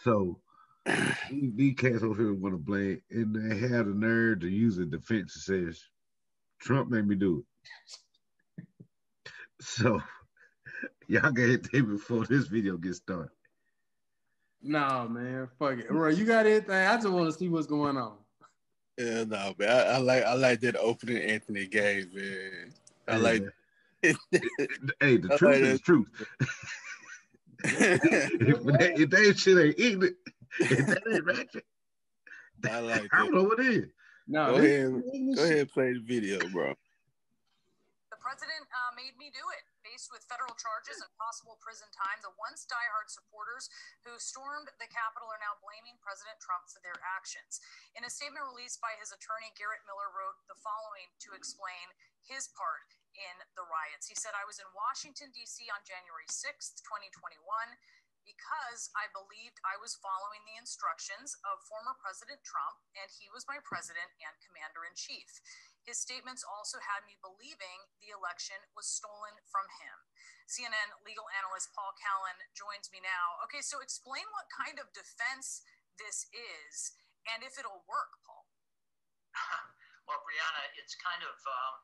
[0.04, 0.40] so
[1.30, 4.78] these, these cats over here want to blame, and they had the nerve to use
[4.78, 5.84] a defense that says
[6.60, 7.46] Trump made me do it.
[9.60, 10.04] So
[11.08, 13.32] y'all gotta hit me before this video gets started.
[14.62, 15.88] Nah, man, fuck it.
[15.88, 16.76] Bro, you got anything?
[16.76, 18.18] I just want to see what's going on.
[18.98, 19.70] Yeah, no, man.
[19.70, 22.74] I, I like I like that opening Anthony gave, man.
[23.08, 23.44] I like.
[24.04, 24.14] hey,
[25.00, 25.84] the I truth like is that.
[25.84, 26.08] truth.
[27.64, 31.66] if, that, if that shit ain't eating it, if that ain't ratchet,
[32.66, 33.38] I like I don't that.
[33.38, 33.86] know what is.
[34.28, 36.76] No, Go this- ahead, go ahead, and play the video, bro.
[38.12, 39.64] The president uh, made me do it.
[39.88, 43.72] Faced with federal charges and possible prison time, the once diehard supporters
[44.04, 47.64] who stormed the Capitol are now blaming President Trump for their actions.
[47.96, 51.88] In a statement released by his attorney, Garrett Miller wrote the following to explain
[52.28, 52.84] his part
[53.16, 54.12] in the riots.
[54.12, 55.64] He said, I was in Washington, D.C.
[55.72, 57.40] on January 6th, 2021
[58.28, 63.48] because I believed I was following the instructions of former President Trump, and he was
[63.48, 65.40] my president and commander in chief.
[65.88, 69.98] His statements also had me believing the election was stolen from him.
[70.52, 73.40] CNN legal analyst Paul Callan joins me now.
[73.48, 75.64] Okay, so explain what kind of defense
[75.96, 77.00] this is
[77.34, 78.48] and if it'll work, Paul.
[80.08, 81.76] well, Brianna, it's kind of um,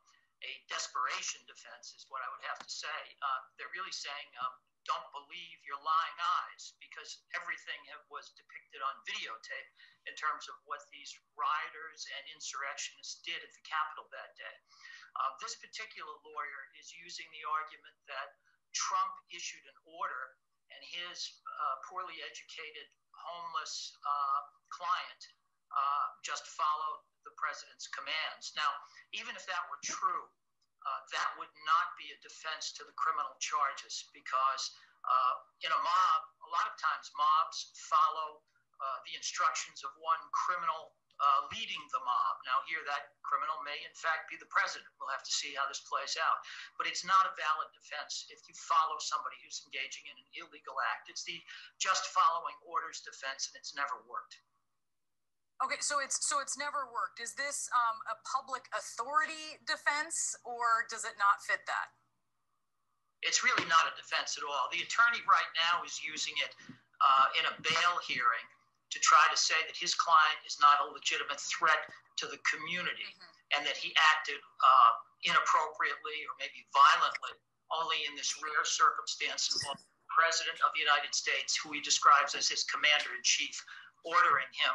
[0.44, 3.00] a desperation defense, is what I would have to say.
[3.20, 8.84] Uh, they're really saying, um, don't believe your lying eyes, because everything have, was depicted
[8.84, 9.70] on videotape
[10.08, 14.58] in terms of what these rioters and insurrectionists did at the Capitol that day.
[15.22, 18.36] Um, this particular lawyer is using the argument that
[18.74, 20.24] Trump issued an order
[20.74, 24.42] and his uh, poorly educated, homeless uh,
[24.74, 25.22] client
[25.70, 28.54] uh, just followed the president's commands.
[28.58, 28.70] Now,
[29.14, 30.26] even if that were true,
[30.84, 34.64] uh, that would not be a defense to the criminal charges because
[35.04, 35.34] uh,
[35.64, 38.40] in a mob, a lot of times mobs follow
[38.80, 42.36] uh, the instructions of one criminal uh, leading the mob.
[42.44, 44.90] Now, here, that criminal may in fact be the president.
[45.00, 46.40] We'll have to see how this plays out.
[46.76, 50.76] But it's not a valid defense if you follow somebody who's engaging in an illegal
[50.92, 51.08] act.
[51.08, 51.40] It's the
[51.80, 54.36] just following orders defense, and it's never worked.
[55.62, 57.22] Okay, so it's so it's never worked.
[57.22, 61.94] Is this um, a public authority defense, or does it not fit that?
[63.24, 64.68] it's really not a defense at all.
[64.70, 66.52] The attorney right now is using it
[67.00, 68.48] uh, in a bail hearing
[68.92, 71.88] to try to say that his client is not a legitimate threat
[72.20, 73.10] to the community
[73.56, 74.92] and that he acted uh,
[75.26, 77.34] inappropriately or maybe violently
[77.74, 82.38] only in this rare circumstance involving the president of the United States, who he describes
[82.38, 83.58] as his commander in chief,
[84.06, 84.74] ordering him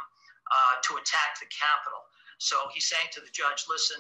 [0.50, 2.02] uh, to attack the Capitol.
[2.38, 3.98] So he's saying to the judge, listen,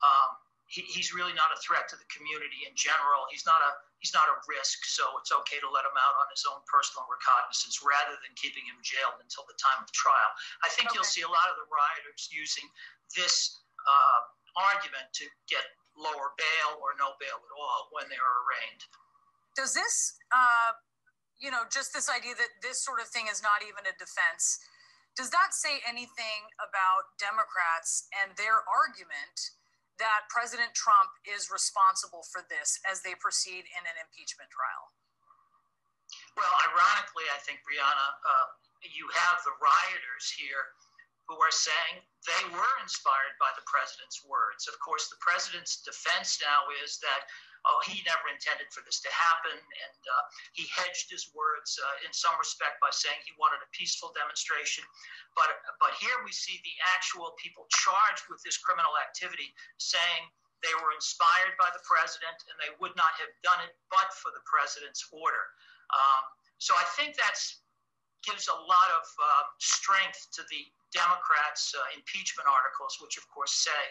[0.00, 0.30] um,
[0.66, 3.28] he, he's really not a threat to the community in general.
[3.28, 6.28] He's not a he's not a risk, so it's okay to let him out on
[6.32, 10.30] his own personal recognizance rather than keeping him jailed until the time of trial.
[10.60, 12.68] I think you'll see a lot of the rioters using
[13.16, 14.18] this uh,
[14.56, 15.64] argument to get
[15.96, 18.82] lower bail or no bail at all when they are arraigned.
[19.54, 20.74] Does this, uh,
[21.38, 24.58] you know, just this idea that this sort of thing is not even a defense,
[25.14, 29.54] does that say anything about Democrats and their argument
[30.02, 34.90] that President Trump is responsible for this as they proceed in an impeachment trial?
[36.34, 38.46] Well, ironically, I think, Brianna, uh,
[38.82, 40.74] you have the rioters here
[41.30, 44.66] who are saying they were inspired by the president's words.
[44.66, 47.30] Of course, the president's defense now is that,
[47.64, 49.56] oh, he never intended for this to happen.
[49.56, 50.22] And uh,
[50.52, 54.84] he hedged his words uh, in some respect by saying he wanted a peaceful demonstration.
[55.32, 55.48] But,
[55.80, 60.28] but here we see the actual people charged with this criminal activity saying
[60.60, 64.32] they were inspired by the president and they would not have done it but for
[64.32, 65.44] the president's order.
[65.92, 66.24] Um,
[66.56, 67.36] so I think that
[68.24, 70.64] gives a lot of uh, strength to the
[70.96, 73.82] Democrats' uh, impeachment articles, which of course say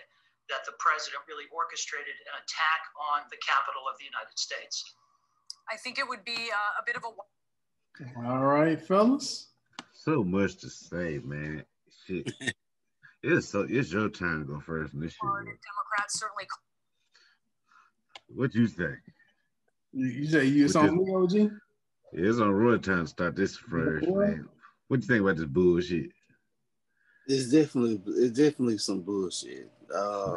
[0.50, 4.84] that the president really orchestrated an attack on the Capitol of the United States.
[5.72, 7.12] I think it would be uh, a bit of a
[8.28, 9.50] All right, fellas.
[9.94, 11.64] So much to say, man.
[12.06, 12.32] Shit.
[13.24, 15.22] it's so it's your time to go first in this shit.
[15.22, 16.48] Democrats certainly
[18.28, 19.00] What you think?
[19.94, 21.52] You, you say you it's on me, OG?
[22.12, 24.50] It's on Roy time to start this first, man.
[24.88, 26.12] What you think about this bullshit?
[27.28, 29.70] It's definitely it's definitely some bullshit.
[29.94, 30.36] Uh,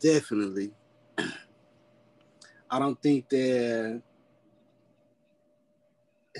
[0.00, 0.72] definitely.
[2.70, 4.02] I don't think there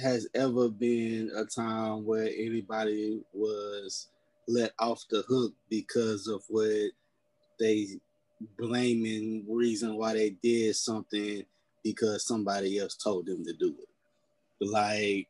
[0.01, 4.09] has ever been a time where anybody was
[4.47, 6.91] let off the hook because of what
[7.59, 7.87] they
[8.59, 11.43] blaming reason why they did something
[11.83, 14.67] because somebody else told them to do it.
[14.67, 15.29] Like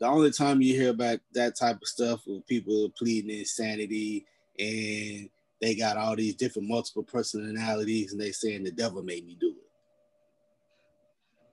[0.00, 4.24] the only time you hear about that type of stuff with people pleading insanity
[4.58, 5.28] and
[5.60, 9.48] they got all these different multiple personalities and they saying the devil made me do
[9.48, 9.54] it.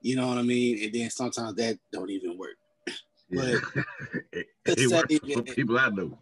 [0.02, 0.82] You know what I mean?
[0.84, 2.56] And then sometimes that don't even work.
[3.28, 3.56] Yeah.
[3.74, 3.84] But
[4.32, 6.16] it, it works for that- people I know.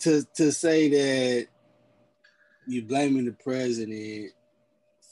[0.00, 1.46] to to say that
[2.66, 4.32] you blaming the president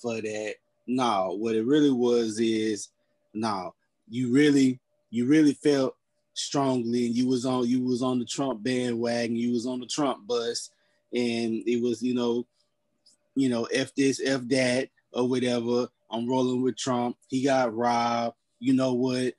[0.03, 0.55] for that.
[0.87, 2.89] No, what it really was is
[3.33, 3.75] no,
[4.11, 4.81] you really
[5.11, 5.97] you really felt
[6.39, 9.87] strongly and you was on you was on the Trump bandwagon, you was on the
[9.87, 10.71] Trump bus,
[11.13, 12.47] and it was, you know,
[13.35, 15.89] you know, F this, F that, or whatever.
[16.11, 17.17] I'm rolling with Trump.
[17.29, 18.37] He got robbed.
[18.61, 19.35] You know what?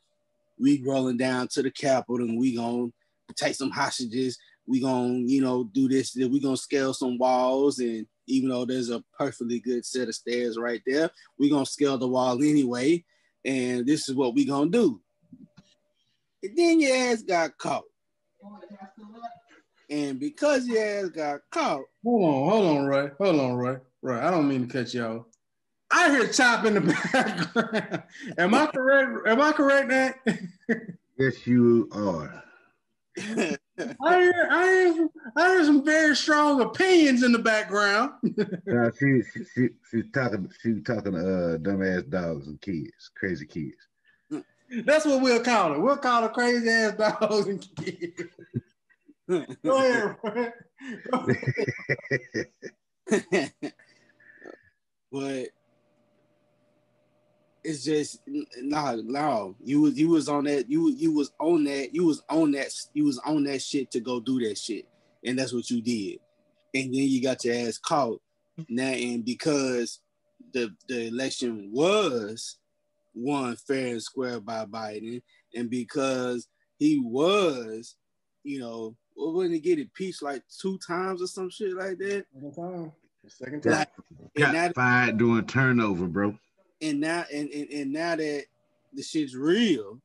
[0.60, 2.92] We rolling down to the Capitol and we gonna
[3.36, 4.38] take some hostages
[4.70, 8.92] we gonna you know do this we gonna scale some walls and even though there's
[8.92, 11.10] a perfectly good set of stairs right there
[11.40, 13.04] we gonna scale the wall anyway
[13.44, 15.02] and this is what we gonna do
[16.44, 17.84] and then your ass got caught
[19.90, 23.12] and because your ass got caught Hold on, hold on, Roy.
[23.20, 23.78] Hold on, Roy.
[24.02, 25.26] Roy, I don't mean to cut you off.
[25.92, 26.82] I hear chop in the
[27.14, 28.04] background.
[28.38, 29.28] Am I correct?
[29.28, 30.20] Am I correct that?
[31.18, 32.44] Yes, you are.
[33.18, 33.58] I
[34.22, 38.12] hear, I hear, I hear some very strong opinions in the background.
[38.66, 43.46] No, she, she, she, she's talking, she's talking to uh, dumbass dogs and kids, crazy
[43.46, 43.89] kids.
[44.86, 45.82] That's what we'll call it.
[45.82, 48.24] We'll call it crazy ass dogs and kids.
[49.64, 50.16] Go ahead,
[55.12, 55.48] but
[57.64, 59.56] it's just nah, no.
[59.64, 60.70] You was you was on that.
[60.70, 61.94] You you was on that.
[61.94, 62.72] You was on that.
[62.94, 64.88] You was on that shit to go do that shit,
[65.24, 66.20] and that's what you did.
[66.74, 68.22] And then you got your ass caught.
[68.68, 70.00] Now, and because
[70.54, 72.58] the the election was
[73.20, 75.22] won fair and square by Biden,
[75.56, 76.48] and because
[76.78, 77.96] he was,
[78.44, 82.26] you know, well, wouldn't he get impeached like two times or some shit like that?
[82.34, 82.92] Second time.
[83.28, 83.72] Second time.
[83.74, 83.90] Like,
[84.36, 86.38] and Got now, fired doing turnover, bro.
[86.82, 88.46] and now and, and, and now that
[88.94, 90.00] the shit's real,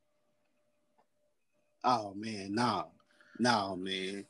[1.83, 2.87] oh man, no,
[3.39, 4.25] no, man.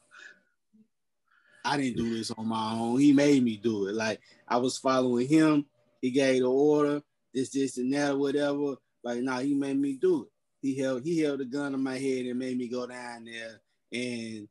[1.63, 2.99] I didn't do this on my own.
[2.99, 3.95] He made me do it.
[3.95, 5.65] Like I was following him.
[5.99, 7.01] He gave the order,
[7.35, 8.75] this, this, and that, or whatever.
[9.03, 10.29] Like, nah, he made me do it.
[10.61, 13.61] He held he held a gun in my head and made me go down there
[13.93, 14.47] and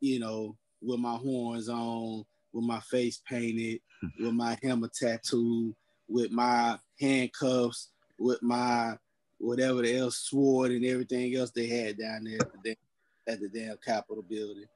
[0.00, 3.80] you know, with my horns on, with my face painted,
[4.20, 5.74] with my hammer tattoo,
[6.08, 8.96] with my handcuffs, with my
[9.38, 13.40] whatever the else sword and everything else they had down there at the, damn- at
[13.40, 14.66] the damn Capitol building.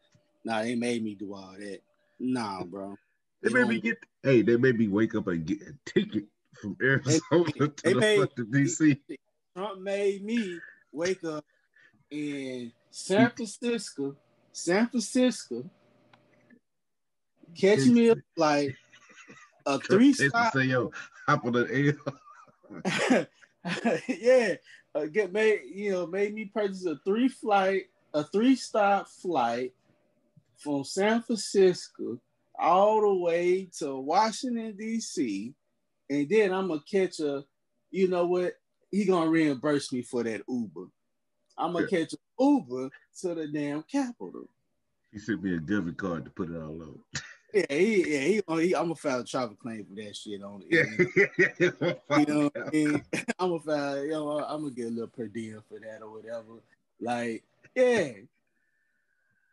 [0.45, 1.81] Nah, they made me do all that.
[2.21, 2.97] Nah, bro.
[3.43, 6.25] They You made me get, hey, they made me wake up and get a ticket
[6.61, 8.99] from Arizona to they the made- fucking DC.
[9.57, 10.59] Trump made me
[10.93, 11.45] wake up
[12.11, 14.17] in San Francisco,
[14.53, 15.69] San Francisco,
[17.57, 18.75] catch me a flight,
[19.67, 20.91] a three They stop say, yo,
[21.27, 21.97] hop on the air.
[24.09, 24.55] yeah,
[24.95, 29.73] uh, get made you know made me purchase a three flight, a three stop flight
[30.59, 32.19] from San Francisco
[32.59, 35.55] all the way to Washington D.C.
[36.21, 37.45] and then I'm gonna catch a,
[37.91, 38.55] you know what?
[38.91, 40.87] He gonna reimburse me for that Uber.
[41.57, 44.49] I'm gonna catch an Uber to the damn capital.
[45.13, 46.99] He sent me a debit card to put it all on.
[47.53, 50.65] Yeah, he, yeah, he, he, I'm gonna file a travel claim for that shit on
[50.69, 51.19] it.
[52.19, 53.05] You know, what I mean?
[53.39, 56.11] I'm gonna file, you know, I'm gonna get a little per diem for that or
[56.11, 56.61] whatever.
[57.01, 57.45] Like,
[57.77, 58.11] yeah,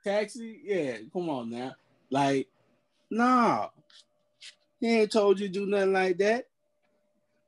[0.03, 1.75] taxi, yeah, come on now.
[2.09, 2.47] Like,
[3.11, 3.69] nah,
[4.79, 6.47] he ain't told you to do nothing like that.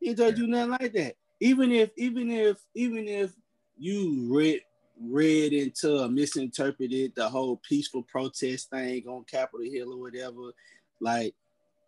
[0.03, 1.15] He told you nothing like that.
[1.39, 3.31] Even if, even if, even if
[3.77, 4.61] you read
[5.01, 10.51] read into or misinterpreted the whole peaceful protest thing on Capitol Hill or whatever,
[10.99, 11.33] like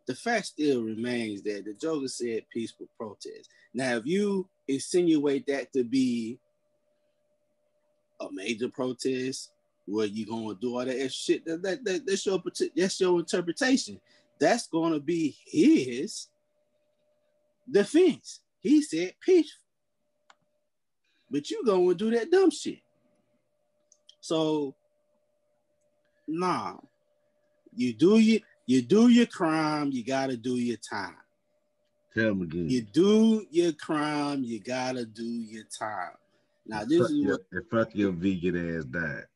[0.07, 3.49] the fact still remains that the Joker said peaceful protest.
[3.73, 6.39] Now, if you insinuate that to be
[8.21, 9.51] a major protest
[9.85, 12.41] where you gonna do all that shit, that, that, that- that's your
[12.75, 13.99] that's your interpretation.
[14.39, 16.27] That's gonna be his
[17.69, 18.41] defense.
[18.59, 19.61] He said peaceful,
[21.29, 22.79] but you gonna do that dumb shit.
[24.21, 24.75] So,
[26.27, 26.77] nah,
[27.75, 31.17] you do your you do your crime, you gotta do your time.
[32.15, 32.69] Tell him again.
[32.69, 36.15] You do your crime, you gotta do your time.
[36.65, 39.27] Now this fuck is your, what and fuck your vegan ass diet.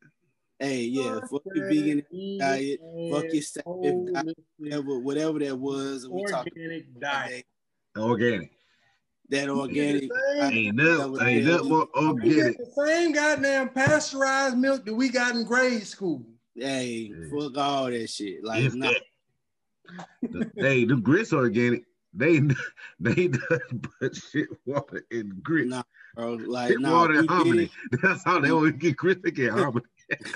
[0.57, 2.03] Hey, yeah, fuck your vegan
[2.39, 2.79] diet,
[3.11, 6.07] fuck your Sabbath diet, whatever, whatever that was.
[6.07, 7.45] We talking Organic diet.
[7.97, 8.51] Organic.
[9.29, 10.09] that organic.
[10.41, 12.57] Ain't nothing, whatever ain't that nothing more organic.
[12.57, 16.23] the same goddamn pasteurized milk that we got in grade school.
[16.55, 18.43] Hey, fuck all that shit.
[18.43, 19.01] Like, If nah, that.
[20.21, 21.83] The- hey, the grits organic.
[22.13, 22.39] They
[22.99, 25.69] they done put shit water in grits.
[25.69, 25.83] Nah,
[26.15, 26.33] bro.
[26.33, 27.71] Like, Shit nah, water and you harmony.
[28.03, 29.21] That's how they always get grits.
[29.23, 29.85] They get harmony.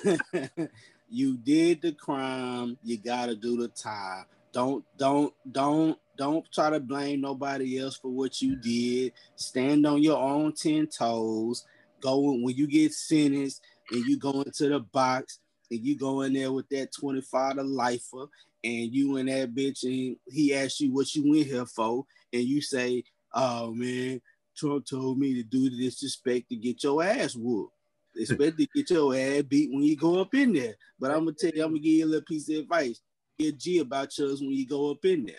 [1.09, 2.77] you did the crime.
[2.83, 4.25] You gotta do the time.
[4.51, 9.13] Don't, don't, don't, don't try to blame nobody else for what you did.
[9.35, 11.65] Stand on your own ten toes.
[12.01, 13.61] Go when you get sentenced
[13.91, 15.39] and you go into the box
[15.71, 18.25] and you go in there with that 25 to lifer
[18.63, 22.43] and you and that bitch and he asks you what you in here for and
[22.43, 23.03] you say,
[23.33, 24.21] oh man,
[24.55, 27.73] Trump told me to do this disrespect to get your ass whooped.
[28.15, 30.75] Expect to get your ass beat when you go up in there.
[30.99, 33.01] But I'm gonna tell you, I'm gonna give you a little piece of advice.
[33.39, 35.35] Get G about yours when you go up in there.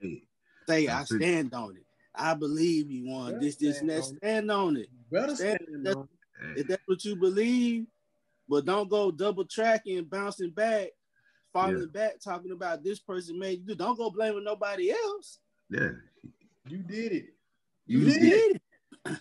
[0.00, 0.22] Hey,
[0.68, 1.16] Say, I That's it.
[1.16, 1.84] stand on it.
[2.14, 4.04] I believe you won this, this, and that.
[4.04, 4.88] Stand on it.
[5.10, 6.08] Better Stand- stand that- on.
[6.40, 7.86] hey, If that's what you believe,
[8.48, 10.88] but don't go double tracking, bouncing back,
[11.52, 11.86] falling Yeah.
[11.92, 13.74] back, talking about this person made you do.
[13.74, 15.38] Don't go blaming nobody else.
[15.70, 15.90] yeah.
[16.68, 17.34] You did it.
[17.86, 18.56] You, You did, did.
[19.06, 19.20] it.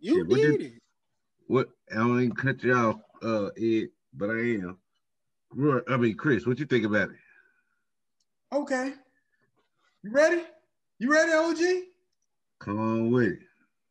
[0.00, 0.82] You Shit, what did did- it.
[1.46, 4.78] What I don't even cut you off, uh, Ed, but I am.
[5.88, 7.16] I mean, Chris, what you think about it?
[8.52, 8.94] Okay.
[10.04, 10.42] You ready?
[10.98, 11.84] You ready, OG?
[12.58, 13.38] Come on with it.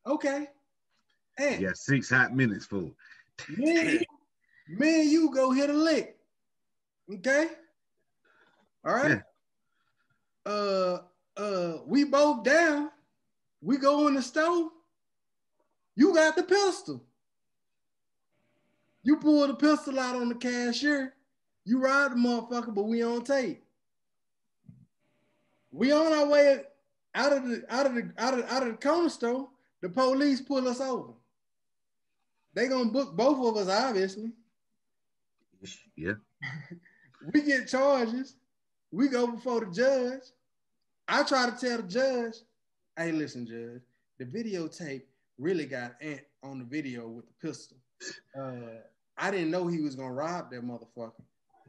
[0.06, 0.45] Okay.
[1.40, 2.81] And You got six hot minutes for
[3.57, 3.99] me, and you,
[4.77, 6.18] me and you go hit a lick.
[7.11, 7.48] Okay?
[8.85, 9.22] All right.
[10.45, 10.99] Uh
[11.35, 12.91] uh we both down.
[13.61, 14.69] We go in the store.
[15.95, 17.03] You got the pistol.
[19.02, 21.15] You pull the pistol out on the cashier.
[21.65, 23.62] You ride the motherfucker, but we on tape.
[25.73, 26.61] We on our way
[27.15, 29.49] out of the out of the out of, out of the corner store.
[29.81, 31.11] The police pull us over.
[32.53, 34.31] They gonna book both of us, obviously.
[35.97, 36.13] Yeah.
[37.33, 38.35] We get charges.
[38.91, 40.23] We go before the judge.
[41.07, 42.33] I try to tell the judge,
[42.97, 43.81] hey, listen, judge,
[44.19, 45.03] the videotape
[45.37, 47.77] really got Ant on the video with the pistol.
[48.37, 48.81] Uh,
[49.17, 51.13] I didn't know he was gonna rob that motherfucker.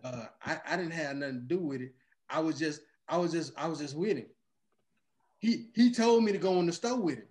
[0.02, 1.94] Uh, I, I didn't have nothing to do with it.
[2.28, 4.26] I was just, I was just, I was just with him.
[5.39, 7.26] He he told me to go in the store with him.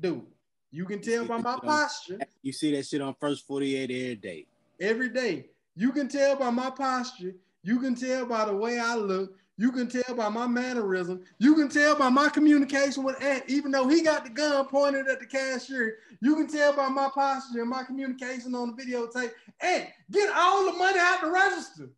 [0.00, 0.22] Dude,
[0.70, 4.46] you can tell by my posture You see that shit on first 48 every day.
[4.80, 5.46] every day.
[5.76, 7.34] You can tell by my posture.
[7.62, 9.34] You can tell by the way I look.
[9.56, 11.24] You can tell by my mannerism.
[11.38, 15.08] You can tell by my communication with Ant, even though he got the gun pointed
[15.08, 15.98] at the cashier.
[16.20, 19.32] You can tell by my posture and my communication on the videotape.
[19.60, 21.90] Ant, get all the money out the register.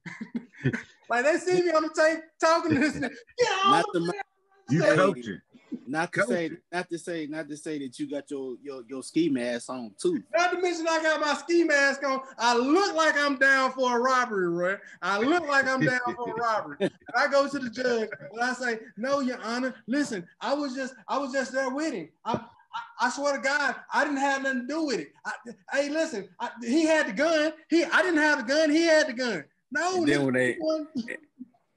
[1.10, 2.94] like they see me on the tape talking to this.
[2.94, 3.10] nigga,
[3.66, 5.40] Not the the money out You coaching.
[5.86, 9.02] Not to say, not to say, not to say that you got your your your
[9.02, 10.22] ski mask on too.
[10.36, 12.20] Not to mention I got my ski mask on.
[12.38, 14.76] I look like I'm down for a robbery, Roy.
[15.02, 16.76] I look like I'm down for a robbery.
[16.80, 19.74] And I go to the judge and I say, "No, Your Honor.
[19.88, 22.08] Listen, I was just, I was just there with him.
[22.24, 25.12] I, I, I swear to God, I didn't have nothing to do with it.
[25.24, 25.32] I,
[25.72, 27.52] hey, listen, I, he had the gun.
[27.68, 28.70] He, I didn't have the gun.
[28.70, 29.44] He had the gun.
[29.72, 31.16] No, And then when they- you.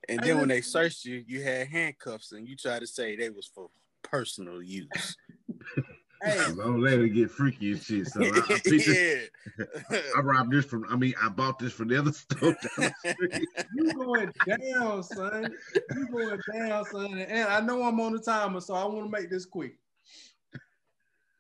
[0.10, 3.30] And then when they searched you, you had handcuffs, and you tried to say they
[3.30, 3.70] was for
[4.02, 5.16] personal use.
[6.22, 8.08] hey, Don't let it get freaky and shit.
[8.08, 9.98] So I, I, picked this, yeah.
[10.18, 10.86] I robbed this from.
[10.90, 13.48] I mean, I bought this from the other store down the street.
[13.76, 15.56] you going down, son.
[15.96, 17.18] You going down, son.
[17.20, 19.78] And I know I'm on the timer, so I want to make this quick.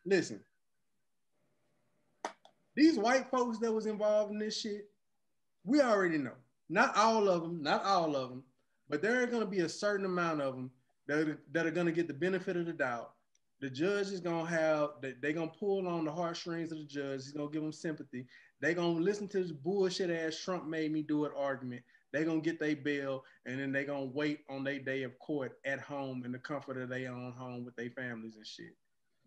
[0.05, 0.39] Listen,
[2.75, 4.89] these white folks that was involved in this shit,
[5.65, 6.31] we already know.
[6.69, 8.43] Not all of them, not all of them,
[8.89, 10.71] but there are going to be a certain amount of them
[11.07, 13.13] that are, that are going to get the benefit of the doubt.
[13.59, 16.79] The judge is going to have, they- they're going to pull on the heartstrings of
[16.79, 17.23] the judge.
[17.23, 18.25] He's going to give them sympathy.
[18.59, 21.83] They're going to listen to this bullshit ass Trump made me do it argument.
[22.11, 25.03] They're going to get their bail and then they're going to wait on their day
[25.03, 28.45] of court at home in the comfort of their own home with their families and
[28.45, 28.75] shit.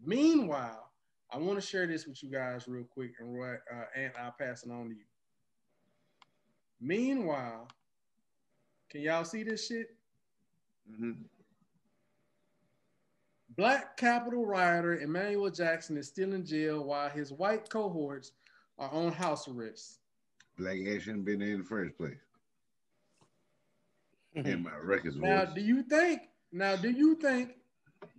[0.04, 0.90] Meanwhile,
[1.30, 4.34] I want to share this with you guys real quick and Roy, uh, and I'll
[4.38, 5.04] pass it on to you.
[6.80, 7.68] Meanwhile,
[8.90, 9.96] can y'all see this shit?
[10.90, 11.24] Mhm.
[13.56, 18.32] Black Capitol rioter Emmanuel Jackson is still in jail while his white cohorts
[18.78, 20.00] are on house arrest.
[20.58, 22.18] Black ass shouldn't been there in the first place.
[24.34, 25.54] In my records Now, voice.
[25.54, 26.28] do you think?
[26.52, 27.58] Now, do you think?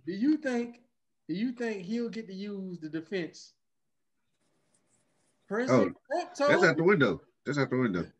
[0.04, 0.82] Do you think?
[1.28, 3.54] Do you think he'll get to use the defense
[5.46, 7.22] President Oh, Trump told That's out the window.
[7.44, 8.10] That's out the window.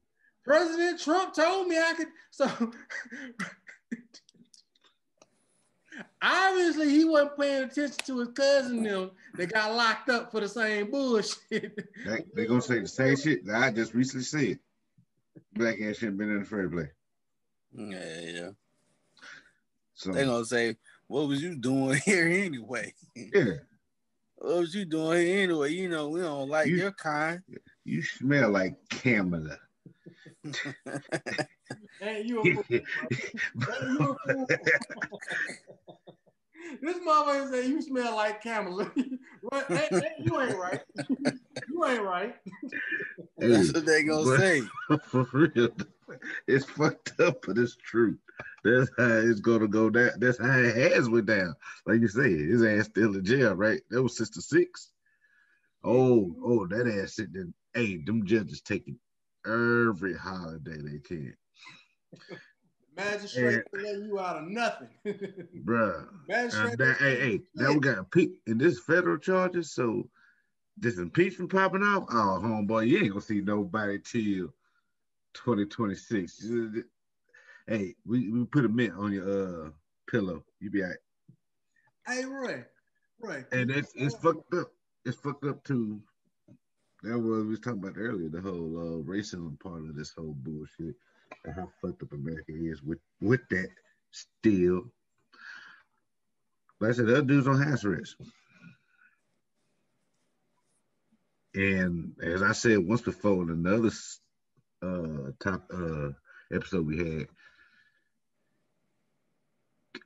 [0.48, 2.08] President Trump told me I could.
[2.30, 2.48] So
[6.22, 10.48] obviously he wasn't paying attention to his cousin them that got locked up for the
[10.48, 11.40] same bullshit.
[11.50, 14.58] They, they gonna say the same shit that I just recently said.
[15.52, 16.88] Black ass shouldn't been in the first place.
[17.72, 18.50] Yeah, yeah.
[19.94, 20.76] So They gonna say,
[21.08, 22.94] "What was you doing here anyway?
[23.14, 23.44] yeah,
[24.36, 25.72] What was you doing here anyway?
[25.72, 27.42] You know we don't like You- your kind."
[27.84, 29.58] you smell like Kamala.
[32.00, 32.64] hey, you a fool.
[33.54, 33.74] bro.
[33.74, 34.46] Hey, you a fool.
[36.82, 38.78] this motherfucker say you smell like camel.
[39.52, 39.64] right?
[39.68, 40.80] Hey, hey, you ain't right.
[41.68, 42.36] you ain't right.
[43.38, 44.62] That's what they gonna but- say.
[45.04, 45.68] For real,
[46.46, 48.18] it's fucked up, but it's true.
[48.64, 50.10] That's how it's gonna go down.
[50.18, 51.54] That's how it has went down.
[51.86, 53.80] Like you said, his ass still in jail, right?
[53.90, 54.90] That was sister six.
[55.84, 57.46] Oh, oh, that ass sitting there.
[57.74, 58.98] Hey, them judges taking
[59.46, 61.34] every holiday they can,
[62.96, 64.88] Magistrate letting you out of nothing.
[65.64, 66.08] bruh.
[66.26, 66.70] Magistrate.
[66.70, 70.08] And that, hey, hey, now we got pe- in this federal charges, so
[70.76, 72.06] this impeachment popping off.
[72.10, 74.52] Oh, homeboy, you ain't gonna see nobody till
[75.34, 76.46] 2026.
[77.66, 79.70] Hey, we, we put a mint on your uh
[80.10, 80.44] pillow.
[80.60, 80.98] You be all right.
[82.06, 82.64] Hey, Roy.
[83.20, 83.44] Roy.
[83.52, 84.72] And it's it's fucked up.
[85.04, 86.00] It's fucked up too.
[87.02, 90.34] That was we was talking about earlier, the whole uh, racism part of this whole
[90.36, 90.96] bullshit,
[91.44, 93.68] and how fucked up America is with with that
[94.10, 94.84] still.
[96.80, 98.16] But I said other dudes on house arrest.
[101.54, 103.90] And as I said once before in another
[104.82, 106.10] uh top uh
[106.52, 107.28] episode we had,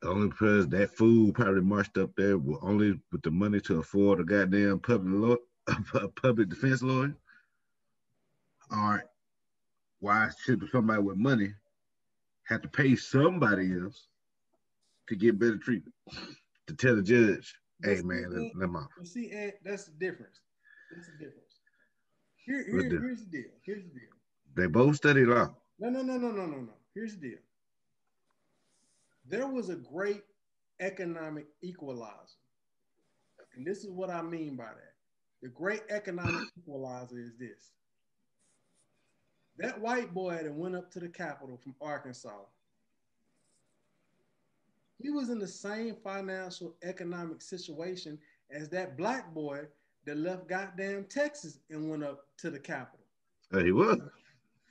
[0.05, 4.20] only because that fool probably marched up there with only with the money to afford
[4.20, 7.15] a goddamn public a public defense lawyer.
[8.71, 9.05] All right,
[10.01, 11.53] why should somebody with money
[12.45, 14.07] have to pay somebody else
[15.09, 15.95] to get better treatment?
[16.69, 18.89] To tell the judge, hey man, let, them off.
[18.99, 20.41] You see, Ed, that's the difference.
[20.95, 21.39] That's the difference.
[22.47, 23.03] Here, here, difference?
[23.05, 23.51] here's the deal.
[23.65, 24.09] Here's the deal.
[24.55, 25.55] They both studied law.
[25.79, 26.73] No, no, no, no, no, no, no.
[26.95, 27.39] Here's the deal.
[29.29, 30.23] There was a great
[30.81, 32.39] economic equalizer.
[33.57, 34.91] And this is what I mean by that.
[35.43, 37.73] The great economic equalizer is this.
[39.59, 42.44] That white boy that went up to the Capitol from Arkansas,
[44.98, 48.19] he was in the same financial economic situation
[48.51, 49.62] as that black boy
[50.06, 53.05] that left goddamn Texas and went up to the Capitol.
[53.52, 53.98] He was.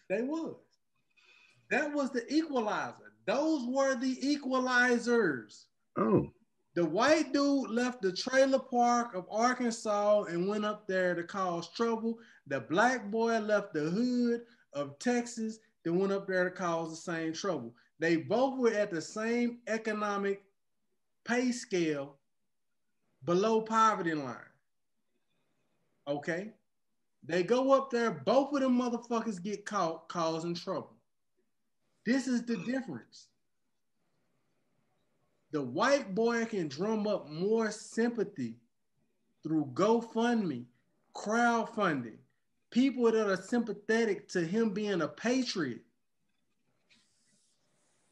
[0.10, 0.56] They was.
[1.70, 3.14] That was the equalizer.
[3.26, 5.66] Those were the equalizers.
[5.98, 6.32] Oh,
[6.74, 11.70] The white dude left the trailer park of Arkansas and went up there to cause
[11.70, 12.20] trouble.
[12.48, 14.42] The black boy left the hood
[14.74, 17.74] of Texas and went up there to cause the same trouble.
[18.00, 20.44] They both were at the same economic
[21.26, 22.16] pay scale
[23.26, 24.38] below poverty line.
[26.08, 26.54] Okay?
[27.24, 30.96] They go up there, both of them motherfuckers get caught causing trouble.
[32.06, 33.28] This is the difference.
[35.52, 38.56] The white boy can drum up more sympathy
[39.44, 40.66] through GoFundMe,
[41.14, 42.18] crowdfunding,
[42.70, 45.82] people that are sympathetic to him being a patriot.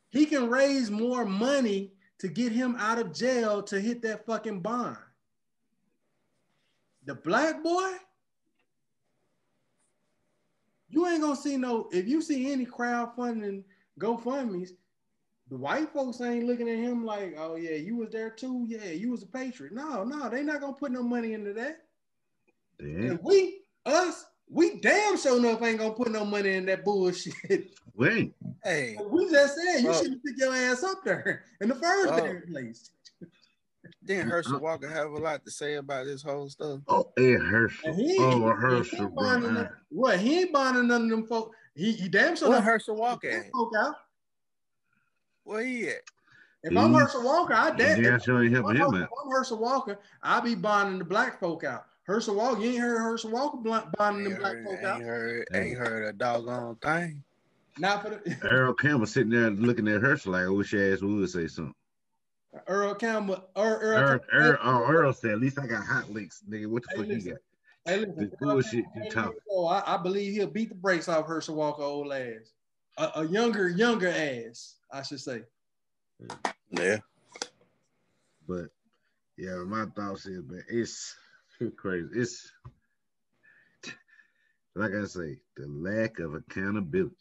[0.10, 4.60] He can raise more money to get him out of jail to hit that fucking
[4.60, 4.98] bond.
[7.06, 7.94] The black boy,
[10.90, 11.88] you ain't gonna see no.
[11.94, 13.64] If you see any crowdfunding
[13.98, 14.72] GoFundmes,
[15.50, 18.66] the white folks ain't looking at him like, oh yeah, you was there too.
[18.68, 19.74] Yeah, you was a patriot.
[19.74, 21.80] No, no, they not gonna put no money into that.
[22.80, 23.12] damn.
[23.12, 27.34] And we, us, we damn sure enough ain't gonna put no money in that bullshit.
[27.96, 29.94] Wait, Hey, we just said you Oh.
[30.02, 32.92] shouldn't pick your ass up there in the first damn place.
[34.06, 36.80] didn't Herschel Walker have a lot to say about this whole stuff?
[36.88, 37.94] oh, Ed Herschel.
[37.96, 39.24] He, Oh, he- he Herschel, ain't bro.
[39.42, 41.54] bonding What he ain't bonding none of them folk.
[41.76, 43.96] He, he damn sure What Herschel Walker folk out.
[45.44, 46.02] Where he at?
[46.64, 48.04] If I'm Herschel Walker, I damn.
[48.04, 51.00] Yeah, if sure ain't I'm helping him Herschel- if I'm Herschel Walker, I'll be bonding
[51.00, 51.86] the black folk out.
[52.04, 55.02] Herschel Walker, you ain't heard Herschel Walker bl- bonding the black heard, folk ain't out.
[55.02, 57.24] heard, ain't heard a doggone thing.
[57.78, 61.02] Not for the Earl Campbell sitting there looking at Herschel like, I wish your ass
[61.02, 61.74] would say something.
[62.68, 63.48] Earl Campbell.
[63.56, 66.68] Earl, Earl, Earl, Campbell- Earl, oh, Earl said, at least I got hot links, nigga.
[66.68, 67.40] What the Hey, fuck you got?
[67.86, 69.40] Hey, listen, The Earl bullshit Campbell, you hey, talking.
[69.52, 72.52] Oh, I, I believe he'll beat the brakes off Herschel Walker old ass.
[72.98, 75.44] A, a younger, younger ass, I should say.
[76.72, 76.98] Yeah.
[78.48, 78.66] But
[79.38, 81.16] yeah, my thoughts is, man, it's
[81.78, 82.10] crazy.
[82.14, 82.52] It's
[84.76, 87.16] like I say, the lack of accountability.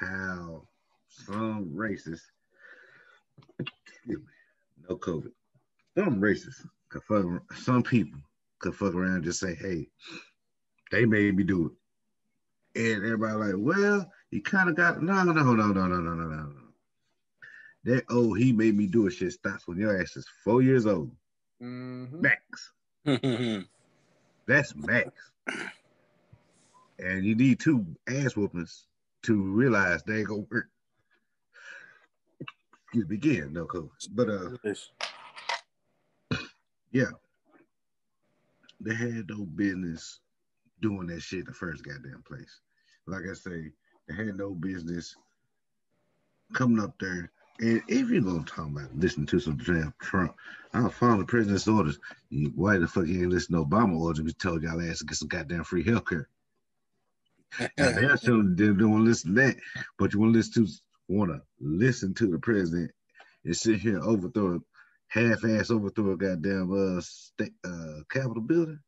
[0.00, 0.66] How
[1.08, 2.22] some racists,
[3.60, 4.24] excuse me,
[4.88, 5.30] no COVID,
[5.96, 7.24] some racists could fuck,
[7.56, 8.18] some people
[8.58, 9.86] could fuck around and just say, hey,
[10.90, 11.66] they made me do
[12.74, 12.94] it.
[12.94, 16.14] And everybody like, well, he kind of got no, no, no, no, no, no, no,
[16.14, 16.52] no.
[17.84, 20.86] That oh, he made me do a Shit stops when your ass is four years
[20.86, 21.10] old.
[21.62, 22.22] Mm-hmm.
[22.22, 23.66] Max.
[24.46, 25.10] That's max.
[26.98, 28.86] And you need two ass whoopings
[29.24, 30.70] to realize they ain't gonna work.
[32.94, 33.90] You begin, no coach.
[34.12, 34.50] But uh
[36.90, 37.10] yeah.
[38.80, 40.20] They had no business
[40.80, 42.60] doing that shit in the first goddamn place.
[43.06, 43.72] Like I say,
[44.08, 45.16] they had no business
[46.52, 47.30] coming up there.
[47.60, 50.34] And if you're gonna talk about listening to some damn Trump,
[50.72, 51.98] I'll follow the president's orders.
[52.54, 54.22] Why the fuck you ain't listen to Obama orders?
[54.22, 56.28] We told y'all ass to get some goddamn free health care.
[57.76, 59.56] They're showing they don't want to listen to that,
[59.98, 60.72] but you want to listen to
[61.08, 62.90] want to listen to the president
[63.44, 64.60] and sit here and overthrow, a
[65.08, 68.80] half-ass overthrow a goddamn uh state uh Capitol building,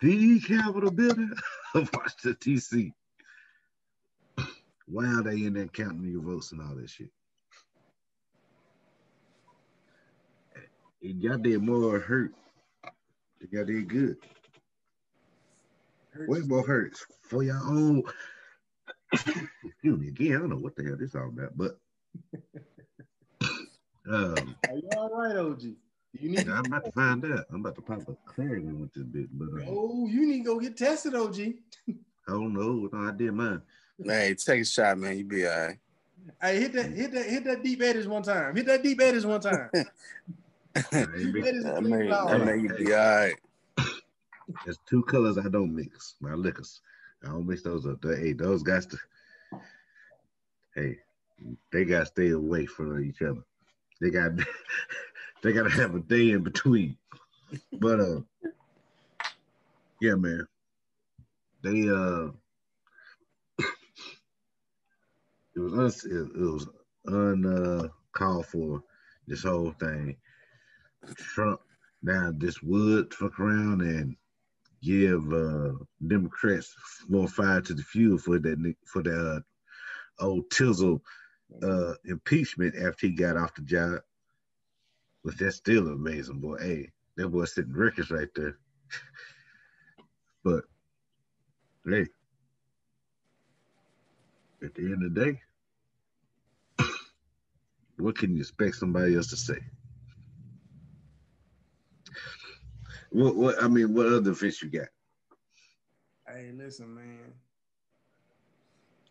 [0.00, 1.32] the Capitol building
[1.74, 2.92] of Washington D.C.
[4.86, 7.10] While they in there counting your votes and all that shit.
[11.02, 12.32] And y'all did more hurt
[13.40, 14.16] than y'all did good.
[16.28, 18.02] Way more hurts for your own.
[19.12, 20.36] Excuse me again.
[20.36, 21.78] I don't know what the hell this all about, but
[24.10, 25.62] um, Are you all right, OG?
[26.12, 27.44] You need I'm about to find out.
[27.50, 30.44] I'm about to pop a clarity with this bitch, but uh, Oh, you need to
[30.44, 31.38] go get tested, OG.
[31.88, 31.94] I
[32.28, 32.88] don't know.
[32.92, 33.60] No, I did mine.
[34.02, 35.18] Hey, take a shot, man.
[35.18, 35.78] You be all right.
[36.40, 38.56] Hey, hit that, hit that, hit that Deep Eddy's one time.
[38.56, 39.68] Hit that Deep Eddy's one time.
[39.74, 39.80] I
[41.02, 43.34] ain't Deep mix- eddies I is mean, I mean, you be all right.
[44.64, 46.14] There's two colors I don't mix.
[46.20, 46.80] My liquors.
[47.22, 48.00] I don't mix those up.
[48.02, 48.98] They- Hey, those guys to
[50.74, 50.98] hey,
[51.72, 53.42] they gotta stay away from each other.
[54.00, 54.32] They got
[55.42, 56.96] they gotta have a day in between.
[57.72, 58.20] But uh
[60.00, 60.46] yeah, man.
[61.62, 62.30] They uh
[65.56, 66.68] it was us it, it was
[67.06, 68.82] uncalled uh, for
[69.26, 70.16] this whole thing.
[71.16, 71.60] Trump
[72.02, 74.16] now this would fuck around and
[74.82, 75.72] give uh
[76.06, 76.74] Democrats
[77.08, 79.40] more fire to the fuel for that for the uh,
[80.24, 81.00] old Tizzle
[81.62, 84.00] uh impeachment after he got off the job.
[85.24, 86.58] But that's still amazing, boy.
[86.58, 88.58] Hey, that boy setting records right there.
[90.44, 90.64] but
[91.86, 92.06] hey,
[94.62, 95.40] at the end of the day,
[97.98, 99.58] what can you expect somebody else to say?
[103.10, 104.88] What what I mean, what other fish you got?
[106.26, 107.32] Hey, listen, man.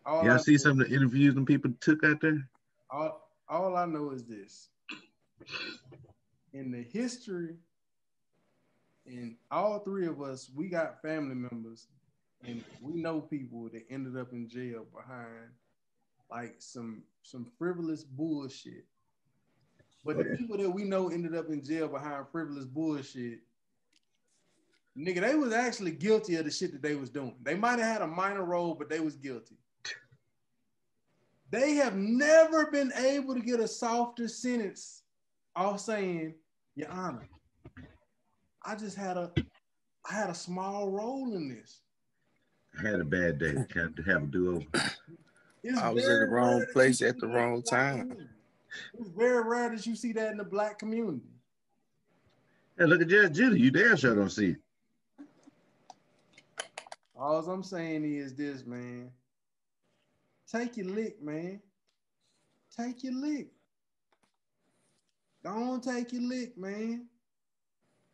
[0.04, 2.46] All Y'all I see know- some of the interviews and people took out there?
[2.90, 4.68] All, all I know is this.
[6.52, 7.56] In the history,
[9.06, 11.88] and all three of us, we got family members,
[12.46, 15.48] and we know people that ended up in jail behind
[16.30, 18.84] like some some frivolous bullshit.
[20.04, 23.40] But the people that we know ended up in jail behind frivolous bullshit,
[24.96, 27.34] nigga, they was actually guilty of the shit that they was doing.
[27.42, 29.56] They might have had a minor role, but they was guilty.
[31.50, 35.02] They have never been able to get a softer sentence
[35.56, 36.34] off saying,
[36.74, 37.26] Your Honor,
[38.62, 39.32] I just had a
[40.10, 41.80] I had a small role in this.
[42.78, 43.54] I had a bad day.
[43.74, 44.90] Had to have a do over.
[45.64, 47.98] It's I was in the wrong place at the see that in wrong time.
[48.00, 48.28] community.
[48.98, 51.22] It's very rare that you see that in the black community.
[52.78, 53.60] Hey, look at Judge Judy.
[53.60, 54.56] You damn sure don't see it.
[57.16, 59.10] All I'm saying is this, man.
[60.50, 61.62] Take your lick, man.
[62.76, 63.48] Take your lick.
[65.42, 67.06] Don't take your lick, man.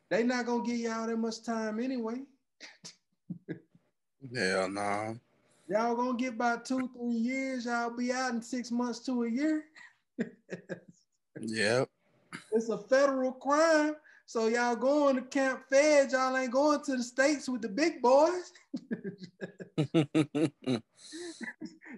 [0.08, 2.22] They not gonna give y'all that much time anyway.
[4.36, 5.16] Hell no.
[5.70, 7.64] Y'all gonna get about two, three years.
[7.64, 9.62] Y'all be out in six months to a year.
[11.40, 11.88] Yep.
[12.50, 13.94] It's a federal crime.
[14.26, 16.10] So y'all going to Camp Fed.
[16.10, 18.52] Y'all ain't going to the states with the big boys.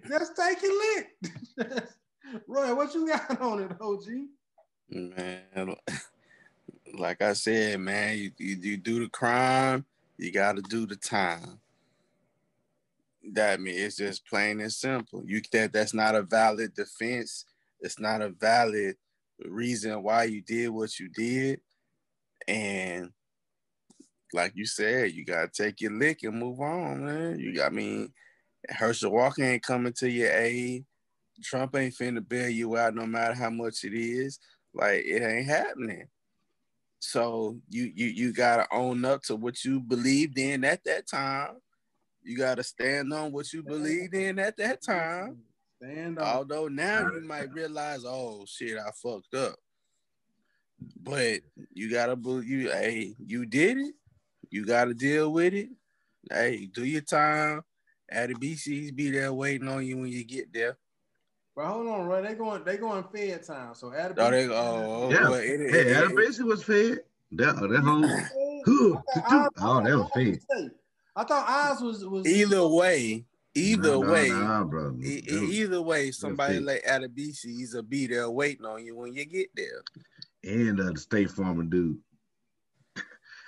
[0.07, 1.07] Just take your lick.
[2.47, 4.05] Roy, what you got on it, OG?
[4.89, 5.75] man,
[6.93, 9.85] like I said, man, you, you, you do the crime,
[10.17, 11.59] you got to do the time.
[13.31, 15.23] That mean it's just plain and simple.
[15.25, 17.45] You that that's not a valid defense.
[17.79, 18.95] It's not a valid
[19.45, 21.61] reason why you did what you did,
[22.47, 23.11] and
[24.33, 27.39] like you said, you gotta take your lick and move on, man.
[27.39, 28.11] You got I mean,
[28.69, 30.85] Herschel Walker ain't coming to your aid.
[31.41, 34.39] Trump ain't finna bail you out no matter how much it is.
[34.73, 36.07] Like it ain't happening.
[36.99, 41.57] So you you you gotta own up to what you believed in at that time.
[42.23, 45.39] You gotta stand on what you believed in at that time.
[45.81, 46.25] Stand on.
[46.25, 49.55] Although now you might realize, oh shit, I fucked up.
[51.01, 51.41] But
[51.73, 53.93] you gotta believe you, hey, you did it.
[54.49, 55.69] You gotta deal with it.
[56.31, 57.61] Hey, do your time.
[58.09, 60.77] At the BCs be there waiting on you when you get there.
[61.55, 62.23] But hold on, right?
[62.23, 63.75] They going they going fed time.
[63.75, 65.29] So Adebisi, Oh, they oh, oh, Yeah.
[65.29, 66.99] well, it- Hey, it- Adebisi was fed.
[67.33, 68.03] That, that home.
[69.59, 70.71] Oh, that was fed.
[71.15, 73.25] I thought Oz was was either way,
[73.55, 74.97] either Nah, nah, way, nah, bro.
[75.03, 76.65] e- e- either way, somebody fake.
[76.65, 79.83] like at a BCs will be there waiting on you when you get there.
[80.43, 81.99] and uh, the State Farm dude.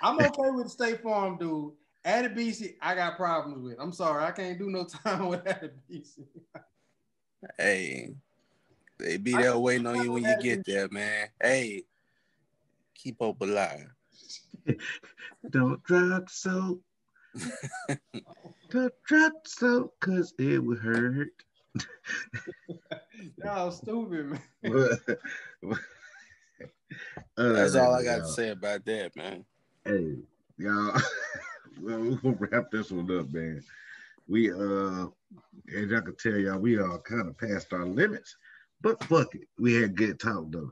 [0.02, 1.72] I'm okay with the State Farm, dude.
[2.04, 3.76] Adebisi, I got problems with.
[3.80, 6.24] I'm sorry, I can't do no time with Adebisi.
[7.58, 8.14] Hey,
[8.98, 11.28] they be there can- waiting on you when you get there, man.
[11.42, 11.82] Hey,
[12.94, 13.88] keep hope alive.
[15.50, 16.80] Don't drop so.
[18.70, 21.28] Don't drop so, cause it would hurt.
[23.42, 24.40] Y'all stupid, man.
[27.36, 29.44] Other That's all I got to y'all, say about that, man.
[29.84, 30.16] Hey,
[30.58, 30.92] y'all.
[31.80, 33.62] well, we're gonna wrap this one up, man.
[34.28, 35.06] We uh,
[35.76, 38.36] as y'all can tell, y'all, we all kind of past our limits,
[38.80, 40.70] but fuck it, we had good talk though,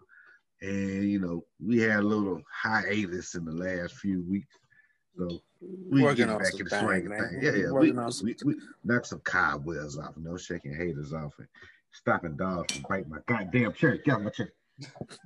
[0.62, 4.57] and you know, we had a little hiatus in the last few weeks,
[5.16, 5.41] so
[5.91, 7.28] we Working get back in the things, swing man.
[7.31, 7.43] things.
[7.43, 11.49] Yeah, yeah, we, we, we knock some cobwebs off, no shaking haters off, and
[11.93, 13.99] stopping dogs from biting my goddamn chair.
[14.05, 14.53] Get my chair.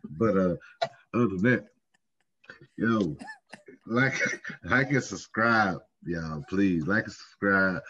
[0.04, 0.56] But uh,
[1.14, 1.66] other than that,
[2.76, 3.16] yo,
[3.86, 4.14] like,
[4.64, 6.44] like and subscribe, y'all.
[6.48, 7.82] Please like and subscribe.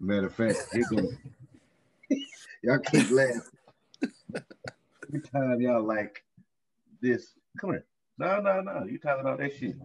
[0.00, 0.56] Matter of fact,
[2.62, 3.42] y'all keep laughing
[5.08, 6.24] every time y'all like
[7.00, 7.32] this.
[7.58, 7.84] Come here.
[8.18, 8.84] No, no, no.
[8.84, 9.76] You talking about that shit.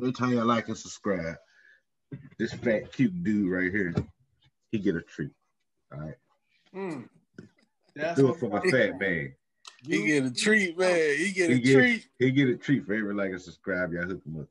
[0.00, 1.36] Every time y'all like and subscribe,
[2.38, 3.94] this fat cute dude right here,
[4.72, 5.30] he get a treat.
[5.92, 6.14] All right.
[6.74, 7.08] Mm.
[7.94, 9.34] That's Do it for my fat man.
[9.86, 11.16] He get a treat, man.
[11.18, 12.06] He get a get, treat.
[12.18, 13.92] he get a treat for every like and subscribe.
[13.92, 14.46] Y'all hook him up.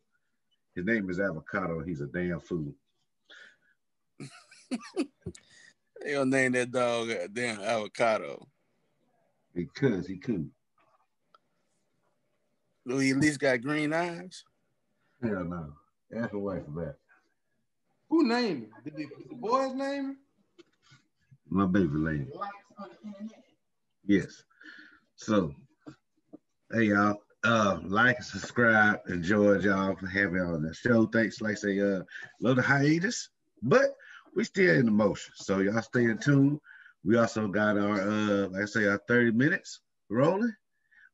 [0.75, 1.81] His name is Avocado.
[1.83, 2.73] He's a damn fool.
[6.01, 8.47] They gonna name that dog uh, damn avocado.
[9.53, 10.49] Because he could.
[12.87, 14.45] Do he at least got green eyes?
[15.21, 15.73] Hell no.
[16.15, 16.95] Ask wife for that.
[18.09, 18.69] Who named it?
[18.83, 20.17] Did the, did the boys name?
[21.49, 22.27] My baby lady.
[24.05, 24.43] Yes.
[25.15, 25.53] So,
[26.71, 28.99] hey y'all, uh, like and subscribe.
[29.09, 31.05] Enjoy y'all for having on the show.
[31.07, 32.01] Thanks, like I say, uh,
[32.39, 33.29] little hiatus,
[33.61, 33.95] but
[34.35, 35.33] we still in the motion.
[35.35, 36.59] So y'all stay in tune.
[37.03, 40.53] We also got our, uh, like I say, our 30 minutes rolling.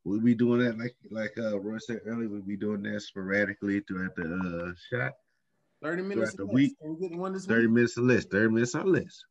[0.06, 2.30] We'll be doing that like like uh Roy said earlier.
[2.30, 5.14] We'll be doing that sporadically throughout the uh shot.
[5.84, 6.74] 30 minutes Throughout the week.
[6.82, 7.74] We one this 30 week?
[7.74, 8.32] minutes a list.
[8.32, 9.26] 30 minutes on list.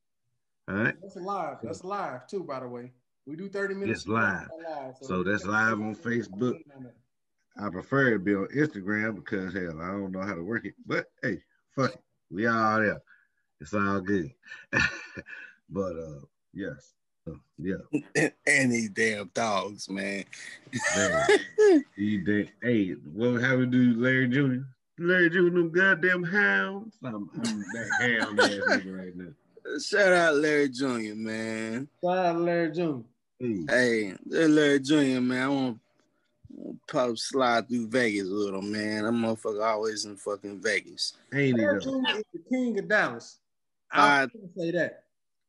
[0.69, 0.95] All right.
[1.01, 1.59] That's live.
[1.63, 2.93] That's live too, by the way.
[3.27, 4.01] We do 30 minutes.
[4.01, 4.49] It's live.
[4.69, 6.59] live, So that's live on Facebook.
[7.57, 10.65] I prefer it to be on Instagram because hell, I don't know how to work
[10.65, 10.75] it.
[10.85, 11.39] But hey,
[11.71, 12.01] fuck it.
[12.31, 13.01] We all there.
[13.61, 14.31] It's all good.
[15.71, 16.21] but uh
[16.53, 16.94] yes.
[17.59, 17.77] Yeah.
[18.47, 20.25] and these damn dogs, man.
[20.97, 21.27] Man.
[21.97, 24.65] he did hey, what how we do Larry Jr.?
[24.99, 25.37] Larry Jr.
[25.51, 26.97] them goddamn hounds.
[27.03, 29.79] I'm, I'm that hound ass nigga right now.
[29.81, 31.89] Shout out Larry Jr., man.
[32.05, 32.99] Shout out Larry Jr.
[33.39, 35.43] Hey, Hey, that Larry Jr., man.
[35.43, 35.79] I want
[36.57, 39.05] to probably slide through Vegas with him, man.
[39.05, 41.15] That motherfucker always in fucking Vegas.
[41.33, 42.01] ain't he Larry though?
[42.03, 42.19] Jr.
[42.19, 43.39] is the king of Dallas.
[43.91, 44.27] I- I
[44.57, 45.05] say that.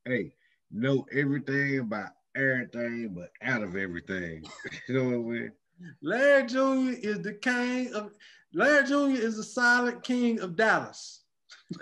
[0.06, 0.34] Hey,
[0.72, 4.46] know everything about everything but out of everything.
[4.88, 5.52] you know what I mean?
[6.02, 7.08] Larry Jr.
[7.08, 8.12] is the king of
[8.54, 9.22] Larry Jr.
[9.22, 11.22] is the silent king of Dallas.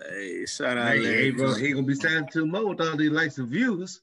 [0.09, 1.59] Hey, shout out Hey, Larry he, gonna, Jr.
[1.59, 4.01] he gonna be signing to more with all these likes and views.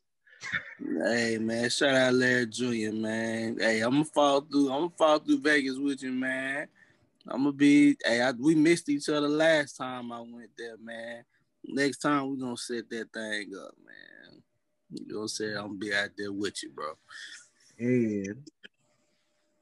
[0.79, 2.93] Hey man, shout out Larry Jr.
[2.95, 3.57] Man.
[3.59, 4.73] Hey, I'm gonna fall through.
[4.73, 6.69] I'm gonna fall through Vegas with you, man.
[7.29, 7.97] I'm gonna be.
[8.05, 11.25] Hey, I, we missed each other last time I went there, man.
[11.65, 14.20] Next time we gonna set that thing up, man.
[14.93, 16.93] You gonna say I'm gonna be out there with you, bro.
[17.79, 18.43] And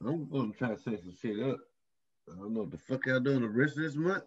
[0.05, 1.59] I'm gonna try to set some shit up.
[2.31, 4.25] I don't know what the fuck y'all doing the rest of this month.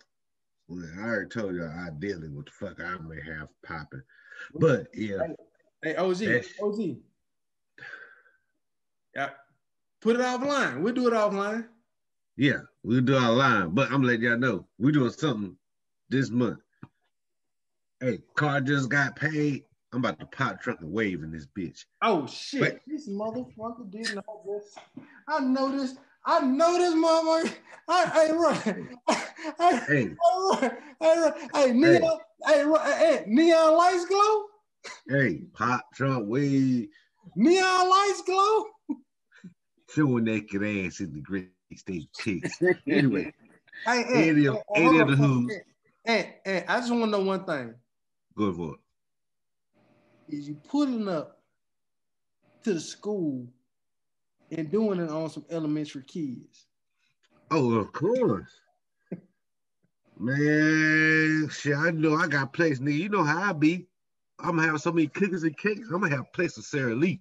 [0.68, 4.02] Well, I already told y'all ideally what the fuck I may have popping.
[4.56, 5.18] But yeah,
[5.84, 6.48] Hey, OG, Yes.
[9.16, 9.30] Yeah,
[10.00, 10.82] Put it offline.
[10.82, 11.68] we'll do it offline.
[12.38, 15.58] Yeah, we'll do our line, but I'm letting y'all know we doing something
[16.10, 16.60] this month.
[18.00, 19.64] Hey, car just got paid.
[19.94, 21.86] I'm about to pop truck and wave in this bitch.
[22.02, 22.62] Oh shit!
[22.62, 22.80] Wait.
[22.88, 24.76] This motherfucker didn't know this.
[25.28, 25.96] I know this.
[26.26, 27.54] I know this motherfucker.
[27.90, 28.90] I, hey, run.
[29.60, 30.16] Hey, Hey,
[30.52, 30.78] run.
[31.02, 31.34] Hey, run.
[31.54, 32.20] Hey, neon.
[32.46, 32.92] Hey, run.
[33.00, 34.44] hey, neon lights glow.
[35.10, 36.88] hey, pop truck wave,
[37.36, 38.66] Neon lights glow.
[39.90, 42.60] showing naked ass in the great state chicks.
[42.88, 43.34] Anyway,
[43.86, 45.18] Hey, hey, Any of- hey, any of the on.
[45.18, 45.54] who's.
[46.06, 47.74] Hey, hey, I just want to know one thing.
[48.36, 48.80] good for it.
[50.32, 51.42] Is you pulling up
[52.64, 53.46] to the school
[54.50, 56.68] and doing it on some elementary kids?
[57.52, 58.50] Oh, of course.
[60.18, 62.98] Man, shit, I know I got place, nigga.
[62.98, 63.88] You know how I be.
[64.40, 65.90] I'm gonna have so many cookies and cakes.
[65.92, 67.20] I'm gonna have place for Sara Lee.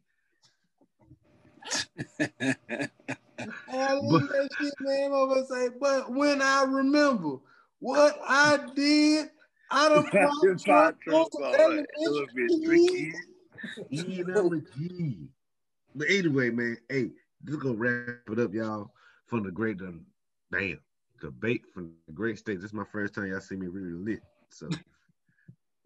[2.21, 5.11] I love that shit, man.
[5.11, 7.39] Gonna say, but when I remember
[7.81, 9.31] what I did,
[9.71, 13.19] I done popped truck on some elementary kids.
[13.91, 15.29] You know it, gee.
[15.95, 17.11] But anyway, man, hey,
[17.43, 18.91] this gonna wrap it up, y'all.
[19.27, 20.05] From the great, um,
[20.53, 20.81] damn,
[21.21, 22.57] debate from the great state.
[22.61, 24.21] This is my first time y'all see me really lit.
[24.49, 24.69] So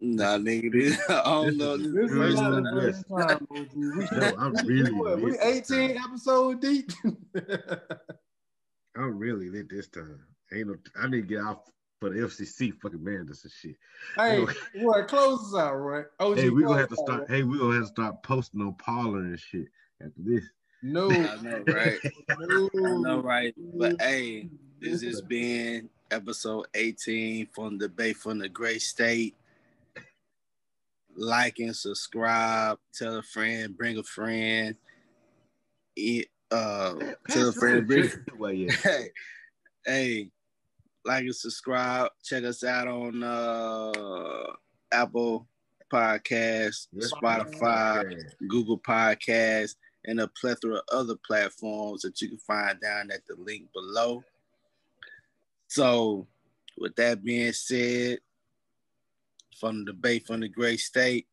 [0.01, 1.77] Nah, nigga, this, I don't know.
[1.77, 3.27] This, This is is the not first the time.
[3.27, 3.69] first time, OG.
[3.75, 6.03] We, no, I'm really what, we 18 time.
[6.05, 6.91] episodes deep.
[8.97, 10.19] I'm really lit this time.
[10.53, 11.63] Ain't no, I need to get out
[11.99, 13.75] for the FCC fucking manders and shit.
[14.17, 14.45] hey,
[14.81, 16.03] Roy, close us out, Roy.
[16.19, 17.29] OG, Hey, we gonna have to us out, start.
[17.29, 19.67] Hey, we gonna have to start posting on Parler and shit
[20.01, 20.43] after this.
[20.83, 21.97] No, I know, right?
[22.39, 23.55] no, I know, right?
[23.75, 24.49] But hey,
[24.79, 29.35] this has been episode 18 from the Bay from the Great State.
[31.17, 32.77] Like and subscribe.
[32.93, 33.75] Tell a friend.
[33.75, 34.75] Bring a friend.
[35.95, 36.95] It, uh,
[37.29, 37.87] tell a friend.
[37.87, 38.11] Bring.
[38.37, 38.71] Well, yeah.
[38.83, 39.09] Hey,
[39.85, 40.29] hey,
[41.05, 42.09] like and subscribe.
[42.23, 44.53] Check us out on uh
[44.91, 45.47] Apple
[45.91, 48.21] Podcasts, Yes, Spotify.
[48.47, 49.75] Google Podcasts,
[50.05, 54.23] and a plethora of other platforms that you can find down at the link below.
[55.67, 56.27] So,
[56.77, 58.19] with that being said,
[59.59, 61.27] from the Bay from the Great State,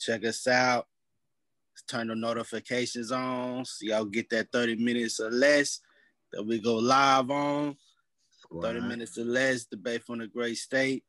[0.00, 0.86] check us out.
[1.86, 5.80] Turn the notifications on so y'all get that 30 minutes or less
[6.32, 7.76] that we go live on.
[8.52, 8.88] 30 Squad.
[8.88, 11.04] minutes or less, debate Bay from the Great State.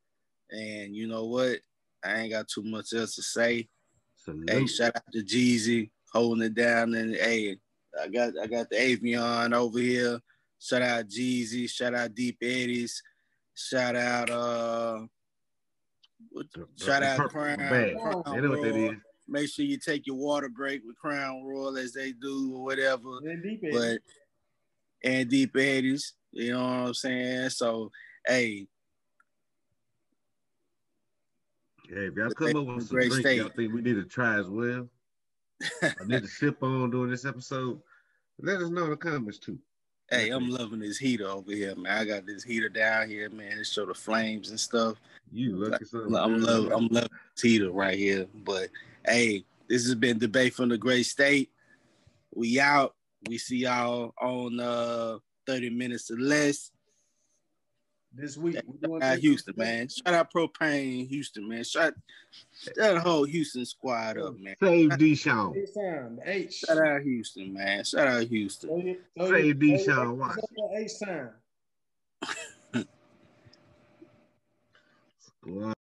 [0.52, 1.60] And you know what?
[2.03, 3.70] I ain't got too much else to say.
[4.16, 4.49] Salute.
[4.49, 6.94] Hey, shout out to Jeezy holding it down.
[6.94, 7.57] And hey,
[8.02, 10.20] I got I got the Avion over here.
[10.60, 11.70] Shout out Jeezy.
[11.70, 13.02] Shout out Deep Eddy's.
[13.53, 14.99] Shout out uh
[16.32, 17.57] what, The- the- shout the out purple Crown.
[17.57, 17.94] Crown They
[18.41, 18.95] know what that Royal.
[19.28, 23.20] Make sure you take your water break with Crown Royal as they do or whatever.
[23.24, 23.72] Yeah, deep in.
[23.72, 23.99] But
[25.03, 27.50] and Deep Eddy's, you know what I'm saying?
[27.50, 27.92] So
[28.26, 28.68] hey,
[31.90, 34.38] Hey, if y'all come up with some Great drinks y'all think we need to try
[34.38, 34.88] as well,
[35.84, 37.82] I need to sip on during this episode,
[38.40, 39.58] let us know in the comments too.
[40.12, 41.98] Hey, I'm loving this heater over here, man.
[41.98, 43.58] I got this heater down here, man.
[43.58, 44.98] It show the flames and stuff.
[45.32, 45.86] You lucky.
[45.94, 48.28] I'm loving I'm loving this heater right here.
[48.44, 48.70] But
[49.06, 51.50] hey, this has been debate from the great state.
[52.36, 52.96] We out.
[53.28, 55.18] We see y'all on uh
[55.50, 56.70] 30 minutes or less.
[58.12, 59.88] this week, we Shout out this- Houston, man.
[59.88, 61.64] Shout out Propane Houston, man.
[61.64, 61.94] Shout
[62.76, 64.56] that whole Houston squad up, man.
[64.62, 65.56] Save Deshaun.
[65.56, 66.22] H sound.
[66.54, 67.84] Shout out Houston, man.
[67.84, 68.70] Shout out Houston.
[68.70, 70.44] Throw your- throw Save your- Deshaun throw your- Watson.
[70.56, 71.30] throw your H sound.
[75.20, 75.76] Squad.